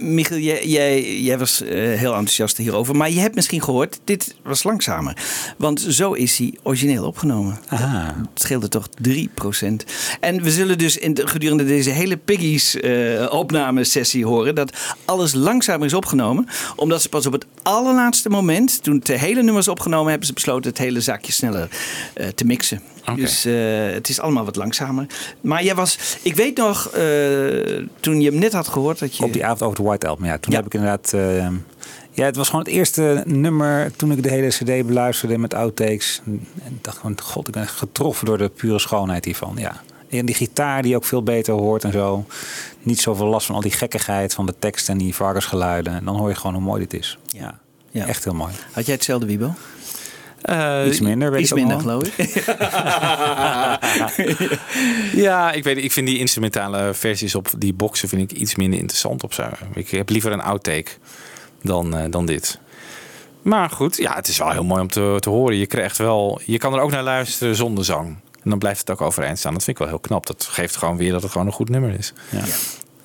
Michiel, 0.00 0.38
jij, 0.38 0.66
jij, 0.66 1.20
jij 1.22 1.38
was 1.38 1.62
eh, 1.62 1.70
heel 1.74 2.12
enthousiast 2.12 2.56
hierover. 2.56 2.96
Maar 2.96 3.10
je 3.10 3.20
hebt 3.20 3.34
misschien 3.34 3.62
gehoord, 3.62 4.00
dit 4.04 4.34
was 4.42 4.62
langzamer. 4.62 5.16
Want 5.58 5.80
zo 5.88 6.12
is 6.12 6.38
hij 6.38 6.54
origineel 6.62 7.04
opgenomen. 7.04 7.58
Aha. 7.68 8.14
Het 8.32 8.42
scheelde 8.42 8.68
toch 8.68 8.88
3%. 9.08 9.10
En 10.22 10.42
we 10.42 10.50
zullen 10.50 10.78
dus 10.78 10.96
in 10.96 11.14
de, 11.14 11.26
gedurende 11.26 11.64
deze 11.64 11.90
hele 11.90 12.16
Piggy's 12.16 12.76
eh 12.76 13.26
opnamesessie 13.30 14.26
horen... 14.26 14.54
dat 14.54 14.76
alles 15.04 15.34
langzamer 15.34 15.86
is 15.86 15.94
opgenomen. 15.94 16.48
Omdat 16.76 17.02
ze 17.02 17.08
pas 17.08 17.26
op 17.26 17.32
het 17.32 17.46
allerlaatste 17.62 18.28
moment... 18.28 18.82
toen 18.82 18.96
het 18.96 19.08
hele 19.08 19.42
nummer 19.42 19.60
is 19.60 19.68
opgenomen... 19.68 20.08
hebben 20.08 20.26
ze 20.26 20.32
besloten 20.32 20.70
het 20.70 20.78
hele 20.78 21.00
zaakje 21.00 21.32
sneller 21.32 21.68
eh, 22.14 22.28
te 22.28 22.44
mixen. 22.44 22.80
Dus 23.14 23.44
eh, 23.44 23.54
het 23.92 24.08
is 24.08 24.20
allemaal 24.20 24.44
wat 24.44 24.56
langzamer. 24.56 25.06
Maar 25.40 25.64
jij 25.64 25.74
was... 25.74 25.98
Ik 26.22 26.34
weet 26.34 26.56
nog, 26.56 26.90
toen 28.00 28.20
je 28.20 28.30
hem 28.30 28.38
net 28.38 28.52
had 28.52 28.68
gehoord... 28.68 28.98
dat 28.98 29.16
je... 29.16 29.24
Op 29.24 29.32
die 29.32 29.44
avond 29.44 29.62
over 29.62 29.76
de 29.76 29.82
White 29.82 30.06
Album, 30.06 30.24
ja. 30.26 30.38
Toen 30.38 30.54
heb 30.54 30.66
ik 30.66 30.74
inderdaad... 30.74 31.10
ja, 32.10 32.24
het 32.24 32.36
was 32.36 32.48
gewoon 32.48 32.64
het 32.64 32.72
eerste 32.74 33.22
nummer 33.26 33.92
toen 33.96 34.12
ik 34.12 34.22
de 34.22 34.30
hele 34.30 34.48
cd 34.48 34.86
beluisterde 34.86 35.38
met 35.38 35.54
outtakes. 35.54 36.20
En 36.64 36.78
dacht 36.80 36.96
gewoon, 36.96 37.20
god, 37.22 37.48
ik 37.48 37.54
ben 37.54 37.68
getroffen 37.68 38.26
door 38.26 38.38
de 38.38 38.48
pure 38.48 38.78
schoonheid 38.78 39.24
hiervan, 39.24 39.54
ja. 39.56 39.82
En 40.18 40.26
die 40.26 40.34
gitaar 40.34 40.82
die 40.82 40.96
ook 40.96 41.04
veel 41.04 41.22
beter 41.22 41.54
hoort 41.54 41.84
en 41.84 41.92
zo. 41.92 42.24
Niet 42.82 43.00
zoveel 43.00 43.26
last 43.26 43.46
van 43.46 43.54
al 43.54 43.60
die 43.60 43.70
gekkigheid 43.70 44.34
van 44.34 44.46
de 44.46 44.54
tekst 44.58 44.88
en 44.88 44.98
die 44.98 45.14
varkensgeluiden. 45.14 45.94
En 45.94 46.04
dan 46.04 46.16
hoor 46.16 46.28
je 46.28 46.34
gewoon 46.34 46.54
hoe 46.54 46.62
mooi 46.64 46.80
dit 46.86 47.00
is. 47.00 47.18
Ja, 47.26 47.58
Ja. 47.90 48.06
echt 48.06 48.24
heel 48.24 48.34
mooi. 48.34 48.52
Had 48.72 48.86
jij 48.86 48.94
hetzelfde, 48.94 49.26
Wiebo? 49.26 49.54
Iets 50.86 51.00
minder, 51.00 51.30
weet 51.30 51.40
Iets 51.40 51.50
ik 51.50 51.56
minder, 51.56 51.80
geloof 51.80 52.02
ik. 52.16 52.44
Ja, 55.14 55.52
ik 55.52 55.64
weet 55.64 55.76
ik 55.76 55.92
vind 55.92 56.06
die 56.06 56.18
instrumentale 56.18 56.94
versies 56.94 57.34
op 57.34 57.48
die 57.58 57.72
boxen 57.74 58.08
vind 58.08 58.30
ik 58.30 58.38
iets 58.38 58.54
minder 58.56 58.78
interessant 58.78 59.22
op 59.22 59.32
zo. 59.32 59.48
Ik 59.74 59.90
heb 59.90 60.08
liever 60.08 60.32
een 60.32 60.42
outtake 60.42 60.90
dan, 61.62 61.96
eh, 61.96 62.04
dan 62.10 62.26
dit. 62.26 62.58
Maar 63.42 63.70
goed, 63.70 63.96
ja, 63.96 64.14
het 64.14 64.28
is 64.28 64.38
wel 64.38 64.50
heel 64.50 64.64
mooi 64.64 64.80
om 64.80 64.88
te, 64.88 65.16
te 65.20 65.30
horen. 65.30 65.56
Je 65.56 65.66
krijgt 65.66 65.98
wel, 65.98 66.40
je 66.44 66.58
kan 66.58 66.74
er 66.74 66.80
ook 66.80 66.90
naar 66.90 67.02
luisteren 67.02 67.56
zonder 67.56 67.84
zang. 67.84 68.16
En 68.44 68.50
dan 68.50 68.58
blijft 68.58 68.80
het 68.80 68.90
ook 68.90 69.00
overeind 69.00 69.38
staan. 69.38 69.52
Dat 69.54 69.64
vind 69.64 69.76
ik 69.78 69.82
wel 69.82 69.92
heel 69.92 70.02
knap. 70.02 70.26
Dat 70.26 70.44
geeft 70.50 70.76
gewoon 70.76 70.96
weer 70.96 71.12
dat 71.12 71.22
het 71.22 71.30
gewoon 71.32 71.46
een 71.46 71.52
goed 71.52 71.68
nummer 71.68 71.98
is. 71.98 72.12
Ja. 72.30 72.44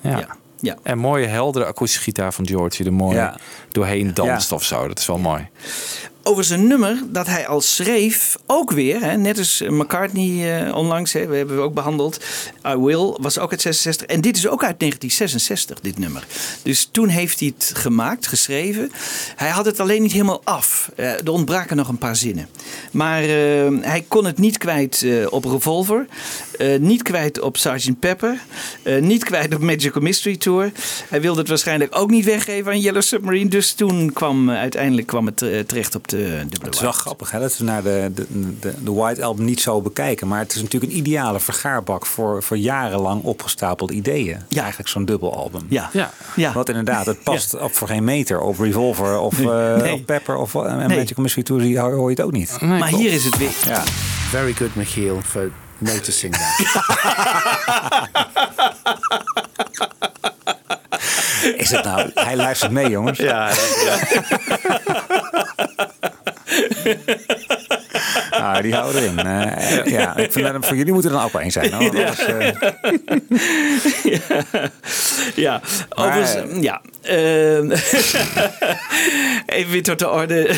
Ja. 0.00 0.36
Ja. 0.60 0.76
En 0.82 0.98
mooie 0.98 1.26
heldere 1.26 1.64
akoestische 1.64 2.02
gitaar 2.04 2.32
van 2.32 2.46
George 2.46 2.76
die 2.76 2.86
er 2.86 2.92
mooi 2.92 3.16
Ja. 3.16 3.36
doorheen 3.72 4.14
danst 4.14 4.52
of 4.52 4.64
zo. 4.64 4.88
Dat 4.88 4.98
is 4.98 5.06
wel 5.06 5.18
mooi. 5.18 5.48
Over 6.28 6.44
zijn 6.44 6.66
nummer 6.66 7.02
dat 7.10 7.26
hij 7.26 7.46
al 7.46 7.60
schreef, 7.60 8.36
ook 8.46 8.70
weer, 8.70 9.00
hè, 9.00 9.16
net 9.16 9.38
als 9.38 9.62
McCartney 9.68 10.60
eh, 10.66 10.76
onlangs, 10.76 11.12
hè, 11.12 11.26
we 11.26 11.36
hebben 11.36 11.56
we 11.56 11.62
ook 11.62 11.74
behandeld. 11.74 12.24
I 12.66 12.76
Will 12.76 13.16
was 13.20 13.38
ook 13.38 13.50
uit 13.50 13.60
66. 13.60 14.06
En 14.06 14.20
dit 14.20 14.36
is 14.36 14.48
ook 14.48 14.64
uit 14.64 14.78
1966, 14.78 15.80
dit 15.80 15.98
nummer. 15.98 16.26
Dus 16.62 16.88
toen 16.92 17.08
heeft 17.08 17.40
hij 17.40 17.52
het 17.56 17.72
gemaakt, 17.74 18.26
geschreven. 18.26 18.90
Hij 19.36 19.48
had 19.48 19.64
het 19.64 19.80
alleen 19.80 20.02
niet 20.02 20.12
helemaal 20.12 20.40
af. 20.44 20.90
Eh, 20.96 21.12
er 21.12 21.30
ontbraken 21.30 21.76
nog 21.76 21.88
een 21.88 21.98
paar 21.98 22.16
zinnen. 22.16 22.48
Maar 22.90 23.22
eh, 23.22 23.28
hij 23.80 24.04
kon 24.08 24.24
het 24.24 24.38
niet 24.38 24.58
kwijt 24.58 25.06
op 25.30 25.44
Revolver. 25.44 26.06
niet 26.80 27.02
kwijt 27.02 27.40
op 27.40 27.56
Sgt. 27.56 27.98
Pepper. 28.00 28.40
niet 29.00 29.24
kwijt 29.24 29.54
op 29.54 29.60
Magical 29.60 30.02
Mystery 30.02 30.36
Tour. 30.36 30.72
Hij 31.08 31.20
wilde 31.20 31.40
het 31.40 31.48
waarschijnlijk 31.48 31.96
ook 31.98 32.10
niet 32.10 32.24
weggeven 32.24 32.72
aan 32.72 32.80
Yellow 32.80 33.02
Submarine. 33.02 33.50
Dus 33.50 33.72
toen 33.72 34.12
kwam 34.12 34.50
uiteindelijk 34.50 35.06
kwam 35.06 35.26
het 35.26 35.36
terecht 35.66 35.94
op 35.94 36.08
de 36.08 36.17
dubbele 36.24 36.64
Het 36.64 36.74
is 36.74 36.80
wel 36.80 36.92
grappig 36.92 37.30
hè, 37.30 37.40
dat 37.40 37.56
we 37.56 37.64
naar 37.64 37.82
de, 37.82 38.10
de, 38.14 38.26
de, 38.60 38.74
de 38.84 38.92
White 38.92 39.24
Album 39.24 39.44
niet 39.44 39.60
zo 39.60 39.80
bekijken. 39.80 40.28
Maar 40.28 40.38
het 40.38 40.54
is 40.54 40.62
natuurlijk 40.62 40.92
een 40.92 40.98
ideale 40.98 41.40
vergaarbak 41.40 42.06
voor, 42.06 42.42
voor 42.42 42.56
jarenlang 42.56 43.22
opgestapelde 43.22 43.92
ideeën. 43.92 44.42
Ja. 44.48 44.60
Eigenlijk 44.60 44.88
zo'n 44.90 45.04
dubbelalbum. 45.04 45.66
Ja. 45.68 45.90
Ja. 45.92 46.10
ja. 46.36 46.52
Want 46.52 46.68
inderdaad, 46.68 47.06
het 47.06 47.22
past 47.22 47.58
op 47.58 47.74
voor 47.74 47.88
geen 47.88 48.04
meter 48.04 48.40
op 48.40 48.58
Revolver 48.58 49.18
of, 49.18 49.40
eh 49.40 49.76
Nee. 49.76 49.92
of 49.92 50.04
Pepper 50.04 50.36
of 50.36 50.54
uh, 50.54 50.76
Nee. 50.76 50.98
Magical 50.98 51.22
Mystery 51.22 51.42
Tour 51.44 51.78
hoor, 51.78 52.10
je 52.10 52.16
het 52.16 52.24
ook 52.24 52.32
niet. 52.32 52.60
maar 52.60 52.88
hier 52.88 53.12
is 53.12 53.24
het 53.24 53.38
weer. 53.38 53.50
Ja. 53.66 53.82
Very 54.28 54.52
good, 54.52 54.74
Michiel, 54.74 55.20
for 55.24 55.50
noticing 55.78 56.36
that. 56.36 56.56
Is 61.56 61.70
het 61.70 61.84
nou? 61.84 62.10
Hij 62.14 62.36
luistert 62.36 62.70
mee, 62.72 62.90
jongens. 62.90 63.18
Ja, 63.18 63.50
Ah, 68.30 68.62
die 68.62 68.74
houden 68.74 69.02
erin. 69.02 69.18
Eh, 69.18 69.84
ja. 69.86 70.16
ik 70.16 70.32
vind 70.32 70.46
dat 70.52 70.66
voor 70.66 70.76
jullie 70.76 70.92
moeten 70.92 71.10
er 71.10 71.16
dan 71.16 71.26
ook 71.26 71.32
wel 71.32 71.42
één 71.42 71.50
zijn. 71.50 71.72
Hoor. 71.72 71.94
Ja. 71.96 72.06
Anders, 72.06 72.24
eh, 72.24 72.50
Ja, 75.44 75.60
Maar- 75.96 76.06
overigens, 76.06 76.62
ja. 76.64 76.80
ehm, 77.02 77.70
even 79.58 79.70
weer 79.72 79.82
tot 79.82 79.98
de 79.98 80.08
orde. 80.10 80.50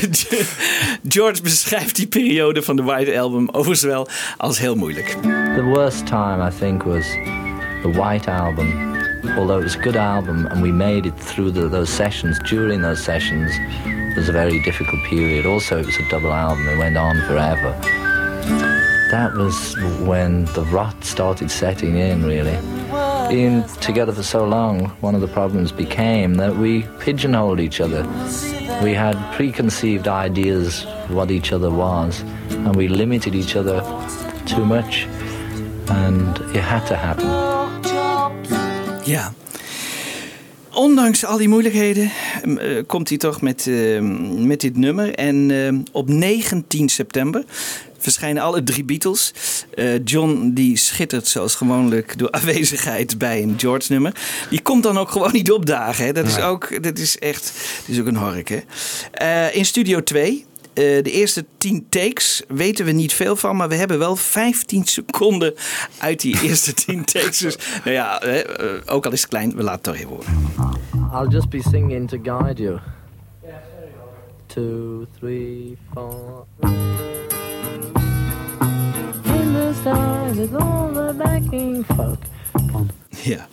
George 1.09 1.43
beschrijft 1.43 1.97
die 1.97 2.07
periode 2.07 2.63
van 2.63 2.77
de 2.77 2.83
White 2.83 3.21
Album 3.21 3.49
overigens 3.49 3.83
wel 3.83 4.09
als 4.37 4.59
heel 4.59 4.75
moeilijk. 4.75 5.17
The 5.55 5.63
worst 5.75 6.07
time, 6.07 6.49
I 6.49 6.59
think, 6.59 6.83
was 6.83 7.05
the 7.83 7.91
White 7.93 8.31
Album. 8.31 8.89
Although 9.37 9.59
it 9.59 9.65
was 9.65 9.77
a 9.77 9.81
good 9.81 9.97
album 9.97 10.47
and 10.47 10.61
we 10.63 10.69
made 10.69 11.07
it 11.09 11.13
through 11.27 11.53
the, 11.55 11.69
those 11.69 11.93
sessions, 11.93 12.39
during 12.51 12.83
those 12.83 13.03
sessions, 13.03 13.59
was 14.17 14.29
a 14.29 14.33
very 14.33 14.63
difficult 14.63 15.03
period. 15.05 15.47
Also, 15.47 15.79
it 15.79 15.87
was 15.87 15.97
a 15.97 16.09
double 16.09 16.33
album, 16.33 16.69
it 16.69 16.79
went 16.79 16.97
on 16.97 17.17
forever. 17.27 17.73
That 19.11 19.35
was 19.35 19.75
when 20.07 20.45
the 20.47 20.65
rot 20.67 21.05
started 21.05 21.51
setting 21.51 21.97
in, 21.97 22.25
really. 22.25 22.57
Being 23.29 23.65
together 23.81 24.13
for 24.13 24.23
so 24.23 24.45
long, 24.45 24.91
one 25.01 25.15
of 25.15 25.21
the 25.21 25.29
problems 25.29 25.73
became 25.73 26.35
that 26.35 26.57
we 26.57 26.83
pigeonholed 27.01 27.61
each 27.61 27.81
other. 27.81 28.03
We 28.83 28.95
had 28.95 29.17
preconceived 29.35 30.07
ideas 30.09 30.85
of 30.85 31.15
what 31.15 31.31
each 31.31 31.53
other 31.53 31.71
was, 31.71 32.23
and 32.51 32.75
we 32.77 32.89
limited 32.89 33.35
each 33.35 33.57
other 33.57 33.81
too 34.47 34.65
much, 34.65 35.07
and 35.89 36.39
it 36.55 36.63
had 36.63 36.87
to 36.87 36.97
happen. 36.97 37.27
Ja. 39.07 39.31
Ondanks 40.81 41.25
al 41.25 41.37
die 41.37 41.49
moeilijkheden 41.49 42.11
ehm, 42.43 42.57
eh, 42.57 42.83
komt 42.87 43.09
hij 43.09 43.19
toch 43.19 43.41
met, 43.41 43.67
eh, 43.67 44.01
met 44.37 44.61
dit 44.61 44.77
nummer. 44.77 45.15
En 45.15 45.51
eh, 45.51 45.93
op 45.93 46.09
19 46.09 46.89
september 46.89 47.45
verschijnen 48.03 48.43
alle 48.43 48.63
drie 48.63 48.85
Beatles. 48.85 49.33
Eh, 49.75 50.05
John 50.05 50.51
die 50.55 50.77
schittert 50.77 51.27
zoals 51.27 51.55
gewoonlijk 51.55 52.19
door 52.19 52.31
aanwezigheid 52.41 53.19
bij 53.19 53.43
een 53.43 53.55
George 53.57 53.93
nummer. 53.93 54.15
Die 54.51 54.61
komt 54.63 54.83
dan 54.83 54.99
ook 54.99 55.11
gewoon 55.11 55.33
niet 55.33 55.51
opdagen. 55.51 56.05
Hè. 56.05 56.13
Dat, 56.13 56.27
is 56.27 56.39
ook, 56.39 56.83
dat 56.83 56.99
is 56.99 57.19
echt 57.19 57.53
dat 57.87 57.95
is 57.95 58.01
ook 58.01 58.07
een 58.07 58.17
hork. 58.17 58.49
Hè. 58.49 58.61
Eh, 59.13 59.57
in 59.57 59.65
Studio 59.65 60.03
2. 60.03 60.45
Eh, 60.73 61.03
de 61.03 61.11
eerste 61.11 61.45
10 61.59 61.87
takes 61.89 62.43
weten 62.49 62.85
we 62.85 62.93
niet 62.93 63.13
veel 63.13 63.37
van, 63.37 63.57
maar 63.57 63.69
we 63.69 63.75
hebben 63.75 63.99
wel 63.99 64.17
15 64.17 64.85
seconden 64.97 65.55
uit 65.99 66.21
die 66.21 66.43
eerste 66.43 66.75
10 66.75 67.05
takes. 67.05 67.39
Dus 67.39 67.57
nou 67.85 67.97
ja, 67.97 68.19
hè, 68.23 68.39
eh, 68.39 68.95
ook 68.95 69.07
al 69.07 69.13
is 69.13 69.21
het 69.21 69.31
klein, 69.31 69.57
we 69.57 69.63
laten 69.63 69.73
het 69.73 69.83
toch 69.83 69.95
even 69.95 70.09
horen. 70.09 70.79
I'll 71.13 71.29
just 71.29 71.49
be 71.49 71.63
singing 71.63 72.09
to 72.09 72.19
guide 72.23 72.63
you. 72.63 72.79
Two, 74.47 75.07
three, 75.19 75.77
four. 75.93 76.47
In 79.25 79.53
the 79.53 79.73
stars 79.81 80.37
with 80.37 80.55
all 80.55 80.93
the 80.93 81.15
backing 81.17 81.85
folk. 81.87 82.19
Ja. 83.09 83.49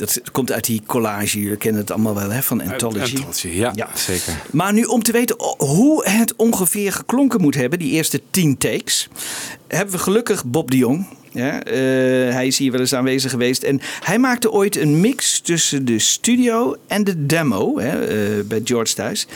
Dat 0.00 0.20
komt 0.32 0.52
uit 0.52 0.64
die 0.64 0.82
collage, 0.86 1.40
jullie 1.40 1.56
kennen 1.56 1.80
het 1.80 1.90
allemaal 1.90 2.14
wel 2.14 2.30
hè, 2.30 2.42
van 2.42 2.60
Anthology. 2.60 3.16
Anthology, 3.16 3.48
ja, 3.48 3.88
zeker. 3.94 4.42
Maar 4.50 4.72
nu 4.72 4.84
om 4.84 5.02
te 5.02 5.12
weten 5.12 5.36
hoe 5.58 6.08
het 6.08 6.36
ongeveer 6.36 6.92
geklonken 6.92 7.40
moet 7.40 7.54
hebben, 7.54 7.78
die 7.78 7.92
eerste 7.92 8.20
10 8.30 8.58
takes, 8.58 9.08
hebben 9.68 9.94
we 9.94 10.00
gelukkig 10.00 10.44
Bob 10.44 10.70
de 10.70 10.76
Jong. 10.76 11.06
Ja, 11.32 11.62
eh, 11.62 11.74
hij 12.32 12.46
is 12.46 12.58
hier 12.58 12.70
wel 12.70 12.80
eens 12.80 12.94
aanwezig 12.94 13.30
geweest. 13.30 13.62
En 13.62 13.80
hij 14.00 14.18
maakte 14.18 14.50
ooit 14.50 14.76
een 14.76 15.00
mix 15.00 15.40
tussen 15.40 15.84
de 15.84 15.98
studio 15.98 16.76
en 16.86 17.04
de 17.04 17.26
demo 17.26 17.78
hè, 17.78 18.06
eh, 18.06 18.44
bij 18.44 18.60
George 18.64 18.94
thuis. 18.94 19.26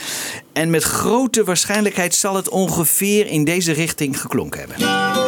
En 0.53 0.69
met 0.69 0.83
grote 0.83 1.43
waarschijnlijkheid 1.43 2.15
zal 2.15 2.35
het 2.35 2.49
ongeveer 2.49 3.27
in 3.27 3.43
deze 3.43 3.71
richting 3.71 4.21
geklonken 4.21 4.59
hebben. 4.59 5.24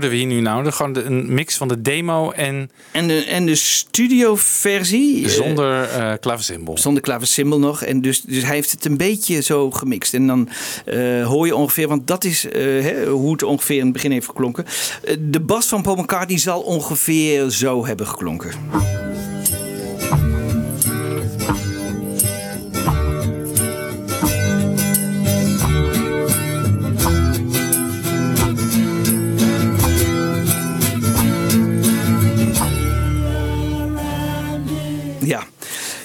Hoorden 0.00 0.18
we 0.18 0.24
hier 0.24 0.34
nu 0.36 0.40
nou? 0.40 0.64
De, 0.64 0.72
gewoon 0.72 0.92
de, 0.92 1.02
een 1.02 1.34
mix 1.34 1.56
van 1.56 1.68
de 1.68 1.82
demo 1.82 2.30
en... 2.30 2.70
En 2.90 3.08
de, 3.08 3.24
en 3.24 3.46
de 3.46 3.54
studioversie. 3.54 5.24
eh, 5.24 5.30
Zonder 5.30 5.98
uh, 5.98 6.12
klaversymbol. 6.20 6.78
Zonder 6.78 7.02
klaversymbol 7.02 7.58
nog. 7.58 7.82
En 7.82 8.00
dus, 8.00 8.20
dus 8.20 8.42
hij 8.42 8.54
heeft 8.54 8.70
het 8.70 8.84
een 8.84 8.96
beetje 8.96 9.40
zo 9.40 9.70
gemixt. 9.70 10.14
En 10.14 10.26
dan 10.26 10.48
uh, 10.86 11.26
hoor 11.26 11.46
je 11.46 11.56
ongeveer, 11.56 11.88
want 11.88 12.06
dat 12.06 12.24
is 12.24 12.44
uh, 12.44 12.52
hè, 12.52 13.06
hoe 13.06 13.32
het 13.32 13.42
ongeveer 13.42 13.78
in 13.78 13.84
het 13.84 13.92
begin 13.92 14.10
heeft 14.10 14.26
geklonken. 14.26 14.64
De 15.18 15.40
bas 15.40 15.66
van 15.66 15.82
Paul 15.82 15.96
McCartney 15.96 16.38
zal 16.38 16.60
ongeveer 16.60 17.50
zo 17.50 17.86
hebben 17.86 18.06
geklonken. 18.06 18.50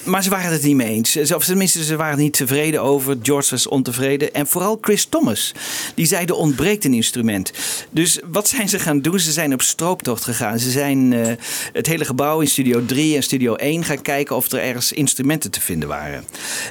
Maar 0.06 0.22
ze 0.22 0.30
waren 0.30 0.52
het 0.52 0.62
niet 0.62 0.76
mee 0.76 0.88
eens. 0.88 1.32
Of 1.32 1.44
tenminste, 1.44 1.84
ze 1.84 1.96
waren 1.96 2.18
niet 2.18 2.32
tevreden 2.32 2.82
over. 2.82 3.16
George 3.22 3.50
was 3.50 3.68
ontevreden. 3.68 4.34
En 4.34 4.46
vooral 4.46 4.78
Chris 4.80 5.04
Thomas. 5.04 5.52
Die 5.94 6.06
zei, 6.06 6.24
er 6.24 6.34
ontbreekt 6.34 6.84
een 6.84 6.94
instrument. 6.94 7.52
Dus 7.90 8.20
wat 8.24 8.48
zijn 8.48 8.68
ze 8.68 8.78
gaan 8.78 9.00
doen? 9.00 9.20
Ze 9.20 9.32
zijn 9.32 9.52
op 9.52 9.62
strooptocht 9.62 10.24
gegaan. 10.24 10.58
Ze 10.58 10.70
zijn 10.70 11.12
uh, 11.12 11.26
het 11.72 11.86
hele 11.86 12.04
gebouw 12.04 12.40
in 12.40 12.48
Studio 12.48 12.84
3 12.84 13.16
en 13.16 13.22
Studio 13.22 13.54
1 13.54 13.84
gaan 13.84 14.02
kijken 14.02 14.36
of 14.36 14.52
er 14.52 14.60
ergens 14.60 14.92
instrumenten 14.92 15.50
te 15.50 15.60
vinden 15.60 15.88
waren. 15.88 16.24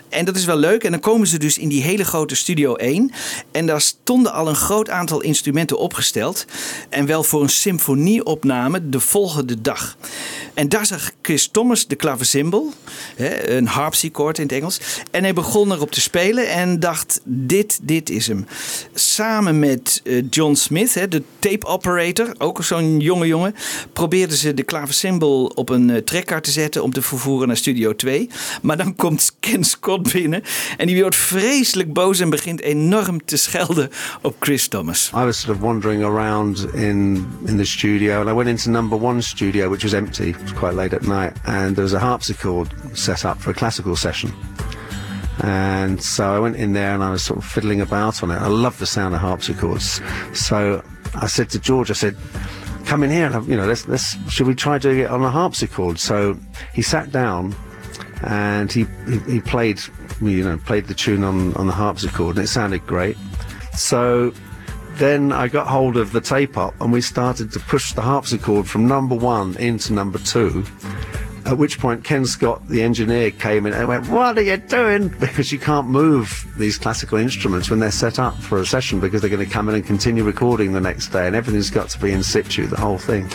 En 0.09 0.25
dat 0.25 0.35
is 0.35 0.45
wel 0.45 0.57
leuk. 0.57 0.83
En 0.83 0.91
dan 0.91 0.99
komen 0.99 1.27
ze 1.27 1.37
dus 1.37 1.57
in 1.57 1.69
die 1.69 1.81
hele 1.81 2.05
grote 2.05 2.35
Studio 2.35 2.75
1. 2.75 3.11
En 3.51 3.65
daar 3.65 3.81
stonden 3.81 4.33
al 4.33 4.47
een 4.47 4.55
groot 4.55 4.89
aantal 4.89 5.21
instrumenten 5.21 5.77
opgesteld. 5.77 6.45
En 6.89 7.05
wel 7.05 7.23
voor 7.23 7.41
een 7.41 7.49
symfonieopname 7.49 8.89
de 8.89 8.99
volgende 8.99 9.61
dag. 9.61 9.97
En 10.53 10.69
daar 10.69 10.85
zag 10.85 11.11
Chris 11.21 11.47
Thomas 11.47 11.87
de 11.87 11.95
klaversymbol, 11.95 12.71
een 13.25 13.67
harpsichord 13.67 14.37
in 14.37 14.43
het 14.43 14.51
Engels. 14.51 14.79
En 15.11 15.23
hij 15.23 15.33
begon 15.33 15.71
erop 15.71 15.91
te 15.91 16.01
spelen 16.01 16.49
en 16.49 16.79
dacht, 16.79 17.21
dit, 17.23 17.79
dit 17.81 18.09
is 18.09 18.27
hem. 18.27 18.45
Samen 18.93 19.59
met 19.59 20.01
John 20.29 20.53
Smith, 20.53 20.93
de 21.09 21.23
tape 21.39 21.65
operator, 21.65 22.35
ook 22.37 22.63
zo'n 22.63 22.99
jonge 22.99 23.27
jongen, 23.27 23.55
probeerden 23.93 24.37
ze 24.37 24.53
de 24.53 24.63
klaversymbol 24.63 25.45
op 25.45 25.69
een 25.69 26.03
trekker 26.03 26.41
te 26.41 26.51
zetten 26.51 26.83
om 26.83 26.93
te 26.93 27.01
vervoeren 27.01 27.47
naar 27.47 27.57
Studio 27.57 27.95
2. 27.95 28.29
Maar 28.61 28.77
dan 28.77 28.95
komt 28.95 29.35
Ken 29.39 29.63
Scott 29.63 30.11
binnen 30.13 30.43
en 30.77 30.87
die 30.87 31.01
wordt 31.01 31.15
vreselijk 31.15 31.93
boos 31.93 32.19
en 32.19 32.29
begint 32.29 32.61
enorm 32.61 33.25
te 33.25 33.37
schelden 33.37 33.89
op 34.21 34.35
Chris 34.39 34.67
Thomas. 34.67 35.11
I 35.15 35.23
was 35.25 35.39
sort 35.39 35.57
of 35.57 35.63
wandering 35.63 36.03
around 36.03 36.65
in, 36.73 37.27
in 37.45 37.57
the 37.57 37.65
studio 37.65 38.19
and 38.19 38.29
I 38.29 38.33
went 38.33 38.49
into 38.49 38.69
number 38.69 39.01
one 39.01 39.21
studio, 39.21 39.69
which 39.69 39.83
was 39.83 39.93
empty. 39.93 40.23
It 40.29 40.41
was 40.41 40.53
quite 40.53 40.73
late 40.73 40.95
at 40.95 41.01
night, 41.01 41.33
and 41.43 41.75
there 41.75 41.83
was 41.83 41.93
a 41.93 41.99
harpsichord 41.99 42.67
set 42.93 43.14
up 43.23 43.37
for 43.37 43.51
a 43.51 43.53
classical 43.53 43.95
session. 43.95 44.33
And 45.39 46.01
so 46.01 46.33
I 46.33 46.39
went 46.39 46.55
in 46.55 46.73
there 46.73 46.93
and 46.93 47.03
I 47.03 47.11
was 47.11 47.23
sort 47.23 47.39
of 47.39 47.45
fiddling 47.45 47.81
about 47.81 48.23
on 48.23 48.31
it. 48.31 48.35
I 48.35 48.47
love 48.47 48.79
the 48.79 48.85
sound 48.85 49.13
of 49.13 49.21
harpsichords. 49.21 50.01
So 50.33 50.83
I 51.13 51.27
said 51.27 51.49
to 51.51 51.59
George, 51.59 51.91
I 51.91 51.93
said, 51.93 52.15
come 52.85 53.03
in 53.03 53.09
here 53.09 53.27
and, 53.27 53.47
you 53.47 53.57
know, 53.57 53.65
let's, 53.65 53.87
let's, 53.87 54.15
should 54.31 54.47
we 54.47 54.55
try 54.55 54.77
doing 54.77 54.99
it 54.99 55.09
on 55.09 55.21
a 55.21 55.29
harpsichord? 55.29 55.99
So 55.99 56.37
he 56.73 56.81
sat 56.81 57.11
down 57.11 57.55
and 58.23 58.71
he, 58.71 58.85
he, 59.07 59.19
he 59.19 59.41
played, 59.41 59.79
you 60.21 60.43
know, 60.43 60.57
played 60.57 60.87
the 60.87 60.93
tune 60.93 61.23
on, 61.23 61.53
on 61.55 61.67
the 61.67 61.73
harpsichord 61.73 62.37
and 62.37 62.45
it 62.45 62.47
sounded 62.47 62.85
great. 62.87 63.17
So 63.73 64.33
then 64.93 65.33
I 65.33 65.49
got 65.49 65.67
hold 65.67 65.97
of 65.97 66.13
the 66.13 66.21
tape 66.21 66.57
up 66.57 66.73
and 66.79 66.93
we 66.93 67.01
started 67.01 67.51
to 67.51 67.59
push 67.59 67.93
the 67.93 68.01
harpsichord 68.01 68.67
from 68.67 68.87
number 68.87 69.15
one 69.15 69.57
into 69.57 69.91
number 69.91 70.19
two. 70.19 70.63
At 71.45 71.59
which 71.59 71.79
point 71.79 72.03
Ken 72.03 72.25
Scott, 72.25 72.67
the 72.67 72.81
engineer, 72.81 73.29
came 73.29 73.67
in 73.67 73.73
and 73.73 73.87
went, 73.87 74.07
What 74.09 74.37
are 74.37 74.41
you 74.41 74.57
doing? 74.57 75.09
Because 75.09 75.51
you 75.51 75.59
can't 75.59 75.87
move 75.87 76.45
these 76.57 76.77
classical 76.77 77.19
instruments 77.19 77.69
when 77.69 77.79
they're 77.79 77.91
set 77.91 78.17
up 78.17 78.35
for 78.35 78.57
a 78.57 78.65
session 78.65 78.99
because 78.99 79.21
they're 79.21 79.29
going 79.29 79.45
to 79.45 79.51
come 79.51 79.69
in 79.69 79.75
and 79.75 79.85
continue 79.85 80.23
recording 80.23 80.73
the 80.73 80.81
next 80.81 81.09
day 81.09 81.27
and 81.27 81.35
everything's 81.35 81.69
got 81.69 81.89
to 81.89 81.99
be 81.99 82.11
in 82.11 82.23
situ, 82.23 82.65
the 82.65 82.77
whole 82.77 82.97
thing. 82.97 83.29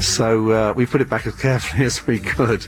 So 0.00 0.52
uh, 0.52 0.72
we 0.74 0.86
put 0.86 1.00
it 1.00 1.10
back 1.10 1.26
as 1.26 1.34
carefully 1.34 1.84
as 1.86 2.06
we 2.06 2.18
could 2.18 2.66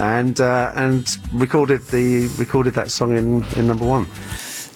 and 0.00 0.40
uh, 0.40 0.72
and 0.74 1.16
recorded 1.32 1.82
the 1.88 2.26
recorded 2.38 2.74
that 2.74 2.90
song 2.90 3.16
in, 3.16 3.44
in 3.56 3.66
number 3.66 3.84
one. 3.84 4.06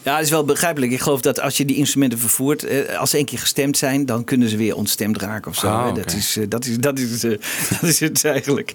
Ja, 0.05 0.15
dat 0.15 0.25
is 0.25 0.31
wel 0.31 0.45
begrijpelijk. 0.45 0.93
Ik 0.93 1.01
geloof 1.01 1.21
dat 1.21 1.41
als 1.41 1.57
je 1.57 1.65
die 1.65 1.77
instrumenten 1.77 2.19
vervoert, 2.19 2.65
eh, 2.65 2.99
als 2.99 3.11
ze 3.11 3.17
één 3.17 3.25
keer 3.25 3.39
gestemd 3.39 3.77
zijn, 3.77 4.07
dan 4.07 4.25
kunnen 4.25 4.49
ze 4.49 4.57
weer 4.57 4.77
ontstemd 4.77 5.19
raken 5.19 5.51
of 5.51 5.57
zo. 5.57 5.67
Ah, 5.67 5.83
hè. 5.83 5.89
oké. 5.89 6.01
dat, 6.01 6.13
is, 6.13 6.37
eh, 6.37 6.45
dat, 6.49 6.65
is, 6.65 6.79
dat, 6.79 6.99
is, 6.99 7.25
eh, 7.25 7.31
dat 7.81 7.83
is 7.83 8.01
het 8.01 8.25
eigenlijk. 8.25 8.73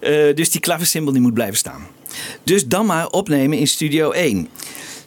Eh, 0.00 0.34
dus 0.34 0.50
die 0.50 0.60
klaversymbol 0.60 1.12
die 1.12 1.22
moet 1.22 1.34
blijven 1.34 1.56
staan. 1.56 1.86
Dus 2.42 2.66
dan 2.66 2.86
maar 2.86 3.08
opnemen 3.08 3.58
in 3.58 3.66
Studio 3.66 4.10
1. 4.10 4.48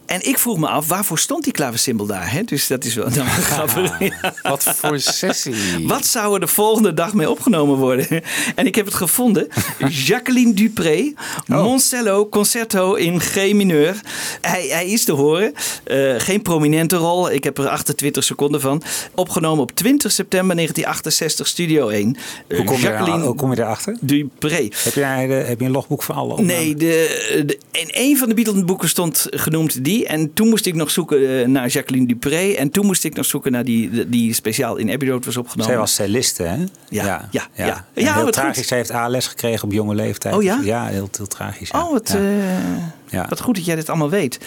En 0.09 0.27
ik 0.27 0.39
vroeg 0.39 0.57
me 0.57 0.67
af, 0.67 0.87
waarvoor 0.87 1.19
stond 1.19 1.43
die 1.43 1.53
klaversymbol 1.53 2.05
daar? 2.05 2.31
Hè? 2.31 2.43
Dus 2.43 2.67
dat 2.67 2.85
is 2.85 2.95
wel 2.95 3.09
dan 3.11 3.25
grappig. 3.51 3.99
Ja. 3.99 4.33
Wat 4.41 4.63
voor 4.63 4.99
sessie. 4.99 5.53
Wat 5.87 6.05
zou 6.05 6.33
er 6.33 6.39
de 6.39 6.47
volgende 6.47 6.93
dag 6.93 7.13
mee 7.13 7.29
opgenomen 7.29 7.77
worden? 7.77 8.07
En 8.55 8.65
ik 8.65 8.75
heb 8.75 8.85
het 8.85 8.93
gevonden. 8.93 9.47
Jacqueline 9.89 10.53
Dupré, 10.53 11.13
Moncello 11.45 12.29
Concerto 12.29 12.93
in 12.93 13.21
G 13.21 13.35
mineur. 13.35 14.01
Hij, 14.41 14.67
hij 14.67 14.87
is 14.87 15.03
te 15.03 15.11
horen. 15.11 15.53
Eh, 15.83 16.13
geen 16.17 16.41
prominente 16.41 16.95
rol. 16.95 17.31
Ik 17.31 17.43
heb 17.43 17.57
er 17.57 17.67
28 17.67 18.23
seconden 18.23 18.61
van. 18.61 18.81
Opgenomen 19.15 19.63
op 19.63 19.71
20 19.71 20.11
september 20.11 20.55
1968, 20.55 21.47
Studio 21.47 21.87
1. 21.89 22.17
Eh, 22.47 22.57
Hoe 22.57 22.65
kom, 22.65 22.75
je 22.75 22.81
Jacqueline 22.81 23.25
hoe 23.25 23.35
kom 23.35 23.49
je 23.49 23.55
daarachter? 23.55 23.97
Dupré. 24.01 24.67
Heb, 24.83 24.93
jij 24.93 25.27
de, 25.27 25.33
heb 25.33 25.59
je 25.59 25.65
een 25.65 25.71
logboek 25.71 26.03
van 26.03 26.15
alle? 26.15 26.41
Nee, 26.41 26.75
de, 26.75 27.43
de, 27.45 27.59
in 27.71 27.87
een 27.91 28.17
van 28.17 28.29
de 28.29 28.35
Beatles 28.35 28.63
boeken 28.63 28.89
stond 28.89 29.27
genoemd 29.29 29.83
die. 29.83 29.98
En 30.07 30.33
toen 30.33 30.47
moest 30.49 30.65
ik 30.65 30.75
nog 30.75 30.91
zoeken 30.91 31.39
eh, 31.41 31.47
naar 31.47 31.67
Jacqueline 31.67 32.07
Dupré. 32.07 32.51
En 32.51 32.69
toen 32.69 32.85
moest 32.85 33.03
ik 33.03 33.15
nog 33.15 33.25
zoeken 33.25 33.51
naar 33.51 33.63
die, 33.63 34.09
die 34.09 34.33
speciaal 34.33 34.75
in 34.75 34.91
Abbey 34.91 35.09
Road 35.09 35.25
was 35.25 35.37
opgenomen. 35.37 35.65
Zij 35.71 35.77
was 35.77 35.93
celliste, 35.93 36.43
hè? 36.43 36.55
Ja, 36.89 37.27
ja, 37.31 37.47
ja. 37.53 37.85
En 37.93 38.03
Ja, 38.03 38.13
heel 38.13 38.23
wat 38.23 38.33
tragisch. 38.33 38.57
goed. 38.57 38.67
Zij 38.67 38.77
heeft 38.77 38.91
ALS 38.91 39.27
gekregen 39.27 39.63
op 39.63 39.71
jonge 39.71 39.95
leeftijd. 39.95 40.35
Oh 40.35 40.43
ja? 40.43 40.59
Ja, 40.63 40.85
heel, 40.85 41.09
heel 41.17 41.27
tragisch. 41.27 41.69
Ja. 41.69 41.83
Oh, 41.83 41.91
wat, 41.91 42.09
Ja. 42.13 42.19
eh, 42.19 42.77
Ja. 43.09 43.25
wat 43.29 43.41
goed 43.41 43.55
dat 43.55 43.65
jij 43.65 43.75
dit 43.75 43.89
allemaal 43.89 44.09
weet. 44.09 44.37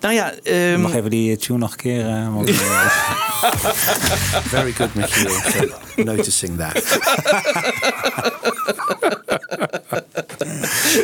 Nou 0.00 0.14
ja, 0.14 0.32
ehm, 0.42 0.80
Mag 0.80 0.94
even 0.94 1.10
die 1.10 1.36
tune 1.36 1.58
nog 1.58 1.70
een 1.70 1.76
keer... 1.76 2.06
eh, 2.06 2.36
we- 2.38 2.52
Very 4.54 4.72
good, 4.72 4.94
Michiel, 4.94 5.30
noticing 6.04 6.58
that. 6.58 6.98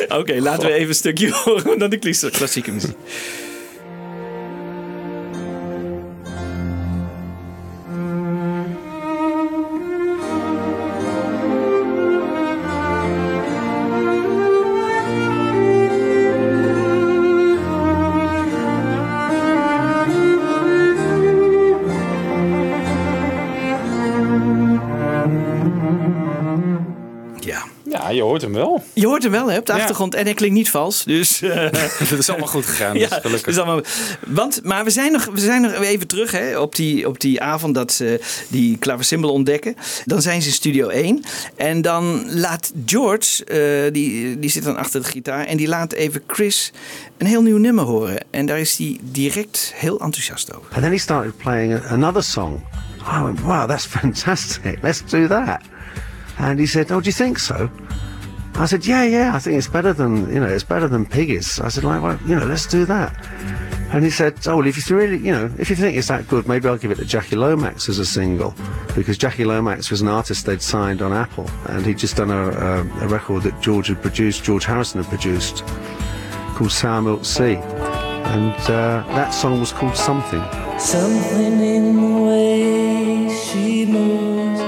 Oké, 0.09 0.39
laten 0.39 0.67
we 0.67 0.73
even 0.73 0.89
een 0.89 0.95
stukje 0.95 1.31
horen 1.43 1.79
dan 1.79 1.89
de 1.89 1.97
klas- 1.97 2.29
klassieke 2.31 2.71
muziek. 2.71 2.97
Je 28.15 28.21
hoort 28.21 28.41
hem 28.41 28.53
wel. 28.53 28.83
Je 28.93 29.05
hoort 29.05 29.23
hem 29.23 29.31
wel 29.31 29.51
hè, 29.51 29.57
op 29.57 29.65
de 29.65 29.73
Ja. 29.73 29.79
achtergrond 29.79 30.15
en 30.15 30.23
hij 30.25 30.33
klinkt 30.33 30.55
niet 30.55 30.69
vals. 30.69 31.03
Dus, 31.03 31.41
eh, 31.41 31.71
Dat 32.09 32.19
is 32.19 32.29
allemaal 32.29 32.47
goed 32.47 32.65
gegaan. 32.65 32.97
ja, 32.97 33.07
dus 33.07 33.17
gelukkig. 33.21 33.47
is 33.47 33.57
allemaal, 33.57 33.81
want, 34.27 34.59
maar 34.63 34.83
we 34.83 34.89
zijn, 34.89 35.11
nog, 35.11 35.25
we 35.25 35.39
zijn 35.39 35.61
nog 35.61 35.71
even 35.73 36.07
terug 36.07 36.31
hè, 36.31 36.59
op, 36.59 36.75
die, 36.75 37.07
op 37.07 37.19
die 37.19 37.41
avond 37.41 37.75
dat 37.75 37.93
ze 37.93 38.19
die 38.47 38.77
klaversymbol 38.77 39.31
ontdekken. 39.31 39.75
Dan 40.05 40.21
zijn 40.21 40.41
ze 40.41 40.47
in 40.47 40.53
Studio 40.53 40.87
1. 40.87 41.23
En 41.55 41.81
dan 41.81 42.33
laat 42.39 42.71
George, 42.85 43.45
eh, 43.45 43.93
die, 43.93 44.39
die 44.39 44.49
zit 44.49 44.63
dan 44.63 44.77
achter 44.77 45.01
de 45.01 45.07
gitaar, 45.07 45.45
en 45.45 45.57
die 45.57 45.67
laat 45.67 45.93
even 45.93 46.23
Chris 46.27 46.71
een 47.17 47.27
heel 47.27 47.41
nieuw 47.41 47.57
nummer 47.57 47.83
horen. 47.85 48.25
En 48.31 48.45
daar 48.45 48.59
is 48.59 48.77
hij 48.77 48.97
direct 49.01 49.71
heel 49.75 49.99
enthousiast 49.99 50.53
over. 50.55 50.67
And 50.73 50.81
then 50.81 50.91
he 50.91 50.97
started 50.97 51.37
playing 51.37 51.85
another 51.85 52.23
song. 52.23 52.59
I 53.19 53.23
went, 53.23 53.39
wow, 53.41 53.69
that's 53.69 53.85
fantastic. 53.85 54.77
Let's 54.81 55.01
do 55.09 55.27
that. 55.27 55.59
And 56.39 56.59
he 56.59 56.65
said, 56.65 56.91
oh, 56.91 57.01
do 57.01 57.07
you 57.07 57.13
think 57.13 57.39
so? 57.39 57.69
I 58.55 58.65
said, 58.67 58.85
yeah, 58.85 59.03
yeah, 59.03 59.35
I 59.35 59.39
think 59.39 59.57
it's 59.57 59.67
better 59.67 59.93
than, 59.93 60.31
you 60.31 60.39
know, 60.39 60.47
it's 60.47 60.63
better 60.63 60.87
than 60.87 61.05
Piggies. 61.05 61.59
I 61.59 61.69
said, 61.69 61.83
like, 61.83 62.03
well, 62.03 62.19
you 62.25 62.35
know, 62.35 62.45
let's 62.45 62.67
do 62.67 62.85
that. 62.85 63.17
And 63.91 64.03
he 64.03 64.09
said, 64.09 64.35
oh, 64.47 64.57
well, 64.57 64.67
if 64.67 64.89
you 64.89 64.95
really, 64.95 65.17
you 65.17 65.31
know, 65.31 65.51
if 65.57 65.69
you 65.69 65.75
think 65.75 65.97
it's 65.97 66.07
that 66.07 66.27
good, 66.27 66.47
maybe 66.47 66.67
I'll 66.67 66.77
give 66.77 66.91
it 66.91 66.97
to 66.97 67.05
Jackie 67.05 67.35
Lomax 67.35 67.89
as 67.89 67.99
a 67.99 68.05
single. 68.05 68.53
Because 68.95 69.17
Jackie 69.17 69.43
Lomax 69.45 69.89
was 69.91 70.01
an 70.01 70.07
artist 70.07 70.45
they'd 70.45 70.61
signed 70.61 71.01
on 71.01 71.13
Apple. 71.13 71.49
And 71.67 71.85
he'd 71.85 71.97
just 71.97 72.15
done 72.15 72.31
a, 72.31 72.49
a, 72.49 72.81
a 73.05 73.07
record 73.07 73.43
that 73.43 73.59
George 73.61 73.87
had 73.87 74.01
produced, 74.01 74.43
George 74.43 74.65
Harrison 74.65 75.01
had 75.03 75.09
produced, 75.09 75.63
called 76.55 76.71
Sour 76.71 77.01
Milk 77.01 77.25
Sea. 77.25 77.55
And 77.55 78.53
uh, 78.69 79.03
that 79.09 79.29
song 79.29 79.59
was 79.59 79.71
called 79.71 79.95
Something. 79.95 80.43
Something 80.79 81.59
in 81.59 81.95
the 81.95 82.21
way 82.23 83.29
she 83.29 83.85
moves 83.85 84.61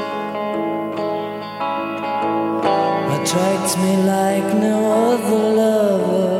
attracts 3.26 3.76
me 3.78 3.98
like 4.04 4.54
no 4.56 4.78
other 5.14 5.44
lover. 5.60 6.36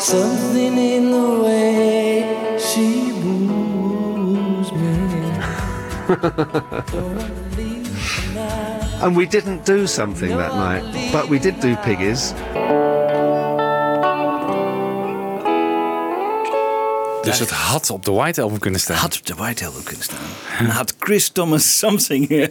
Something 0.00 0.78
in 0.78 1.10
the 1.10 1.40
way 1.44 2.56
she 2.58 3.12
moves 3.12 4.72
me. 4.72 4.96
And 9.02 9.16
we 9.16 9.24
didn't 9.24 9.64
do 9.64 9.86
something 9.86 10.28
that 10.28 10.52
night, 10.52 11.10
but 11.10 11.28
we 11.30 11.38
did 11.38 11.58
do 11.60 11.74
piggies. 11.76 12.34
Dus 17.22 17.38
het 17.38 17.50
had 17.50 17.90
op 17.90 18.04
de 18.04 18.10
White 18.10 18.40
Album 18.42 18.58
kunnen 18.58 18.80
staan. 18.80 18.96
Had 18.96 19.16
op 19.18 19.26
de 19.26 19.34
White 19.34 19.64
Album 19.66 19.82
kunnen 19.82 20.04
staan. 20.04 20.18
En 20.58 20.66
had 20.66 20.94
Chris 20.98 21.28
Thomas 21.28 21.78
Something 21.78 22.28
eh, 22.30 22.46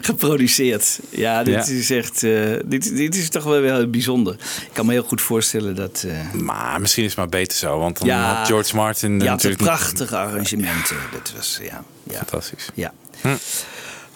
geproduceerd. 0.00 0.98
Ja, 1.10 1.42
dit 1.42 1.54
Ja. 1.66 1.74
is 1.74 1.90
echt. 1.90 2.22
eh, 2.22 2.32
dit, 2.64 2.96
dit 2.96 3.16
is 3.16 3.28
toch 3.28 3.44
wel 3.44 3.60
wel 3.60 3.90
bijzonder. 3.90 4.34
Ik 4.34 4.68
kan 4.72 4.86
me 4.86 4.92
heel 4.92 5.02
goed 5.02 5.20
voorstellen 5.20 5.74
dat. 5.76 6.04
eh, 6.08 6.32
Maar 6.40 6.80
misschien 6.80 7.02
is 7.04 7.08
het 7.10 7.18
maar 7.18 7.28
beter 7.28 7.58
zo, 7.58 7.78
want 7.78 7.98
dan 7.98 8.08
Ja, 8.08 8.34
had 8.34 8.46
George 8.46 8.76
Martin 8.76 9.10
ja, 9.12 9.18
het 9.18 9.24
natuurlijk 9.28 9.62
prachtige 9.62 10.16
arrangementen. 10.16 10.96
Dat 11.12 11.32
was, 11.36 11.58
ja. 11.62 11.84
ja. 12.10 12.16
Fantastisch. 12.16 12.68
Ja. 12.74 12.92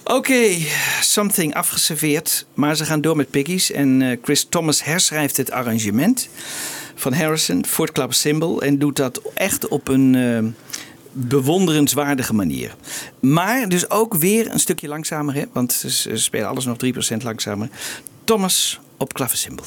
Oké, 0.05 0.57
Something 1.01 1.55
afgeserveerd. 1.55 2.47
Maar 2.55 2.77
ze 2.77 2.85
gaan 2.85 3.01
door 3.01 3.17
met 3.17 3.31
Piggies. 3.31 3.71
En 3.73 4.19
Chris 4.23 4.47
Thomas 4.49 4.85
herschrijft 4.85 5.37
het 5.37 5.51
arrangement 5.51 6.29
van 6.97 7.13
Harrison 7.13 7.67
voor 7.67 7.85
het 7.85 7.95
klaversymbol. 7.95 8.63
En 8.63 8.79
doet 8.79 8.97
dat 8.97 9.21
echt 9.35 9.69
op 9.69 9.89
een 9.89 10.15
eh, 10.15 10.67
bewonderenswaardige 11.13 12.35
manier. 12.35 12.75
Maar 13.21 13.69
dus 13.69 13.91
ook 13.91 14.15
weer 14.15 14.53
een 14.53 14.61
stukje 14.61 14.89
langzamer. 14.89 15.35
Hè? 15.35 15.45
Want 15.53 15.73
ze 15.73 16.17
spelen 16.17 16.49
alles 16.49 16.65
nog 16.65 16.77
3% 16.85 17.17
langzamer. 17.23 17.69
Thomas 18.25 18.81
op 18.97 19.13
klaversymbol. 19.13 19.65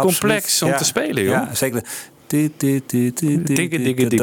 Complex, 0.00 0.20
moeilijk. 0.20 0.44
absoluut. 0.44 0.58
complex 0.58 0.62
om 0.62 0.68
Ja, 0.68 0.76
te 0.76 0.84
spelen, 0.84 1.22
joh. 1.22 1.32
Ja, 1.32 1.54
zeker. 1.54 1.82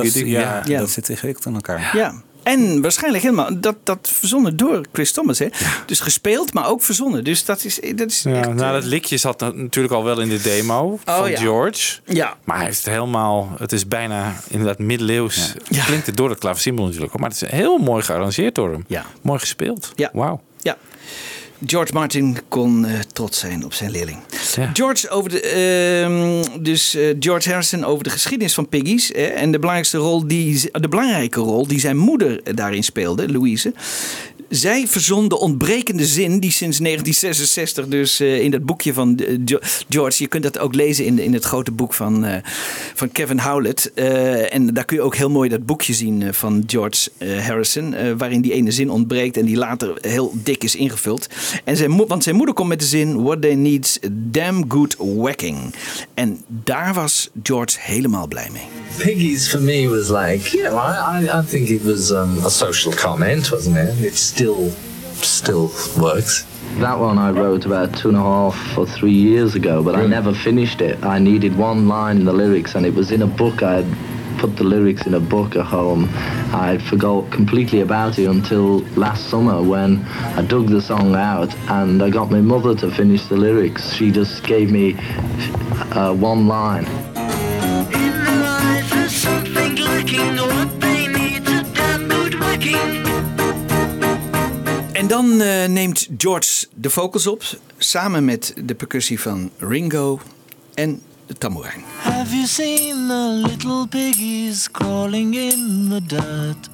Is- 0.03 0.13
Ja, 0.13 0.61
ja. 0.65 0.79
dat 0.79 0.89
zit 0.89 1.09
ingewikkeld 1.09 1.47
aan 1.47 1.53
elkaar. 1.55 1.97
Ja. 1.97 2.13
En 2.43 2.81
waarschijnlijk 2.81 3.23
helemaal, 3.23 3.59
dat, 3.59 3.75
dat 3.83 4.09
verzonnen 4.13 4.57
door 4.57 4.85
Chris 4.93 5.11
Thomas. 5.11 5.39
Hè? 5.39 5.47
Dus 5.85 5.99
gespeeld, 5.99 6.53
maar 6.53 6.67
ook 6.69 6.81
verzonnen. 6.83 7.23
Dus 7.23 7.45
dat 7.45 7.63
is, 7.63 7.79
dat 7.95 8.11
is 8.11 8.21
Ja, 8.23 8.31
echt... 8.33 8.53
nou, 8.53 8.73
dat 8.73 8.83
likje 8.83 9.17
zat 9.17 9.39
na- 9.39 9.51
natuurlijk 9.53 9.93
al 9.93 10.03
wel 10.03 10.19
in 10.21 10.29
de 10.29 10.41
demo 10.41 10.99
van 11.05 11.19
Oh, 11.23 11.29
ja. 11.29 11.37
George. 11.39 11.99
Ja. 12.05 12.37
Maar 12.43 12.55
hij 12.57 12.65
heeft 12.65 12.77
het 12.85 12.93
helemaal... 12.93 13.51
Het 13.57 13.71
is 13.71 13.87
bijna 13.87 14.33
inderdaad 14.49 14.79
middeleeuws. 14.79 15.53
Klinkt 15.85 16.05
het 16.05 16.17
door 16.17 16.29
het 16.29 16.39
klaversymbol 16.39 16.85
natuurlijk 16.85 17.13
ook. 17.13 17.19
Maar 17.19 17.29
het 17.29 17.41
is 17.41 17.49
heel 17.51 17.77
mooi 17.77 18.03
gearrangeerd 18.03 18.55
door 18.55 18.71
hem. 18.71 18.83
Ja. 18.87 19.05
Mooi 19.21 19.39
gespeeld. 19.39 19.91
Ja. 19.95 20.09
Wauw. 20.13 20.41
Ja. 20.61 20.77
George 21.65 21.93
Martin 21.93 22.37
kon 22.47 22.85
eh, 22.85 22.99
trots 23.13 23.39
zijn 23.39 23.65
op 23.65 23.73
zijn 23.73 23.91
leerling. 23.91 24.17
Ja. 24.55 24.69
George 24.73 25.09
over 25.09 25.29
de, 25.29 25.41
ehm, 25.41 26.61
dus 26.63 26.95
eh, 26.95 27.15
George 27.19 27.49
Harrison 27.49 27.83
over 27.83 28.03
de 28.03 28.09
geschiedenis 28.09 28.53
van 28.53 28.69
Piggies. 28.69 29.11
eh, 29.11 29.41
en 29.41 29.51
de 29.51 29.59
belangrijkste 29.59 29.97
rol 29.97 30.27
die, 30.27 30.69
de 30.71 30.87
belangrijke 30.87 31.39
rol 31.39 31.67
die 31.67 31.79
zijn 31.79 31.97
moeder 31.97 32.43
eh, 32.43 32.55
daarin 32.55 32.83
speelde, 32.83 33.31
Louise. 33.31 33.73
Zij 34.53 34.87
verzon 34.87 35.27
de 35.27 35.39
ontbrekende 35.39 36.05
zin 36.05 36.39
die 36.39 36.51
sinds 36.51 36.77
1966 36.77 37.87
dus 37.87 38.19
eh, 38.19 38.41
in 38.41 38.51
dat 38.51 38.65
boekje 38.65 38.93
van 38.93 39.17
eh, 39.17 39.55
George, 39.89 40.23
je 40.23 40.27
kunt 40.27 40.43
dat 40.43 40.59
ook 40.59 40.75
lezen 40.75 41.05
in, 41.05 41.19
in 41.19 41.33
het 41.33 41.43
grote 41.43 41.71
boek 41.71 41.93
van, 41.93 42.25
eh, 42.25 42.37
van 42.93 43.11
Kevin 43.11 43.39
Howlett. 43.39 43.93
En 43.93 44.73
daar 44.73 44.85
kun 44.85 44.97
je 44.97 45.03
ook 45.03 45.15
heel 45.15 45.29
mooi 45.29 45.49
dat 45.49 45.65
boekje 45.65 45.93
zien 45.93 46.33
van 46.33 46.63
George 46.67 47.09
Harrison, 47.19 47.95
waarin 48.17 48.41
die 48.41 48.53
ene 48.53 48.71
zin 48.71 48.89
ontbreekt 48.89 49.37
en 49.37 49.45
die 49.45 49.57
later 49.57 49.97
heel 50.01 50.33
dik 50.43 50.63
is 50.63 50.75
ingevuld. 50.75 51.27
En 51.63 51.77
zijn, 51.77 52.07
want 52.07 52.23
zijn 52.23 52.35
moeder 52.35 52.55
komt 52.55 52.69
met 52.69 52.79
de 52.79 52.85
zin, 52.85 53.23
what 53.23 53.41
they 53.41 53.55
need's 53.55 53.99
damn 54.11 54.65
good 54.67 54.95
whacking. 54.97 55.73
En 56.13 56.43
daar 56.47 56.93
was 56.93 57.29
George 57.43 57.77
helemaal 57.79 58.27
blij 58.27 58.49
mee. 58.51 58.67
Piggies 58.97 59.47
for 59.47 59.61
me 59.61 59.87
was 59.89 60.09
like, 60.09 60.57
know, 60.57 60.77
I, 60.77 61.39
I, 61.39 61.41
think 61.41 61.69
it 61.69 61.83
was 61.83 62.11
um, 62.11 62.45
a 62.45 62.49
social 62.49 62.93
comment, 62.93 63.49
wasn't 63.49 63.77
it? 63.77 64.03
It 64.03 64.17
still, 64.43 64.69
still 65.13 65.71
works. 66.01 66.43
That 66.79 66.99
one 66.99 67.17
I 67.17 67.31
wrote 67.31 67.65
about 67.65 67.95
two 67.95 68.09
and 68.09 68.17
a 68.17 68.21
half 68.21 68.77
or 68.77 68.85
three 68.85 69.13
years 69.13 69.55
ago, 69.55 69.81
but 69.81 69.95
I 69.95 70.05
never 70.05 70.33
finished 70.33 70.81
it. 70.81 71.01
I 71.03 71.19
needed 71.19 71.55
one 71.55 71.87
line 71.87 72.17
in 72.17 72.25
the 72.25 72.33
lyrics, 72.33 72.75
and 72.75 72.85
it 72.85 72.93
was 72.93 73.11
in 73.11 73.21
a 73.21 73.27
book. 73.27 73.63
I 73.63 73.81
had 73.81 74.39
put 74.39 74.57
the 74.57 74.65
lyrics 74.65 75.05
in 75.05 75.13
a 75.13 75.19
book 75.19 75.55
at 75.55 75.65
home. 75.65 76.09
I 76.51 76.77
forgot 76.89 77.31
completely 77.31 77.79
about 77.81 78.19
it 78.19 78.27
until 78.27 78.79
last 78.97 79.29
summer 79.29 79.61
when 79.61 80.03
I 80.37 80.41
dug 80.41 80.67
the 80.67 80.81
song 80.81 81.15
out 81.15 81.55
and 81.69 82.03
I 82.03 82.09
got 82.09 82.29
my 82.29 82.41
mother 82.41 82.75
to 82.75 82.91
finish 82.91 83.25
the 83.27 83.37
lyrics. 83.37 83.93
She 83.93 84.11
just 84.11 84.43
gave 84.43 84.71
me 84.71 84.95
uh, 85.95 86.13
one 86.13 86.47
line. 86.47 86.85
There's 88.89 89.15
something 89.15 89.75
lacking, 89.75 90.35
what 90.35 90.81
they 90.81 91.07
need 91.07 91.45
to 91.45 91.63
damn 91.73 92.09
good 92.09 92.37
whacking. 92.39 93.02
Dan 95.13 95.41
eh, 95.41 95.65
neemt 95.67 96.07
George 96.17 96.65
de 96.75 96.89
vocals 96.89 97.27
op, 97.27 97.43
samen 97.77 98.25
met 98.25 98.53
de 98.65 98.75
percussie 98.75 99.19
van 99.19 99.51
Ringo 99.57 100.19
en 100.73 101.01
de 101.25 101.33
tamboerijn. 101.33 101.83
Have 102.01 102.35
you 102.35 102.47
seen 102.47 103.07
the 103.07 103.41
little 103.47 103.87
piggies 103.87 104.71
crawling 104.71 105.35
in 105.35 105.87
the 105.89 106.01
dirt? 106.05 106.69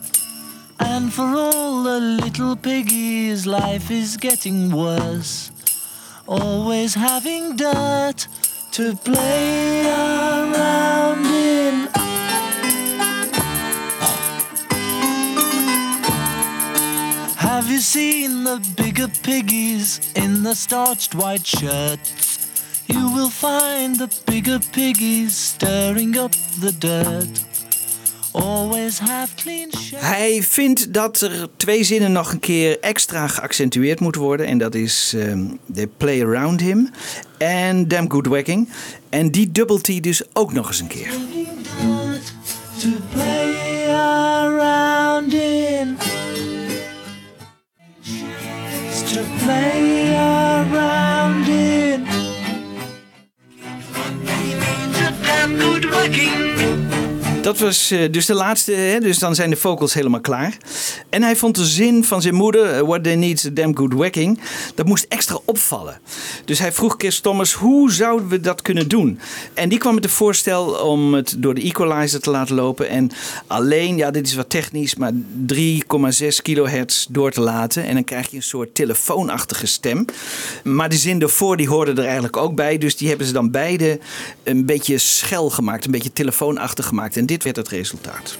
And 0.75 1.13
for 1.13 1.25
all 1.25 1.83
the 1.83 2.17
little 2.23 2.55
piggies, 2.55 3.45
life 3.45 3.93
is 3.93 4.15
getting 4.19 4.71
worse. 4.71 5.49
Always 6.25 6.93
having 6.93 7.55
dirt 7.55 8.27
to 8.69 8.93
play 9.03 9.85
around 9.85 11.25
in. 11.25 11.59
Have 17.70 17.78
you 17.78 17.88
seen 17.88 18.43
the 18.43 18.59
bigger 18.76 19.07
piggies 19.22 19.99
in 20.13 20.43
the 20.43 20.55
starched 20.55 21.13
white 21.13 21.45
shirts? 21.45 22.39
You 22.86 23.13
will 23.13 23.30
find 23.30 23.95
the 23.95 24.07
bigger 24.26 24.59
piggies 24.72 25.38
stirring 25.38 26.17
up 26.17 26.32
the 26.59 26.72
dirt. 26.78 27.45
Always 28.32 28.99
have 28.99 29.36
clean 29.36 29.72
shirts. 29.72 30.05
Hij 30.05 30.43
vindt 30.43 30.93
dat 30.93 31.22
er 31.22 31.49
twee 31.57 31.84
zinnen 31.84 32.11
nog 32.11 32.32
een 32.32 32.39
keer 32.39 32.80
extra 32.80 33.28
geaccentueerd 33.28 33.99
moeten 33.99 34.22
worden. 34.22 34.45
En 34.45 34.57
dat 34.57 34.76
is 34.76 35.13
ehm 35.15 35.45
They 35.74 35.88
Play 35.88 36.24
Around 36.24 36.61
Him 36.61 36.89
en 37.38 37.88
Damn 37.88 38.11
Good 38.11 38.28
Whacking. 38.28 38.70
En 39.09 39.32
die 39.32 39.51
dubbelt 39.51 39.88
hij 39.88 39.99
dus 39.99 40.22
ook 40.34 40.53
nog 40.53 40.67
eens 40.67 40.80
een 40.80 40.88
keer. 40.88 41.11
to 42.80 42.89
play 43.11 43.49
To 49.50 49.56
play 49.56 50.14
around 50.14 51.50
in. 51.50 52.06
To 54.93 55.14
damn 55.24 55.58
good 55.58 55.86
working. 55.86 56.88
Dat 57.41 57.59
was 57.59 57.91
eh, 57.91 58.11
dus 58.11 58.25
de 58.25 58.33
laatste, 58.33 58.71
hè? 58.71 58.99
dus 58.99 59.19
dan 59.19 59.35
zijn 59.35 59.49
de 59.49 59.55
vocals 59.55 59.93
helemaal 59.93 60.19
klaar. 60.19 60.57
En 61.09 61.23
hij 61.23 61.35
vond 61.35 61.55
de 61.55 61.65
zin 61.65 62.03
van 62.03 62.21
zijn 62.21 62.33
moeder, 62.33 62.73
eh, 62.73 62.81
What 62.81 63.03
They 63.03 63.15
Need 63.15 63.37
is 63.37 63.45
a 63.45 63.49
Damn 63.49 63.77
Good 63.77 63.93
Whacking, 63.93 64.39
dat 64.75 64.85
moest 64.85 65.05
extra 65.09 65.39
opvallen. 65.45 65.99
Dus 66.45 66.59
hij 66.59 66.71
vroeg 66.71 66.95
Chris 66.97 67.19
Thomas, 67.19 67.53
hoe 67.53 67.91
zouden 67.91 68.27
we 68.27 68.39
dat 68.39 68.61
kunnen 68.61 68.87
doen? 68.87 69.19
En 69.53 69.69
die 69.69 69.77
kwam 69.77 69.93
met 69.93 70.03
het 70.03 70.13
voorstel 70.13 70.65
om 70.65 71.13
het 71.13 71.35
door 71.37 71.53
de 71.53 71.61
equalizer 71.61 72.19
te 72.19 72.29
laten 72.29 72.55
lopen. 72.55 72.89
En 72.89 73.11
alleen, 73.47 73.97
ja 73.97 74.11
dit 74.11 74.27
is 74.27 74.35
wat 74.35 74.49
technisch, 74.49 74.95
maar 74.95 75.11
3,6 75.45 76.41
kilohertz 76.41 77.05
door 77.09 77.31
te 77.31 77.41
laten. 77.41 77.83
En 77.83 77.93
dan 77.93 78.03
krijg 78.03 78.29
je 78.29 78.35
een 78.35 78.43
soort 78.43 78.75
telefoonachtige 78.75 79.65
stem. 79.65 80.05
Maar 80.63 80.89
de 80.89 80.97
zin 80.97 81.19
daarvoor, 81.19 81.57
die 81.57 81.67
hoorde 81.67 81.91
er 81.91 82.05
eigenlijk 82.05 82.37
ook 82.37 82.55
bij. 82.55 82.77
Dus 82.77 82.97
die 82.97 83.07
hebben 83.07 83.27
ze 83.27 83.33
dan 83.33 83.51
beide 83.51 83.99
een 84.43 84.65
beetje 84.65 84.97
schel 84.97 85.49
gemaakt, 85.49 85.85
een 85.85 85.91
beetje 85.91 86.13
telefoonachtig 86.13 86.85
gemaakt. 86.85 87.17
En 87.17 87.25
dit 87.29 87.38
werd 87.43 87.55
het 87.55 87.67
resultaat. 87.67 88.37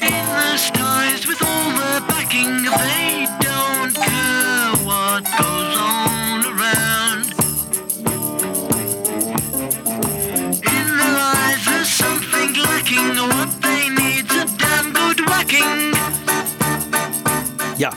In 0.00 0.08
the 0.08 0.56
skies 0.56 1.26
with 1.26 1.42
all 1.42 1.70
the 1.70 2.02
backing, 2.06 2.64
they 2.64 3.26
don't 3.38 3.92
care 3.92 4.70
what 4.84 5.24
goes 5.38 5.76
on 5.76 6.44
around. 6.44 7.24
In 10.60 10.96
their 10.96 11.16
eyes, 11.18 11.64
there's 11.64 11.88
something 11.96 12.56
lacking. 12.56 13.16
What 13.16 13.48
they 13.60 13.88
need's 13.88 14.34
a 14.34 14.46
damn 14.56 14.92
good 14.92 15.20
whacking. 15.28 15.94
Ja, 17.76 17.92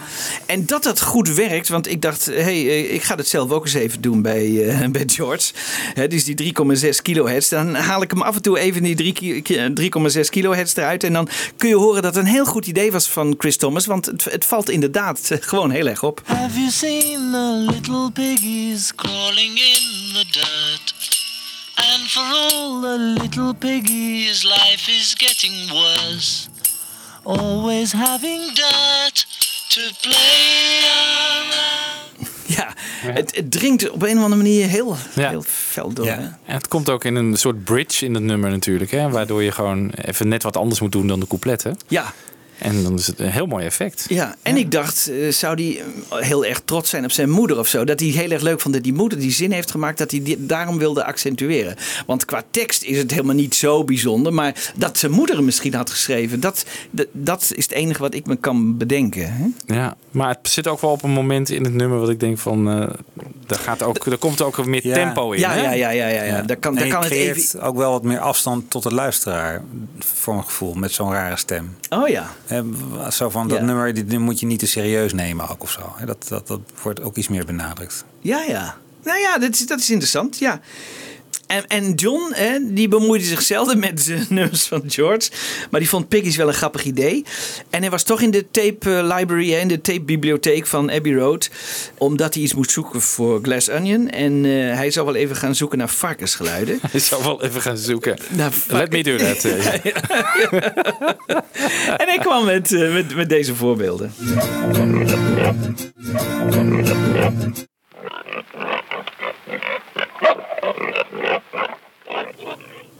en 0.50 0.66
dat 0.66 0.84
dat 0.84 1.02
goed 1.02 1.30
werkt, 1.30 1.68
want 1.68 1.88
ik 1.88 2.02
dacht, 2.02 2.26
hey, 2.26 2.68
eh, 2.68 2.94
ik 2.94 3.04
ga 3.04 3.16
het 3.16 3.28
zelf 3.28 3.52
ook 3.52 3.66
eens 3.66 3.74
even 3.74 4.02
doen 4.02 4.22
bij, 4.22 4.68
eh, 4.70 4.88
bij 4.90 5.04
George. 5.06 5.52
Hè, 5.94 6.08
dus 6.08 6.24
die 6.24 6.36
3,6 6.36 7.02
kilohertz, 7.02 7.50
dan 7.50 7.76
haal 7.76 8.02
ik 8.02 8.12
hem 8.12 8.22
af 8.22 8.36
en 8.36 8.42
toe 8.42 8.60
even 8.60 8.84
die 8.84 8.96
3 8.96 9.14
ki- 9.14 9.42
ki- 9.42 9.74
3,6 9.74 10.30
kilohertz 10.30 10.76
eruit. 10.76 11.04
En 11.04 11.14
dan 11.14 11.30
kun 11.58 11.70
je 11.70 11.76
horen 11.76 12.02
dat 12.02 12.16
het 12.16 12.24
een 12.26 12.30
heel 12.32 12.46
goed 12.46 12.66
idee 12.68 12.92
was 12.92 13.08
van 13.08 13.36
Chris 13.38 13.58
Thomas, 13.58 13.86
want 13.86 14.06
het, 14.06 14.24
het 14.24 14.46
valt 14.46 14.70
inderdaad 14.70 15.20
eh, 15.32 15.38
gewoon 15.42 15.72
heel 15.72 15.88
erg 15.88 16.04
op. 16.04 16.22
Have 16.26 16.60
you 16.60 16.72
seen 16.72 17.32
the 17.32 17.66
little 17.72 18.12
piggies 18.12 18.96
crawling 18.96 19.58
in 19.58 20.14
the 20.14 20.26
dirt? 20.32 20.94
And 21.76 22.10
for 22.12 22.22
all 22.24 22.82
the 22.82 23.16
little 23.22 23.54
piggies, 23.54 24.44
life 24.44 24.92
is 24.92 25.14
getting 25.18 25.72
worse. 25.72 26.48
Always 27.24 27.92
having 27.92 28.42
dirt 28.54 29.28
to 29.70 29.82
play 30.02 30.80
around. 30.84 32.30
Ja, 32.46 32.74
het, 33.14 33.36
het 33.36 33.52
dringt 33.52 33.90
op 33.90 34.02
een 34.02 34.18
of 34.18 34.24
andere 34.24 34.36
manier 34.42 34.68
heel, 34.68 34.96
Ja. 35.16 35.30
heel 35.30 35.44
fel 35.48 35.94
door. 35.94 36.06
hè? 36.06 36.12
En 36.22 36.34
het 36.46 36.68
komt 36.68 36.90
ook 36.90 37.04
in 37.04 37.16
een 37.16 37.36
soort 37.38 37.64
bridge 37.64 38.06
in 38.06 38.14
het 38.14 38.24
nummer 38.24 38.50
natuurlijk. 38.50 38.92
Hè? 38.92 39.10
Waardoor 39.10 39.44
je 39.44 39.52
gewoon 39.52 39.90
even 39.90 40.28
net 40.28 40.44
wat 40.44 40.58
anders 40.58 40.80
moet 40.80 40.92
doen 40.92 41.08
dan 41.08 41.20
de 41.20 41.28
coupletten. 41.28 41.78
Ja. 41.88 42.14
En 42.60 42.84
dan 42.84 42.94
is 42.98 43.08
het 43.08 43.20
een 43.20 43.30
heel 43.30 43.46
mooi 43.46 43.66
effect. 43.66 44.06
Ja, 44.10 44.36
en 44.42 44.58
ik 44.58 44.72
dacht, 44.72 45.08
eh, 45.10 45.32
zou 45.32 45.54
hij 45.64 45.84
heel 46.24 46.46
erg 46.46 46.62
trots 46.66 46.90
zijn 46.90 47.04
op 47.04 47.12
zijn 47.12 47.30
moeder 47.30 47.60
of 47.60 47.68
zo? 47.68 47.84
Dat 47.84 48.00
hij 48.00 48.10
heel 48.10 48.32
erg 48.32 48.42
leuk 48.42 48.60
vond 48.62 48.74
dat 48.74 48.84
die 48.84 48.94
moeder 48.94 49.20
die 49.20 49.32
zin 49.32 49.52
heeft 49.52 49.72
gemaakt, 49.72 49.98
dat 49.98 50.12
hij 50.12 50.24
die 50.24 50.46
daarom 50.46 50.78
wilde 50.78 51.04
accentueren. 51.04 51.76
Want 52.06 52.26
qua 52.26 52.44
tekst 52.52 52.84
is 52.84 52.98
het 52.98 53.12
helemaal 53.12 53.36
niet 53.36 53.56
zo 53.56 53.84
bijzonder, 53.84 54.34
maar 54.34 54.72
dat 54.76 54.98
zijn 54.98 55.12
moeder 55.12 55.36
hem 55.36 55.46
misschien 55.46 55.74
had 55.74 55.90
geschreven, 55.90 56.40
dat, 56.40 56.66
dat, 56.92 57.08
dat 57.12 57.52
is 57.56 57.64
het 57.64 57.72
enige 57.74 58.02
wat 58.02 58.14
ik 58.14 58.26
me 58.26 58.36
kan 58.36 58.78
bedenken. 58.78 59.34
Hè? 59.34 59.74
Ja, 59.76 59.96
maar 60.12 60.30
het 60.42 60.50
zit 60.50 60.68
ook 60.68 60.82
wel 60.82 60.92
op 60.92 61.04
een 61.04 61.12
moment 61.12 61.50
in 61.50 61.64
het 61.64 61.74
nummer 61.74 62.00
wat 62.00 62.10
ik 62.10 62.20
denk 62.20 62.38
van... 62.40 62.70
eh 62.70 62.88
daar, 63.46 63.60
gaat 63.60 63.84
ook, 63.84 64.06
daar 64.06 64.18
komt 64.18 64.42
ook 64.42 64.66
meer 64.66 64.88
Ja. 64.88 64.94
tempo 64.94 65.32
in. 65.32 65.40
Ja, 65.40 65.52
hè? 65.52 65.62
ja, 65.62 65.72
ja, 65.72 65.90
ja, 65.90 66.08
ja, 66.08 66.24
ja. 66.24 66.42
Daar 66.42 66.58
kan, 66.58 66.72
En 66.72 66.78
daar 66.78 66.86
je 66.88 66.94
kan 66.94 67.04
het 67.04 67.12
even. 67.12 67.62
ook 67.62 67.76
wel 67.76 67.92
wat 67.92 68.04
meer 68.04 68.20
afstand 68.20 68.70
tot 68.70 68.84
de 68.84 68.94
luisteraar, 68.94 69.62
voor 70.00 70.34
mijn 70.34 70.46
gevoel, 70.46 70.74
met 70.74 70.92
zo'n 70.92 71.12
rare 71.12 71.38
stem. 71.38 71.76
Oh 71.90 72.08
ja. 72.08 72.32
Zo 73.12 73.30
van, 73.30 73.48
dat 73.48 73.58
Ja. 73.58 73.64
nummer 73.64 73.94
die, 73.94 74.06
die 74.06 74.20
moet 74.20 74.40
je 74.40 74.46
niet 74.46 74.60
te 74.60 74.68
serieus 74.68 75.14
nemen 75.14 75.50
ook 75.50 75.64
of 75.64 75.72
zo. 75.72 75.94
Hè, 75.96 76.06
Dat, 76.06 76.26
dat, 76.30 76.48
dat 76.48 76.60
wordt 76.82 77.02
ook 77.02 77.16
iets 77.16 77.28
meer 77.28 77.46
benadrukt. 77.46 78.06
Ja, 78.20 78.42
ja. 78.48 78.78
Nou 79.04 79.20
ja, 79.20 79.38
dat 79.38 79.54
is, 79.54 79.68
dat 79.68 79.80
is 79.80 79.90
interessant. 79.90 80.38
Ja. 80.38 80.60
En, 81.50 81.68
en 81.68 81.94
John, 81.94 82.32
hè, 82.34 82.58
die 82.74 82.88
bemoeide 82.88 83.26
zich 83.26 83.42
zelden 83.42 83.80
met 83.90 84.06
de 84.06 84.26
nummers 84.30 84.68
van 84.68 84.84
George. 84.88 85.30
Maar 85.72 85.80
die 85.80 85.90
vond 85.90 86.08
Piggy's 86.08 86.36
wel 86.36 86.48
een 86.48 86.54
grappig 86.54 86.84
idee. 86.84 87.26
En 87.70 87.82
hij 87.82 87.90
was 87.90 88.04
toch 88.04 88.22
in 88.22 88.32
de 88.32 88.46
tape 88.52 88.98
eh, 88.98 89.16
library, 89.18 89.52
hè, 89.52 89.60
in 89.60 89.68
de 89.68 89.82
tape 89.82 90.02
bibliotheek 90.02 90.68
van 90.68 90.92
Abbey 90.92 91.14
Road. 91.14 91.50
Omdat 91.98 92.34
hij 92.34 92.44
iets 92.44 92.54
moest 92.54 92.72
zoeken 92.72 93.02
voor 93.02 93.40
Glass 93.44 93.70
Onion. 93.70 94.10
En 94.10 94.46
eh, 94.46 94.52
hij 94.52 94.92
zou 94.92 95.06
wel 95.06 95.16
even 95.16 95.36
gaan 95.36 95.56
zoeken 95.56 95.78
naar 95.78 95.90
varkensgeluiden. 95.90 96.80
Ik 96.92 97.04
zou 97.04 97.24
wel 97.24 97.44
even 97.44 97.62
gaan 97.62 97.78
zoeken. 97.78 98.18
Let 98.68 98.92
me 98.92 99.04
do 99.04 99.18
that. 99.18 99.46
eh. 99.46 99.74
en 102.02 102.08
hij 102.08 102.18
kwam 102.20 102.46
met, 102.46 102.70
met, 102.70 103.16
met 103.16 103.30
deze 103.30 103.56
voorbeelden. 103.56 104.12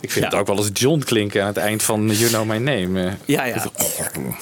Ik 0.00 0.10
vind 0.10 0.24
het 0.24 0.34
ook 0.34 0.46
wel 0.46 0.56
eens 0.56 0.70
John 0.72 0.98
klinken 0.98 1.40
aan 1.40 1.46
het 1.46 1.56
eind 1.56 1.82
van 1.82 2.08
You 2.10 2.28
Know 2.30 2.44
My 2.46 2.56
Name. 2.56 3.04
eh. 3.06 3.12
Ja, 3.24 3.44
ja. 3.44 3.64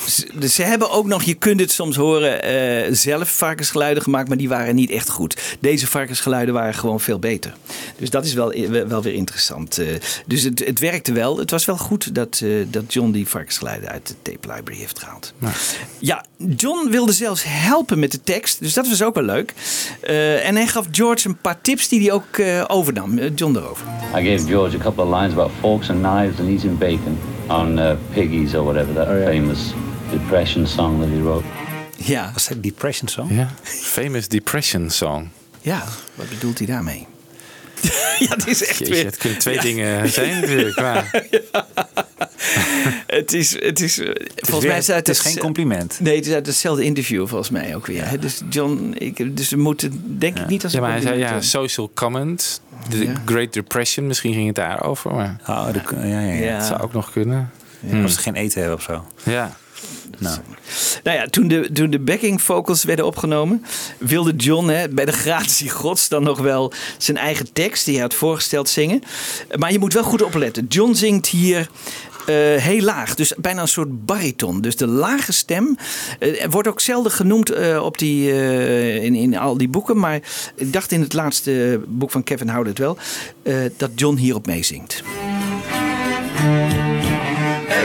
Ze- 0.09 0.29
Dus 0.35 0.55
ze 0.55 0.63
hebben 0.63 0.91
ook 0.91 1.07
nog, 1.07 1.23
je 1.23 1.35
kunt 1.35 1.61
het 1.61 1.71
soms 1.73 1.97
horen, 1.97 2.43
eh, 2.43 2.89
zelf 2.95 3.31
varkensgeluiden 3.37 4.03
gemaakt, 4.03 4.29
maar 4.29 4.37
die 4.37 4.49
waren 4.49 4.75
niet 4.75 4.91
echt 4.91 5.09
goed. 5.11 5.57
Deze 5.61 5.87
varkensgeluiden 5.87 6.55
waren 6.55 6.75
gewoon 6.75 7.01
veel 7.01 7.19
beter. 7.19 7.55
Dus 7.99 8.11
dat 8.11 8.25
is 8.25 8.35
wel, 8.35 8.55
wel 8.89 9.03
weer 9.03 9.15
interessant. 9.15 9.79
eh. 9.79 9.87
dus 10.27 10.43
het, 10.43 10.63
het 10.67 10.79
werkte 10.79 11.13
wel. 11.13 11.39
Het 11.39 11.51
was 11.51 11.65
wel 11.65 11.77
goed 11.79 12.15
dat, 12.15 12.41
eh, 12.45 12.51
dat 12.69 12.93
John 12.93 13.11
die 13.11 13.29
varkensgeluiden 13.29 13.89
uit 13.89 14.07
de 14.07 14.15
tape 14.23 14.55
library 14.55 14.81
heeft 14.81 14.99
gehaald. 14.99 15.33
Ja, 15.99 16.25
John 16.57 16.89
wilde 16.91 17.13
zelfs 17.13 17.43
helpen 17.47 17.99
met 17.99 18.13
de 18.13 18.23
tekst, 18.23 18.61
dus 18.61 18.73
dat 18.73 18.89
was 18.89 19.03
ook 19.03 19.15
wel 19.15 19.25
leuk. 19.25 19.53
Eh, 20.01 20.47
en 20.47 20.57
hij 20.57 20.67
gaf 20.67 20.87
George 20.91 21.29
een 21.29 21.37
paar 21.41 21.61
tips 21.61 21.89
die 21.89 22.01
hij 22.01 22.13
ook 22.13 22.37
eh, 22.39 22.65
overnam. 22.67 23.19
Eh, 23.19 23.31
John 23.35 23.57
erover. 23.57 23.87
I 24.17 24.31
gave 24.31 24.47
George 24.47 24.77
a 24.77 24.81
couple 24.81 25.05
of 25.05 25.11
lines 25.21 25.33
about 25.33 25.48
forks 25.61 25.91
and 25.91 26.03
knives 26.03 26.41
and 26.41 26.49
eating 26.49 26.79
bacon 26.79 27.19
on 27.49 27.79
uh, 27.79 27.97
Piggies 28.13 28.55
or 28.55 28.65
whatever, 28.65 28.93
that 28.93 29.07
famous 29.27 29.73
depression 30.11 30.67
song 30.67 31.01
that 31.01 31.09
he 31.09 31.21
wrote. 31.21 31.45
Yeah. 31.97 32.33
Was 32.33 32.47
dat 32.49 32.63
Depression 32.63 33.09
Song? 33.09 33.33
Ja, 33.33 33.49
famous 33.63 34.29
depression 34.29 34.91
song. 34.91 35.31
Ja, 35.61 35.85
wat 36.15 36.29
bedoelt 36.29 36.59
hij 36.59 36.67
daarmee? 36.67 37.07
ja, 38.19 38.27
het 38.29 38.47
is 38.47 38.65
echt 38.67 38.79
Jeetje, 38.79 38.95
weer... 38.95 39.05
het 39.05 39.17
kunnen 39.17 39.39
twee 39.39 39.55
Ja. 39.55 39.61
dingen 39.61 40.09
zijn 40.11 40.41
natuurlijk. 40.41 40.81
Maar 40.87 41.25
Het 43.07 43.33
is, 43.33 43.61
het 43.63 43.81
is, 43.81 43.99
eh, 43.99 44.07
volgens 44.37 44.59
weer- 44.61 44.69
mij 44.69 44.79
is 44.79 44.87
het, 44.87 44.97
het 44.97 45.09
is 45.09 45.19
geen 45.21 45.39
compliment. 45.39 46.01
Nee, 46.01 46.17
het 46.17 46.27
is 46.27 46.33
uit 46.33 46.47
hetzelfde 46.47 46.85
interview 46.85 47.27
volgens 47.29 47.51
mij 47.51 47.77
ook 47.77 47.87
weer. 47.87 48.09
hè. 48.09 48.19
Dus 48.19 48.41
John, 48.51 48.95
ik, 48.99 49.37
dus 49.37 49.49
we 49.51 49.57
moeten 49.57 50.19
denk 50.19 50.39
ik 50.39 50.47
niet 50.47 50.63
als 50.65 50.73
ja, 50.73 50.79
een 50.79 50.85
maar 50.85 50.93
hij 50.93 51.03
zei 51.03 51.19
ja, 51.19 51.41
social 51.41 51.91
comment, 51.95 52.61
de 52.89 53.05
Ja. 53.07 53.13
Great 53.25 53.53
Depression, 53.53 54.07
misschien 54.07 54.33
ging 54.33 54.47
het 54.47 54.55
daarover. 54.57 55.15
Maar 55.15 55.41
Oh, 55.47 55.73
de, 55.73 55.81
ja, 55.97 56.05
ja, 56.05 56.21
ja. 56.21 56.33
Ja. 56.33 56.57
het 56.57 56.65
zou 56.67 56.81
ook 56.83 56.93
nog 56.93 57.11
kunnen. 57.13 57.51
Als 58.03 58.15
ze 58.15 58.21
geen 58.21 58.35
eten 58.35 58.61
hebben 58.61 58.79
of 58.79 58.85
zo. 58.85 59.07
Ja. 59.23 59.57
Nou, 60.19 60.39
Nou 61.03 61.17
ja, 61.17 61.27
toen 61.27 61.49
de, 61.49 61.71
toen 61.73 61.91
de 61.91 61.99
backing 61.99 62.43
vocals 62.43 62.85
werden 62.85 63.07
opgenomen, 63.07 63.65
wilde 63.99 64.37
John 64.37 64.69
hè, 64.69 64.89
bij 64.89 65.05
de 65.05 65.13
gratie 65.13 65.71
gods 65.81 66.09
dan 66.09 66.23
nog 66.23 66.39
wel 66.39 66.73
zijn 66.99 67.17
eigen 67.17 67.53
tekst 67.53 67.85
die 67.85 67.95
hij 67.95 68.03
had 68.03 68.15
voorgesteld 68.15 68.69
zingen. 68.69 69.03
Maar 69.59 69.73
je 69.73 69.79
moet 69.79 69.93
wel 69.93 70.03
goed 70.03 70.23
opletten. 70.23 70.67
John 70.69 70.95
zingt 70.95 71.27
hier 71.27 71.69
eh, 72.29 72.35
heel 72.63 72.81
laag, 72.81 73.15
dus 73.15 73.33
bijna 73.37 73.61
een 73.61 73.69
soort 73.69 74.07
bariton. 74.07 74.61
Dus 74.61 74.77
de 74.77 74.87
lage 74.87 75.33
stem 75.33 75.77
er 76.19 76.51
wordt 76.51 76.69
ook 76.69 76.81
zelden 76.81 77.13
genoemd 77.13 77.51
eh, 77.51 77.83
op 77.85 77.99
die, 77.99 78.33
in, 79.01 79.15
in 79.15 79.39
al 79.39 79.57
die 79.57 79.69
boeken. 79.69 79.99
Maar 79.99 80.21
ik 80.55 80.73
dacht 80.73 80.93
in 80.93 81.01
het 81.01 81.13
laatste 81.13 81.81
boek 81.87 82.11
van 82.11 82.23
Kevin 82.23 82.49
Howlett 82.49 82.79
wel 82.79 82.97
eh, 83.43 83.55
dat 83.77 83.91
John 83.95 84.17
hierop 84.17 84.47
meezingt. 84.47 85.03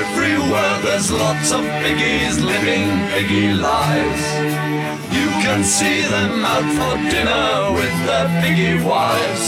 Everywhere 0.01 0.81
there's 0.81 1.09
lots 1.11 1.51
of 1.51 1.61
piggies 1.81 2.39
living 2.39 2.87
piggy 3.13 3.53
lives. 3.53 4.23
You 5.11 5.29
can 5.43 5.63
see 5.63 6.01
them 6.01 6.43
out 6.45 6.67
for 6.77 6.93
dinner 7.09 7.71
with 7.79 7.95
their 8.07 8.27
piggy 8.41 8.75
wives, 8.83 9.45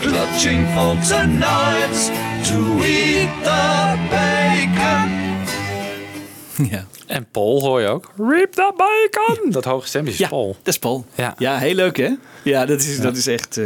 clutching 0.00 0.66
forks 0.74 1.12
and 1.12 1.38
knives 1.40 2.10
to 2.48 2.58
eat 2.84 3.30
the 3.44 3.96
bacon. 4.10 5.20
Ja. 6.70 6.84
En 7.06 7.26
Paul 7.30 7.60
hoor 7.60 7.80
je 7.80 7.88
ook. 7.88 8.12
Rip 8.16 8.52
that 8.52 8.74
bacon! 8.76 9.50
Dat 9.50 9.64
hoge 9.64 9.86
stemmetje 9.86 10.12
is 10.18 10.24
Ja, 10.24 10.28
Paul. 10.28 10.56
dat 10.62 10.74
is 10.74 10.78
Paul. 10.78 11.06
Ja. 11.14 11.34
Ja, 11.38 11.58
heel 11.58 11.74
leuk 11.74 11.96
hè? 11.96 12.08
Ja, 12.42 12.66
dat 12.66 12.80
is, 12.80 13.00
Dat 13.00 13.16
is 13.16 13.26
echt... 13.26 13.56
eh, 13.56 13.64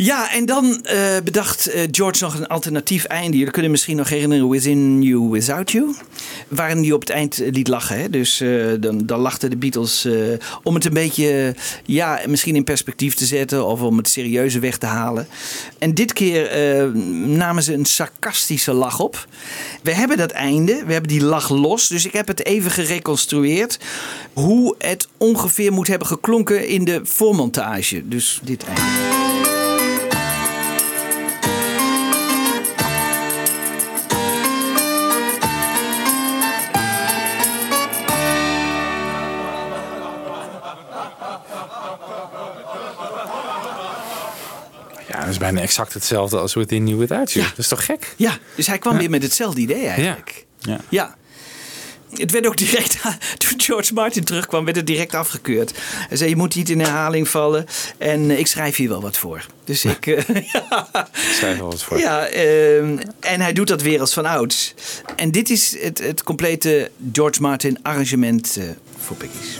Ja, 0.00 0.32
en 0.32 0.46
dan 0.46 0.84
eh, 0.84 1.16
bedacht 1.24 1.66
eh, 1.66 1.82
George 1.90 2.24
nog 2.24 2.34
een 2.34 2.46
alternatief 2.46 3.04
einde. 3.04 3.36
Jullie 3.36 3.52
kunnen 3.52 3.70
misschien 3.70 3.96
nog 3.96 4.08
herinneren 4.08 4.48
Within 4.48 5.02
You, 5.02 5.30
Without 5.30 5.70
You. 5.70 5.94
Waarin 6.48 6.82
hij 6.82 6.92
op 6.92 7.00
het 7.00 7.10
eind 7.10 7.40
eh, 7.40 7.52
liet 7.52 7.68
lachen. 7.68 8.00
Hè? 8.00 8.10
Dus 8.10 8.42
dan, 8.80 9.06
dan 9.06 9.20
lachten 9.20 9.50
de 9.50 9.56
Beatles 9.56 10.08
om 10.62 10.74
het 10.74 10.84
een 10.84 10.92
beetje, 10.92 11.54
ja, 11.84 12.20
misschien 12.26 12.56
in 12.56 12.64
perspectief 12.64 13.14
te 13.14 13.24
zetten. 13.24 13.66
Of 13.66 13.82
om 13.82 13.96
het 13.96 14.08
serieuze 14.08 14.58
weg 14.58 14.76
te 14.76 14.86
halen. 14.86 15.28
En 15.78 15.94
dit 15.94 16.12
keer 16.12 16.50
namen 17.26 17.62
ze 17.62 17.74
een 17.74 17.84
sarcastische 17.84 18.72
lach 18.72 19.00
op. 19.00 19.26
We 19.82 19.94
hebben 19.94 20.16
dat 20.16 20.30
einde, 20.30 20.82
we 20.86 20.92
hebben 20.92 21.10
die 21.10 21.24
lach 21.24 21.48
los. 21.48 21.88
Dus 21.88 22.06
ik 22.06 22.12
heb 22.12 22.26
het 22.26 22.44
even 22.44 22.70
gereconstrueerd. 22.70 23.78
Hoe 24.32 24.74
het 24.78 25.08
ongeveer 25.16 25.72
moet 25.72 25.88
hebben 25.88 26.08
geklonken 26.08 26.68
in 26.68 26.84
de 26.84 27.00
voormontage. 27.02 28.08
Dus 28.08 28.40
dit 28.44 28.64
einde. 28.64 29.27
Bijna 45.52 45.66
exact 45.66 45.94
hetzelfde 45.94 46.38
als 46.38 46.54
Within 46.54 46.86
You 46.86 46.98
Without 46.98 47.32
You. 47.32 47.46
Dat 47.48 47.58
is 47.58 47.68
toch 47.68 47.84
gek? 47.84 48.14
Ja, 48.16 48.38
dus 48.54 48.66
hij 48.66 48.78
kwam 48.78 48.92
Ja. 48.92 48.98
weer 48.98 49.10
met 49.10 49.22
hetzelfde 49.22 49.60
idee 49.60 49.86
eigenlijk. 49.86 50.44
Ja. 50.58 50.80
Ja. 50.88 51.16
Het 52.16 52.30
werd 52.30 52.46
ook 52.46 52.56
direct, 52.56 52.96
toen 53.38 53.60
George 53.60 53.94
Martin 53.94 54.24
terugkwam, 54.24 54.64
werd 54.64 54.76
het 54.76 54.86
direct 54.86 55.14
afgekeurd. 55.14 55.72
Hij 56.08 56.16
zei, 56.16 56.30
je 56.30 56.36
moet 56.36 56.54
niet 56.54 56.68
in 56.68 56.80
herhaling 56.80 57.28
vallen 57.28 57.66
en 57.98 58.30
eh, 58.30 58.38
ik 58.38 58.46
schrijf 58.46 58.76
hier 58.76 58.88
wel 58.88 59.00
wat 59.00 59.16
voor. 59.16 59.46
Dus 59.64 59.84
ik, 59.84 60.06
eh, 60.06 60.24
Schrijf 61.38 61.58
wel 61.58 61.70
wat 61.70 61.82
voor. 61.82 61.98
ja, 61.98 62.26
ehm, 62.26 62.98
en 63.20 63.40
hij 63.40 63.52
doet 63.52 63.68
dat 63.68 63.82
weer 63.82 64.00
als 64.00 64.12
van 64.12 64.26
ouds. 64.26 64.74
En 65.16 65.30
dit 65.30 65.50
is 65.50 65.76
het, 65.80 65.98
het 65.98 66.22
complete 66.22 66.90
George 67.12 67.40
Martin 67.40 67.78
arrangement 67.82 68.56
eh, 68.56 68.64
voor 68.98 69.16
Piggies. 69.16 69.58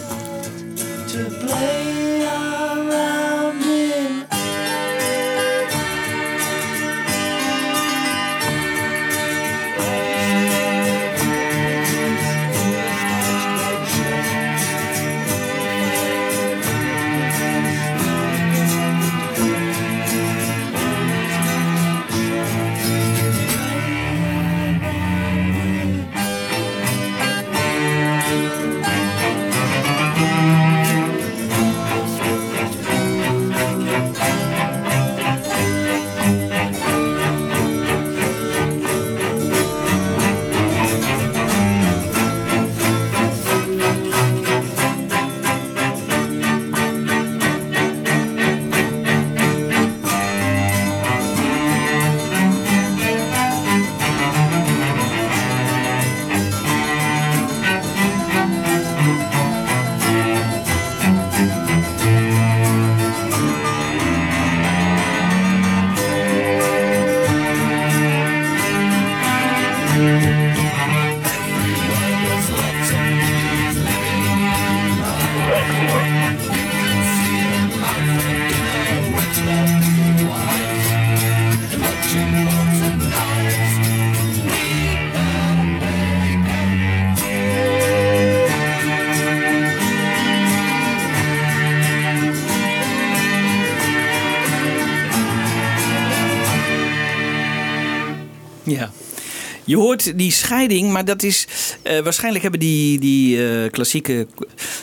Je 99.69 99.77
hoort 99.77 100.17
die 100.17 100.31
scheiding, 100.31 100.91
maar 100.91 101.05
dat 101.05 101.23
is. 101.23 101.47
eh, 101.81 101.99
waarschijnlijk 101.99 102.41
hebben 102.41 102.59
die, 102.61 102.99
die 102.99 103.47
eh, 103.47 103.71
klassieke 103.71 104.27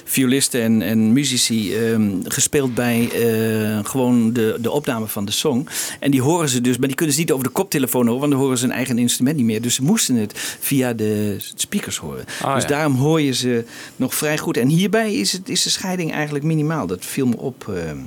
violisten 0.05 0.63
en, 0.63 0.83
en 0.83 1.13
muzici 1.13 1.75
ehm, 1.77 2.11
gespeeld 2.25 2.75
bij 2.75 3.09
eh, 3.13 3.85
gewoon 3.85 4.33
de, 4.33 4.57
de 4.61 4.71
opname 4.71 5.07
van 5.07 5.25
de 5.25 5.33
song. 5.33 5.69
En 6.01 6.11
die 6.11 6.23
horen 6.23 6.49
ze 6.49 6.61
dus, 6.61 6.77
maar 6.79 6.87
die 6.89 6.97
kunnen 6.97 7.15
ze 7.15 7.21
niet 7.21 7.33
over 7.33 7.45
de 7.45 7.51
koptelefoon 7.53 8.05
horen, 8.07 8.21
want 8.21 8.33
dan 8.33 8.41
horen 8.41 8.59
ze 8.59 8.65
hun 8.65 8.75
eigen 8.75 8.99
instrument 8.99 9.37
niet 9.37 9.47
meer. 9.47 9.63
Dus 9.63 9.75
ze 9.75 9.83
moesten 9.83 10.15
het 10.17 10.33
via 10.61 10.93
de 10.93 11.37
speakers 11.55 11.97
horen. 11.97 12.25
Ah, 12.43 12.55
dus 12.55 12.63
ja. 12.63 12.69
daarom 12.69 12.95
hoor 12.95 13.21
je 13.21 13.33
ze 13.33 13.65
nog 13.97 14.15
vrij 14.15 14.39
goed. 14.39 14.57
En 14.57 14.69
hierbij 14.69 15.15
is, 15.15 15.33
het, 15.33 15.49
is 15.49 15.63
de 15.63 15.71
scheiding 15.71 16.13
eigenlijk 16.13 16.45
minimaal. 16.45 16.87
Dat 16.87 17.05
viel 17.05 17.27
me 17.27 17.37
op. 17.37 17.69
ehm. 17.69 17.99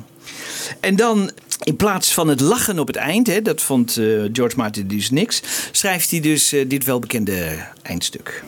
En 0.80 0.96
dan, 0.96 1.32
in 1.64 1.76
plaats 1.76 2.14
van 2.14 2.28
het 2.28 2.40
lachen 2.40 2.80
op 2.80 2.88
het 2.88 2.96
eind, 2.96 3.28
hè, 3.28 3.42
dat 3.42 3.62
vond 3.62 3.98
eh, 3.98 4.06
George 4.34 4.56
Martin 4.56 4.88
dus 4.88 5.10
niks, 5.10 5.42
schrijft 5.72 6.12
hij 6.12 6.20
dus 6.20 6.52
eh, 6.52 6.70
dit 6.70 6.86
welbekende 6.86 7.68
eindstuk. 7.82 8.44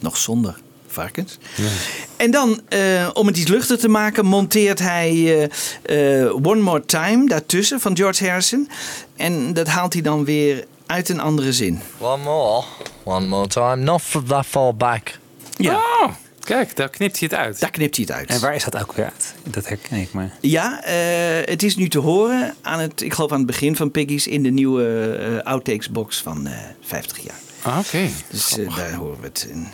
Nog 0.00 0.16
zonder 0.16 0.56
varkens. 0.86 1.38
En 2.16 2.30
dan, 2.30 2.60
eh, 2.68 3.08
om 3.12 3.26
het 3.26 3.36
iets 3.36 3.50
luchtiger 3.50 3.78
te 3.78 3.88
maken, 3.88 4.26
monteert 4.26 4.78
hij 4.78 5.10
eh, 5.84 6.24
eh, 6.24 6.34
One 6.34 6.60
More 6.60 6.84
Time 6.84 7.28
daartussen 7.28 7.80
van 7.80 7.96
George 7.96 8.26
Harrison. 8.26 8.68
En 9.16 9.54
dat 9.54 9.66
haalt 9.66 9.92
hij 9.92 10.02
dan 10.02 10.24
weer 10.24 10.64
uit 10.86 11.08
een 11.08 11.20
andere 11.20 11.52
zin. 11.52 11.80
One 11.98 12.22
more. 12.22 12.64
One 13.04 13.26
more 13.26 13.46
time. 13.46 13.76
Not 13.76 14.02
that 14.28 14.46
far 14.46 14.74
back. 14.74 15.18
Ja. 15.58 15.74
Oh, 15.74 16.08
kijk, 16.40 16.76
daar 16.76 16.88
knipt 16.88 17.18
hij 17.18 17.28
het 17.30 17.38
uit. 17.38 17.60
Daar 17.60 17.70
knipt 17.70 17.96
hij 17.96 18.04
het 18.08 18.16
uit. 18.16 18.28
En 18.28 18.40
waar 18.40 18.54
is 18.54 18.64
dat 18.64 18.80
ook 18.80 18.92
weer 18.92 19.04
uit? 19.04 19.34
Dat 19.42 19.68
herken 19.68 19.96
ik 19.96 20.12
maar. 20.12 20.32
Ja, 20.40 20.84
eh, 20.84 20.96
het 21.44 21.62
is 21.62 21.76
nu 21.76 21.88
te 21.88 21.98
horen 21.98 22.54
aan 22.60 22.80
het, 22.80 23.02
ik 23.02 23.12
geloof 23.14 23.30
aan 23.32 23.38
het 23.38 23.46
begin 23.46 23.76
van 23.76 23.90
Piggy's 23.90 24.26
in 24.26 24.42
de 24.42 24.50
nieuwe 24.50 25.16
eh, 25.16 25.46
outtakes 25.52 25.90
box 25.90 26.22
van 26.22 26.46
eh 26.46 26.52
50 26.80 27.18
jaar. 27.18 27.38
Ah, 27.68 27.78
Oké. 27.78 28.08
Dus 28.30 28.58
eh, 28.58 28.76
daar 28.76 28.92
horen 28.92 29.20
we 29.20 29.26
het 29.26 29.46
in. 29.50 29.68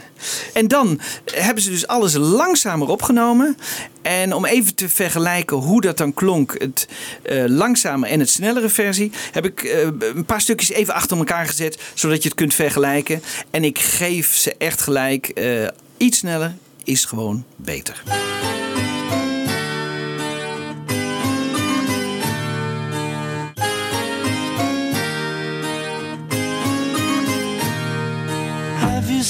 En 0.53 0.69
dan 0.69 1.01
hebben 1.25 1.63
ze 1.63 1.71
dus 1.71 1.87
alles 1.87 2.15
langzamer 2.15 2.89
opgenomen. 2.89 3.57
En 4.03 4.35
om 4.35 4.45
even 4.45 4.75
te 4.75 4.89
vergelijken 4.89 5.57
hoe 5.57 5.81
dat 5.81 5.97
dan 5.97 6.15
klonk, 6.15 6.55
het 6.59 6.89
eh, 7.23 7.45
langzame 7.47 8.07
en 8.07 8.21
het 8.21 8.31
snellere 8.31 8.69
versie, 8.69 9.13
heb 9.33 9.45
ik 9.45 9.63
eh, 9.63 9.83
een 10.15 10.25
paar 10.25 10.41
stukjes 10.41 10.71
even 10.71 10.95
achter 10.95 11.17
elkaar 11.17 11.47
gezet, 11.47 11.79
zodat 11.95 12.23
je 12.23 12.29
het 12.29 12.39
kunt 12.39 12.55
vergelijken. 12.55 13.23
En 13.51 13.65
ik 13.65 13.79
geef 13.79 14.35
ze 14.35 14.55
echt 14.59 14.81
gelijk. 14.81 15.33
iets 15.97 16.19
sneller 16.19 16.55
is 16.85 17.05
gewoon 17.05 17.45
beter. 17.57 18.03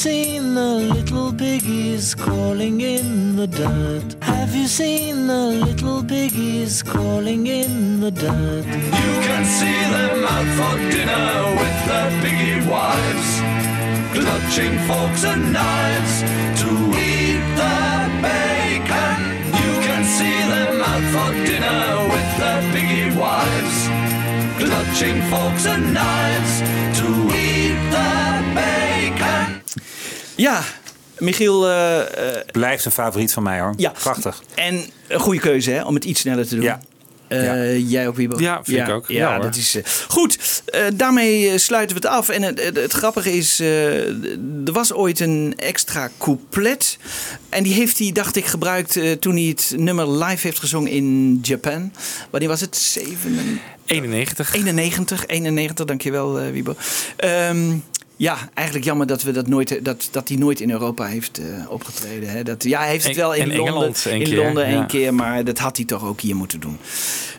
Seen 0.04 0.54
the 0.54 0.74
little 0.96 1.32
piggies 1.32 2.14
crawling 2.14 2.82
in 2.82 3.36
the 3.36 3.46
dirt? 3.46 4.22
Have 4.22 4.54
you 4.54 4.66
seen 4.66 5.26
the 5.26 5.46
little 5.66 6.04
piggies 6.04 6.82
crawling 6.82 7.46
in 7.46 8.00
the 8.00 8.10
dirt? 8.10 8.66
You 9.00 9.12
can 9.28 9.44
see 9.58 9.80
them 9.96 10.18
out 10.34 10.50
for 10.58 10.74
dinner 10.94 11.28
with 11.60 11.78
their 11.88 12.10
piggy 12.22 12.58
wives, 12.68 13.30
clutching 14.14 14.76
forks 14.88 15.24
and 15.24 15.42
knives 15.56 16.14
to 16.60 16.70
eat 17.08 17.44
the 17.60 17.80
bacon. 18.26 19.18
You 19.62 19.72
can 19.88 20.02
see 20.16 20.38
them 20.52 20.74
out 20.92 21.06
for 21.14 21.30
dinner 21.48 21.82
with 22.12 22.30
their 22.40 22.60
piggy 22.74 23.08
wives, 23.22 23.76
clutching 24.60 25.18
forks 25.32 25.64
and 25.64 25.94
knives 25.96 26.54
to 27.00 27.08
eat 27.46 27.80
the 27.94 28.10
bacon. 28.54 28.93
Ja, 30.36 30.62
Michiel, 31.18 31.68
eh, 31.68 32.00
eh, 32.00 32.46
Blijft 32.52 32.84
een 32.84 32.90
favoriet 32.90 33.32
van 33.32 33.42
mij 33.42 33.60
hoor. 33.60 33.74
Ja. 33.76 33.90
Prachtig. 33.90 34.42
en 34.54 34.84
een 35.08 35.20
goede 35.20 35.40
keuze 35.40 35.70
hè, 35.70 35.82
om 35.82 35.94
het 35.94 36.04
iets 36.04 36.20
sneller 36.20 36.46
te 36.48 36.54
doen. 36.54 36.64
Ja. 36.64 36.80
Eh, 37.28 37.90
Jij 37.90 38.08
ook, 38.08 38.16
Wiebo? 38.16 38.38
Ja, 38.40 38.60
vind 38.64 38.88
ik 38.88 38.94
ook. 38.94 39.08
Ja, 39.08 39.38
dat 39.38 39.56
is 39.56 39.76
goed. 40.08 40.62
eh, 40.66 40.80
daarmee 40.94 41.58
sluiten 41.58 41.96
we 41.96 42.02
het 42.06 42.16
af. 42.16 42.28
En 42.28 42.42
het, 42.42 42.62
het, 42.62 42.76
het 42.76 42.92
grappige 42.92 43.32
is, 43.36 43.60
eh, 43.60 44.06
er 44.66 44.72
was 44.72 44.92
ooit 44.92 45.20
een 45.20 45.54
extra 45.56 46.10
couplet. 46.18 46.98
En 47.48 47.62
die 47.62 47.74
heeft 47.74 47.98
hij, 47.98 48.12
dacht 48.12 48.36
ik, 48.36 48.46
gebruikt 48.46 48.96
eh, 48.96 49.12
toen 49.12 49.34
hij 49.36 49.44
het 49.44 49.72
nummer 49.76 50.10
live 50.24 50.46
heeft 50.46 50.58
gezongen 50.58 50.90
in 50.90 51.38
Japan. 51.42 51.92
Wanneer 52.30 52.48
was 52.48 52.60
het? 52.60 52.76
7, 52.76 53.60
91. 53.86 54.54
91, 54.54 55.26
91, 55.26 55.86
dankjewel 55.86 56.42
uh, 56.42 56.50
Wiebo. 56.50 56.74
Ehm, 57.16 57.76
ja, 58.16 58.38
eigenlijk 58.54 58.86
jammer 58.86 59.06
dat 59.06 59.22
we 59.22 59.32
dat 59.32 59.46
nooit, 59.46 59.84
dat, 59.84 60.08
dat 60.10 60.28
hij 60.28 60.36
nooit 60.36 60.60
in 60.60 60.70
Europa 60.70 61.04
heeft 61.04 61.38
eh, 61.38 61.70
opgetreden. 61.70 62.28
Hè. 62.28 62.42
Dat, 62.42 62.62
ja, 62.62 62.80
hij 62.80 62.88
heeft 62.88 63.06
het 63.06 63.16
wel 63.16 63.34
in 63.34 63.50
en 63.50 63.56
Londen, 63.56 63.66
Engeland 63.66 64.04
in 64.04 64.22
keer, 64.22 64.36
Londen 64.36 64.64
één 64.64 64.74
ja. 64.74 64.84
keer, 64.84 65.14
maar 65.14 65.44
dat 65.44 65.58
had 65.58 65.76
hij 65.76 65.86
toch 65.86 66.04
ook 66.04 66.20
hier 66.20 66.36
moeten 66.36 66.60
doen. 66.60 66.78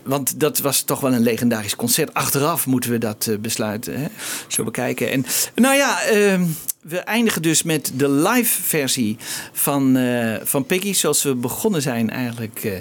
Want 0.04 0.40
dat 0.40 0.60
was 0.60 0.82
toch 0.82 1.00
wel 1.00 1.14
een 1.14 1.24
legendarisch 1.24 1.76
concert. 1.76 2.14
Achteraf 2.14 2.66
moeten 2.66 2.92
we 2.92 2.98
dat 2.98 3.28
eh, 3.28 3.38
besluiten, 3.38 4.00
hè. 4.00 4.08
zo 4.48 4.64
bekijken. 4.64 5.12
En 5.12 5.26
nou 5.56 5.76
ja, 5.76 6.02
ehm, 6.02 6.46
we 6.82 7.00
eindigen 7.00 7.42
dus 7.42 7.64
met 7.64 7.92
de 7.96 8.10
live 8.10 8.62
versie 8.62 9.18
van, 9.54 9.98
eh, 9.98 10.36
van 10.44 10.66
Piggy, 10.66 10.94
zoals 10.94 11.24
we 11.24 11.36
begonnen 11.36 11.82
zijn 11.82 12.10
eigenlijk 12.10 12.64
eh, 12.64 12.72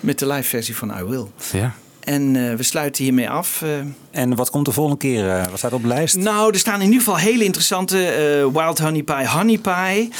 met 0.00 0.18
de 0.18 0.26
live 0.26 0.48
versie 0.48 0.76
van 0.76 0.98
I 0.98 1.04
Will. 1.04 1.26
Ja. 1.52 1.74
En 2.00 2.36
eh, 2.50 2.54
we 2.56 2.62
sluiten 2.62 3.04
hiermee 3.04 3.30
af. 3.30 3.62
eh. 3.62 3.68
En 4.10 4.34
wat 4.34 4.50
komt 4.50 4.64
de 4.64 4.72
volgende 4.72 4.98
keer? 4.98 5.28
eh, 5.30 5.46
wat 5.50 5.58
staat 5.58 5.72
op 5.72 5.82
de 5.82 5.88
lijst? 5.88 6.16
Nou, 6.16 6.52
er 6.52 6.58
staan 6.58 6.74
in 6.80 6.84
ieder 6.86 6.98
geval 6.98 7.16
hele 7.16 7.44
interessante 7.44 8.06
eh, 8.06 8.60
Wild 8.62 8.78
Honey 8.78 9.02
Pie, 9.02 9.28
Honey 9.28 9.58
Pie. 9.58 10.10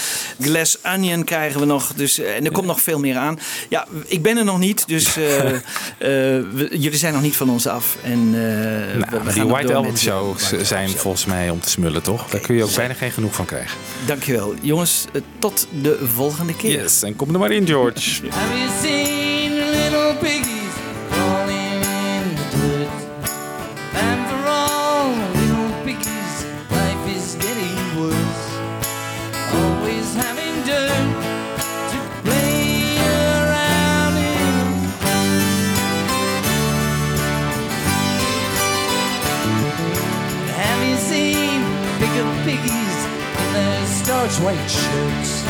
Glass 0.40 0.78
Onion 0.94 1.24
krijgen 1.24 1.60
we 1.60 1.66
nog. 1.66 1.92
Dus, 1.96 2.18
en 2.18 2.44
er 2.44 2.52
komt 2.52 2.66
nog 2.66 2.80
veel 2.80 2.98
meer 2.98 3.16
aan. 3.16 3.38
Ja, 3.68 3.86
ik 4.06 4.22
ben 4.22 4.36
er 4.36 4.44
nog 4.44 4.58
niet. 4.58 4.88
Dus 4.88 5.16
eh, 5.16 5.50
eh, 5.54 5.60
we- 5.98 6.68
jullie 6.78 6.98
zijn 6.98 7.12
nog 7.12 7.22
niet 7.22 7.36
van 7.36 7.50
ons 7.50 7.66
af. 7.66 7.96
En, 8.02 8.10
eh, 8.10 8.40
we- 8.40 9.06
we 9.10 9.16
Nou, 9.24 9.32
die 9.32 9.44
White 9.44 9.74
Album 9.74 9.96
shows 9.96 10.52
zijn 10.62 10.88
volgens 10.90 11.24
mij 11.24 11.50
om 11.50 11.60
te 11.60 11.70
smullen, 11.70 12.02
toch? 12.02 12.28
Daar 12.28 12.40
kun 12.40 12.54
je 12.56 12.64
ook 12.64 12.74
bijna 12.74 12.94
geen 12.94 13.10
genoeg 13.10 13.34
van 13.34 13.44
krijgen. 13.44 13.76
Dankjewel. 14.06 14.54
Jongens, 14.60 15.04
tot 15.38 15.66
de 15.82 15.98
volgende 16.14 16.54
keer. 16.56 16.70
Yes, 16.82 17.02
en 17.02 17.16
kom 17.16 17.32
er 17.32 17.38
maar 17.38 17.52
in, 17.52 17.66
George. 17.66 18.20
Have 18.30 18.56
you 18.58 18.68
seen 18.82 19.52
little 19.54 20.14
piggies 20.20 20.59
starch 44.30 44.44
white 44.44 44.70
shirts? 44.70 45.44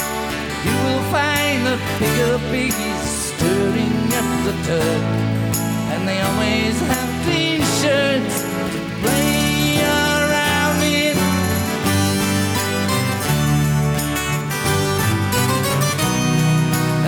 You 0.65 0.73
will 0.85 1.03
find 1.11 1.67
the 1.67 1.77
bigger 1.99 2.39
piggies 2.51 3.03
stirring 3.29 4.13
up 4.15 4.29
the 4.45 4.53
dirt. 4.67 5.05
And 5.93 6.09
they 6.09 6.21
always 6.21 6.81
have 6.81 7.11
clean 7.25 7.61
shirts 7.81 8.43
to 8.73 8.79
play 9.03 9.83
around 9.83 10.83
in. 10.83 11.17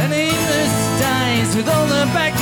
In 0.02 0.10
the 0.10 0.64
skies 0.96 1.56
with 1.56 1.68
all 1.68 1.86
the 1.86 2.04
backing, 2.12 2.41